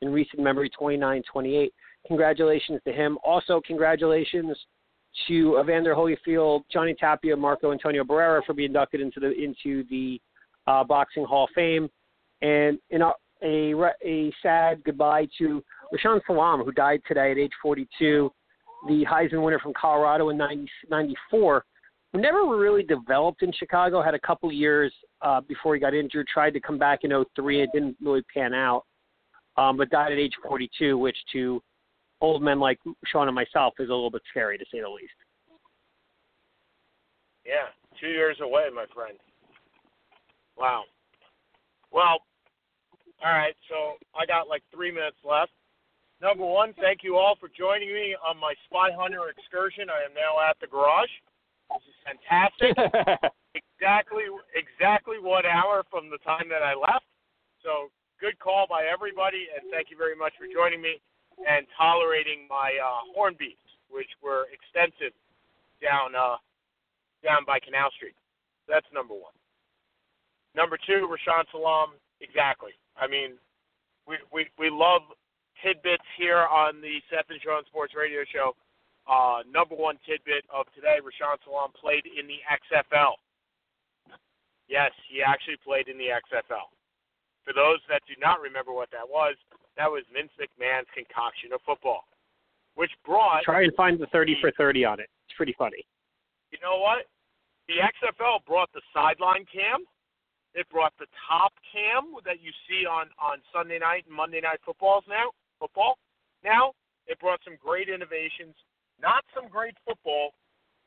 in 0.03 0.11
recent 0.11 0.43
memory, 0.43 0.71
29-28. 0.81 1.71
Congratulations 2.07 2.81
to 2.87 2.93
him. 2.93 3.19
Also, 3.25 3.61
congratulations 3.67 4.57
to 5.27 5.59
Evander 5.61 5.95
Holyfield, 5.95 6.63
Johnny 6.73 6.95
Tapia, 6.95 7.37
Marco 7.37 7.73
Antonio 7.73 8.05
Barrera 8.05 8.45
for 8.45 8.55
being 8.55 8.69
inducted 8.69 9.01
into 9.01 9.21
the 9.21 9.33
into 9.33 9.85
the 9.91 10.21
uh, 10.67 10.85
Boxing 10.85 11.25
Hall 11.25 11.45
of 11.45 11.51
Fame, 11.55 11.89
and 12.43 12.79
in 12.91 13.03
a, 13.03 13.13
a 13.43 13.75
a 14.05 14.33
sad 14.43 14.83
goodbye 14.85 15.27
to 15.39 15.63
Rashaan 15.93 16.21
Salaam, 16.27 16.63
who 16.63 16.73
died 16.73 17.01
today 17.09 17.33
at 17.33 17.39
age 17.39 17.53
42, 17.63 18.31
the 18.87 19.05
Heisman 19.05 19.43
winner 19.43 19.59
from 19.59 19.73
Colorado 19.79 20.29
in 20.29 20.37
90, 20.37 20.69
94, 20.91 21.65
who 22.13 22.21
never 22.21 22.45
really 22.57 22.83
developed 22.83 23.43
in 23.43 23.53
Chicago, 23.53 24.03
had 24.03 24.15
a 24.15 24.21
couple 24.21 24.53
years 24.53 24.93
uh, 25.23 25.41
before 25.41 25.75
he 25.75 25.81
got 25.81 25.95
injured, 25.95 26.27
tried 26.29 26.53
to 26.53 26.61
come 26.61 26.79
back 26.79 27.01
in 27.03 27.25
03, 27.35 27.63
it 27.63 27.71
didn't 27.73 27.97
really 28.01 28.23
pan 28.33 28.55
out, 28.55 28.85
um, 29.59 29.77
but 29.77 29.91
died 29.91 30.13
at 30.13 30.19
age 30.19 30.35
42, 30.47 30.97
which 30.97 31.17
to 31.33 31.61
old 32.21 32.43
men 32.43 32.61
like 32.61 32.79
Sean 33.07 33.29
and 33.29 33.35
myself 33.35 33.75
is 33.79 33.89
a 33.89 33.93
little 33.93 34.11
bit 34.11 34.23
scary 34.31 34.57
to 34.57 34.65
say 34.73 34.81
the 34.81 34.89
least. 34.89 35.13
Yeah, 37.45 37.75
two 38.01 38.09
years 38.09 38.37
away, 38.41 38.65
my 38.75 38.87
friend. 38.95 39.19
Wow. 40.57 40.85
Well, 41.91 42.23
all 43.25 43.33
right. 43.33 43.55
So 43.69 43.99
I 44.15 44.27
got 44.27 44.49
like 44.49 44.63
three 44.73 44.93
minutes 44.93 45.17
left. 45.25 45.51
Number 46.21 46.45
one, 46.45 46.75
thank 46.81 47.03
you 47.03 47.17
all 47.17 47.37
for 47.39 47.49
joining 47.57 47.93
me 47.93 48.17
on 48.27 48.39
my 48.39 48.55
spy 48.67 48.91
hunter 48.95 49.31
excursion. 49.31 49.89
I 49.89 50.05
am 50.05 50.15
now 50.15 50.39
at 50.43 50.59
the 50.61 50.67
garage. 50.67 51.11
This 51.71 51.83
is 51.87 51.99
fantastic. 52.03 52.75
exactly, 53.55 54.27
exactly 54.55 55.17
one 55.21 55.47
hour 55.47 55.85
from 55.91 56.11
the 56.11 56.19
time 56.19 56.49
that 56.51 56.63
I 56.63 56.75
left. 56.75 57.07
So 57.63 57.91
good 58.21 58.39
call 58.39 58.67
by 58.69 58.85
everybody, 58.85 59.47
and 59.55 59.71
thank 59.71 59.91
you 59.91 59.97
very 59.97 60.15
much 60.15 60.35
for 60.39 60.47
joining 60.51 60.83
me 60.83 61.01
and 61.47 61.67
tolerating 61.79 62.47
my 62.51 62.75
uh, 62.79 63.07
horn 63.15 63.35
beats, 63.39 63.63
which 63.91 64.11
were 64.23 64.47
extensive 64.51 65.15
down 65.79 66.15
uh, 66.15 66.37
down 67.23 67.47
by 67.47 67.59
Canal 67.59 67.91
Street. 67.95 68.15
That's 68.67 68.87
number 68.93 69.15
one. 69.15 69.35
Number 70.55 70.79
two, 70.79 71.07
Rashaan 71.07 71.47
Salaam. 71.51 71.95
Exactly. 72.21 72.75
I 72.99 73.07
mean, 73.07 73.39
we 74.07 74.19
we 74.33 74.51
we 74.59 74.71
love 74.71 75.03
tidbits 75.63 76.07
here 76.19 76.47
on 76.51 76.83
the 76.83 76.99
Seth 77.11 77.31
and 77.31 77.41
Sean 77.43 77.63
Sports 77.67 77.95
Radio 77.95 78.27
Show. 78.27 78.55
Uh, 79.09 79.41
number 79.49 79.75
one 79.75 79.97
tidbit 80.03 80.45
of 80.51 80.67
today: 80.75 80.99
Rashaan 80.99 81.39
Salaam 81.47 81.71
played 81.79 82.05
in 82.05 82.27
the 82.27 82.43
XFL. 82.51 83.15
Yes, 84.69 84.93
he 85.09 85.23
actually 85.23 85.57
played 85.65 85.89
in 85.89 85.97
the 85.97 86.13
XFL. 86.13 86.69
For 87.49 87.57
those 87.57 87.81
that 87.89 88.05
do 88.05 88.13
not 88.21 88.45
remember 88.45 88.77
what 88.77 88.93
that 88.93 89.09
was, 89.09 89.33
that 89.81 89.89
was 89.89 90.05
Vince 90.13 90.29
McMahon's 90.37 90.93
concoction 90.93 91.49
of 91.57 91.65
football, 91.65 92.05
which 92.77 92.93
brought. 93.09 93.41
Try 93.49 93.65
and 93.65 93.73
find 93.73 93.97
the 93.97 94.05
30 94.13 94.37
for 94.45 94.53
30 94.53 94.85
on 94.85 95.01
it. 95.01 95.09
It's 95.25 95.33
pretty 95.33 95.57
funny. 95.57 95.81
You 96.53 96.61
know 96.61 96.77
what? 96.77 97.09
The 97.65 97.81
XFL 97.81 98.45
brought 98.45 98.69
the 98.77 98.85
sideline 98.93 99.49
cam. 99.49 99.89
It 100.53 100.69
brought 100.69 100.93
the 101.01 101.09
top 101.25 101.57
cam 101.73 102.21
that 102.29 102.45
you 102.45 102.53
see 102.69 102.85
on 102.85 103.09
on 103.17 103.41
Sunday 103.49 103.81
night 103.81 104.05
and 104.05 104.13
Monday 104.13 104.45
night 104.45 104.61
footballs 104.61 105.09
now. 105.09 105.33
Football. 105.57 105.97
Now 106.45 106.77
it 107.09 107.17
brought 107.17 107.41
some 107.49 107.57
great 107.57 107.89
innovations, 107.89 108.61
not 109.01 109.25
some 109.33 109.49
great 109.49 109.77
football, 109.89 110.37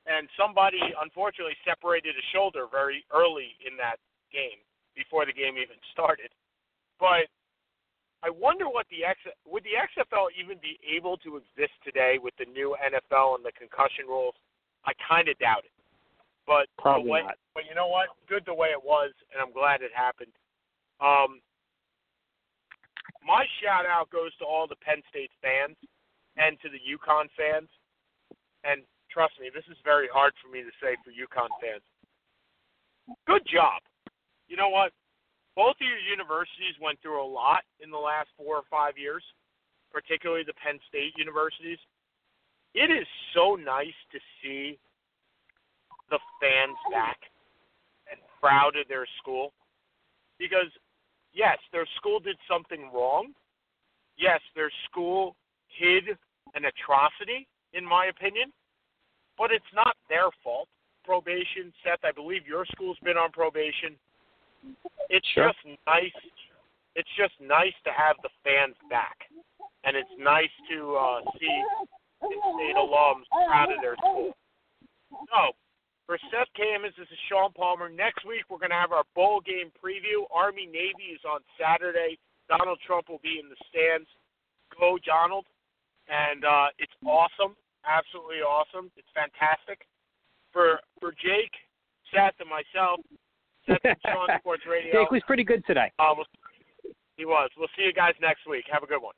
and 0.05 0.29
somebody 0.37 0.81
unfortunately 1.01 1.57
separated 1.65 2.13
a 2.13 2.25
shoulder 2.29 2.69
very 2.69 3.01
early 3.09 3.57
in 3.65 3.73
that 3.81 3.97
game 4.29 4.61
before 4.93 5.25
the 5.25 5.33
game 5.33 5.57
even 5.57 5.81
started. 5.89 6.29
But 7.01 7.25
I 8.21 8.29
wonder 8.29 8.69
what 8.69 8.85
the 8.93 9.01
X 9.03 9.17
would 9.49 9.65
the 9.65 9.73
XFL 9.73 10.29
even 10.37 10.61
be 10.61 10.77
able 10.85 11.17
to 11.25 11.41
exist 11.41 11.73
today 11.81 12.21
with 12.21 12.37
the 12.37 12.45
new 12.45 12.77
NFL 12.77 13.35
and 13.35 13.43
the 13.43 13.51
concussion 13.57 14.05
rules? 14.05 14.37
I 14.85 14.93
kind 15.01 15.25
of 15.25 15.37
doubt 15.41 15.65
it. 15.65 15.73
But 16.45 16.69
Probably 16.77 17.09
way, 17.09 17.21
not. 17.25 17.41
But 17.57 17.65
you 17.65 17.73
know 17.73 17.89
what? 17.89 18.13
Good 18.29 18.45
the 18.45 18.53
way 18.53 18.69
it 18.69 18.81
was, 18.81 19.11
and 19.33 19.41
I'm 19.41 19.51
glad 19.51 19.81
it 19.81 19.89
happened. 19.93 20.33
Um, 21.01 21.41
my 23.25 23.45
shout 23.57 23.89
out 23.89 24.09
goes 24.13 24.33
to 24.37 24.45
all 24.45 24.69
the 24.69 24.77
Penn 24.85 25.01
State 25.09 25.33
fans 25.41 25.77
and 26.37 26.57
to 26.61 26.69
the 26.69 26.81
UConn 26.81 27.29
fans. 27.33 27.69
And 28.61 28.85
trust 29.09 29.33
me, 29.41 29.49
this 29.49 29.65
is 29.69 29.77
very 29.81 30.09
hard 30.13 30.33
for 30.37 30.53
me 30.53 30.61
to 30.61 30.73
say 30.77 30.93
for 31.01 31.09
UConn 31.09 31.49
fans. 31.57 31.85
Good 33.25 33.41
job. 33.49 33.81
You 34.47 34.57
know 34.57 34.69
what? 34.69 34.93
Both 35.55 35.75
of 35.81 35.87
your 35.87 35.99
universities 35.99 36.75
went 36.81 37.01
through 37.01 37.21
a 37.21 37.27
lot 37.27 37.63
in 37.83 37.91
the 37.91 37.97
last 37.97 38.29
four 38.37 38.55
or 38.55 38.63
five 38.69 38.97
years, 38.97 39.23
particularly 39.91 40.43
the 40.43 40.55
Penn 40.63 40.79
State 40.87 41.13
universities. 41.17 41.79
It 42.73 42.89
is 42.89 43.07
so 43.35 43.55
nice 43.55 43.99
to 44.11 44.19
see 44.41 44.79
the 46.09 46.19
fans 46.39 46.77
back 46.91 47.19
and 48.09 48.19
proud 48.39 48.75
of 48.75 48.87
their 48.87 49.05
school 49.19 49.51
because 50.39 50.71
yes, 51.33 51.57
their 51.71 51.87
school 51.97 52.19
did 52.19 52.37
something 52.49 52.89
wrong. 52.93 53.33
Yes, 54.17 54.39
their 54.55 54.71
school 54.89 55.35
hid 55.67 56.15
an 56.55 56.63
atrocity, 56.65 57.47
in 57.73 57.85
my 57.85 58.07
opinion, 58.07 58.51
but 59.37 59.51
it's 59.51 59.71
not 59.73 59.95
their 60.09 60.29
fault. 60.43 60.67
Probation, 61.03 61.73
Seth, 61.83 62.03
I 62.03 62.11
believe 62.11 62.45
your 62.45 62.65
school's 62.73 62.97
been 63.03 63.17
on 63.17 63.31
probation. 63.31 63.95
It's 65.09 65.27
Sure. 65.29 65.47
just 65.51 65.59
nice. 65.85 66.13
It's 66.95 67.09
just 67.17 67.33
nice 67.39 67.73
to 67.85 67.91
have 67.91 68.17
the 68.21 68.29
fans 68.43 68.75
back, 68.89 69.15
and 69.83 69.95
it's 69.95 70.11
nice 70.19 70.51
to 70.69 70.95
uh, 70.95 71.21
see 71.39 71.63
state 72.19 72.75
alums 72.75 73.23
proud 73.47 73.71
of 73.71 73.79
their 73.81 73.95
school. 73.95 74.35
So, 75.09 75.55
for 76.05 76.17
Seth 76.29 76.51
Camus, 76.55 76.91
this 76.97 77.07
is 77.07 77.19
Sean 77.29 77.51
Palmer. 77.53 77.87
Next 77.87 78.25
week, 78.25 78.43
we're 78.49 78.59
going 78.59 78.75
to 78.75 78.79
have 78.79 78.91
our 78.91 79.05
bowl 79.15 79.39
game 79.39 79.71
preview. 79.79 80.27
Army 80.33 80.65
Navy 80.65 81.15
is 81.15 81.21
on 81.23 81.39
Saturday. 81.59 82.19
Donald 82.49 82.79
Trump 82.85 83.07
will 83.07 83.23
be 83.23 83.39
in 83.39 83.47
the 83.47 83.55
stands. 83.71 84.09
Go, 84.77 84.97
Donald. 85.05 85.45
And 86.09 86.43
uh, 86.43 86.67
it's 86.77 86.91
awesome. 87.05 87.55
Absolutely 87.87 88.43
awesome. 88.43 88.91
It's 88.97 89.07
fantastic. 89.15 89.87
For 90.51 90.79
for 90.99 91.11
Jake, 91.13 91.55
Seth, 92.11 92.35
and 92.43 92.49
myself, 92.49 92.99
Seth 93.65 93.97
Sean 94.05 94.27
Sports 94.39 94.63
Radio. 94.69 94.91
Jake 95.01 95.11
was 95.11 95.21
pretty 95.27 95.43
good 95.43 95.63
today. 95.65 95.91
Uh, 95.99 96.13
we'll, 96.15 96.25
he 97.17 97.25
was. 97.25 97.49
We'll 97.57 97.69
see 97.77 97.83
you 97.83 97.93
guys 97.93 98.13
next 98.21 98.47
week. 98.49 98.65
Have 98.71 98.83
a 98.83 98.87
good 98.87 99.01
one. 99.01 99.13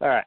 All 0.00 0.08
right. 0.08 0.24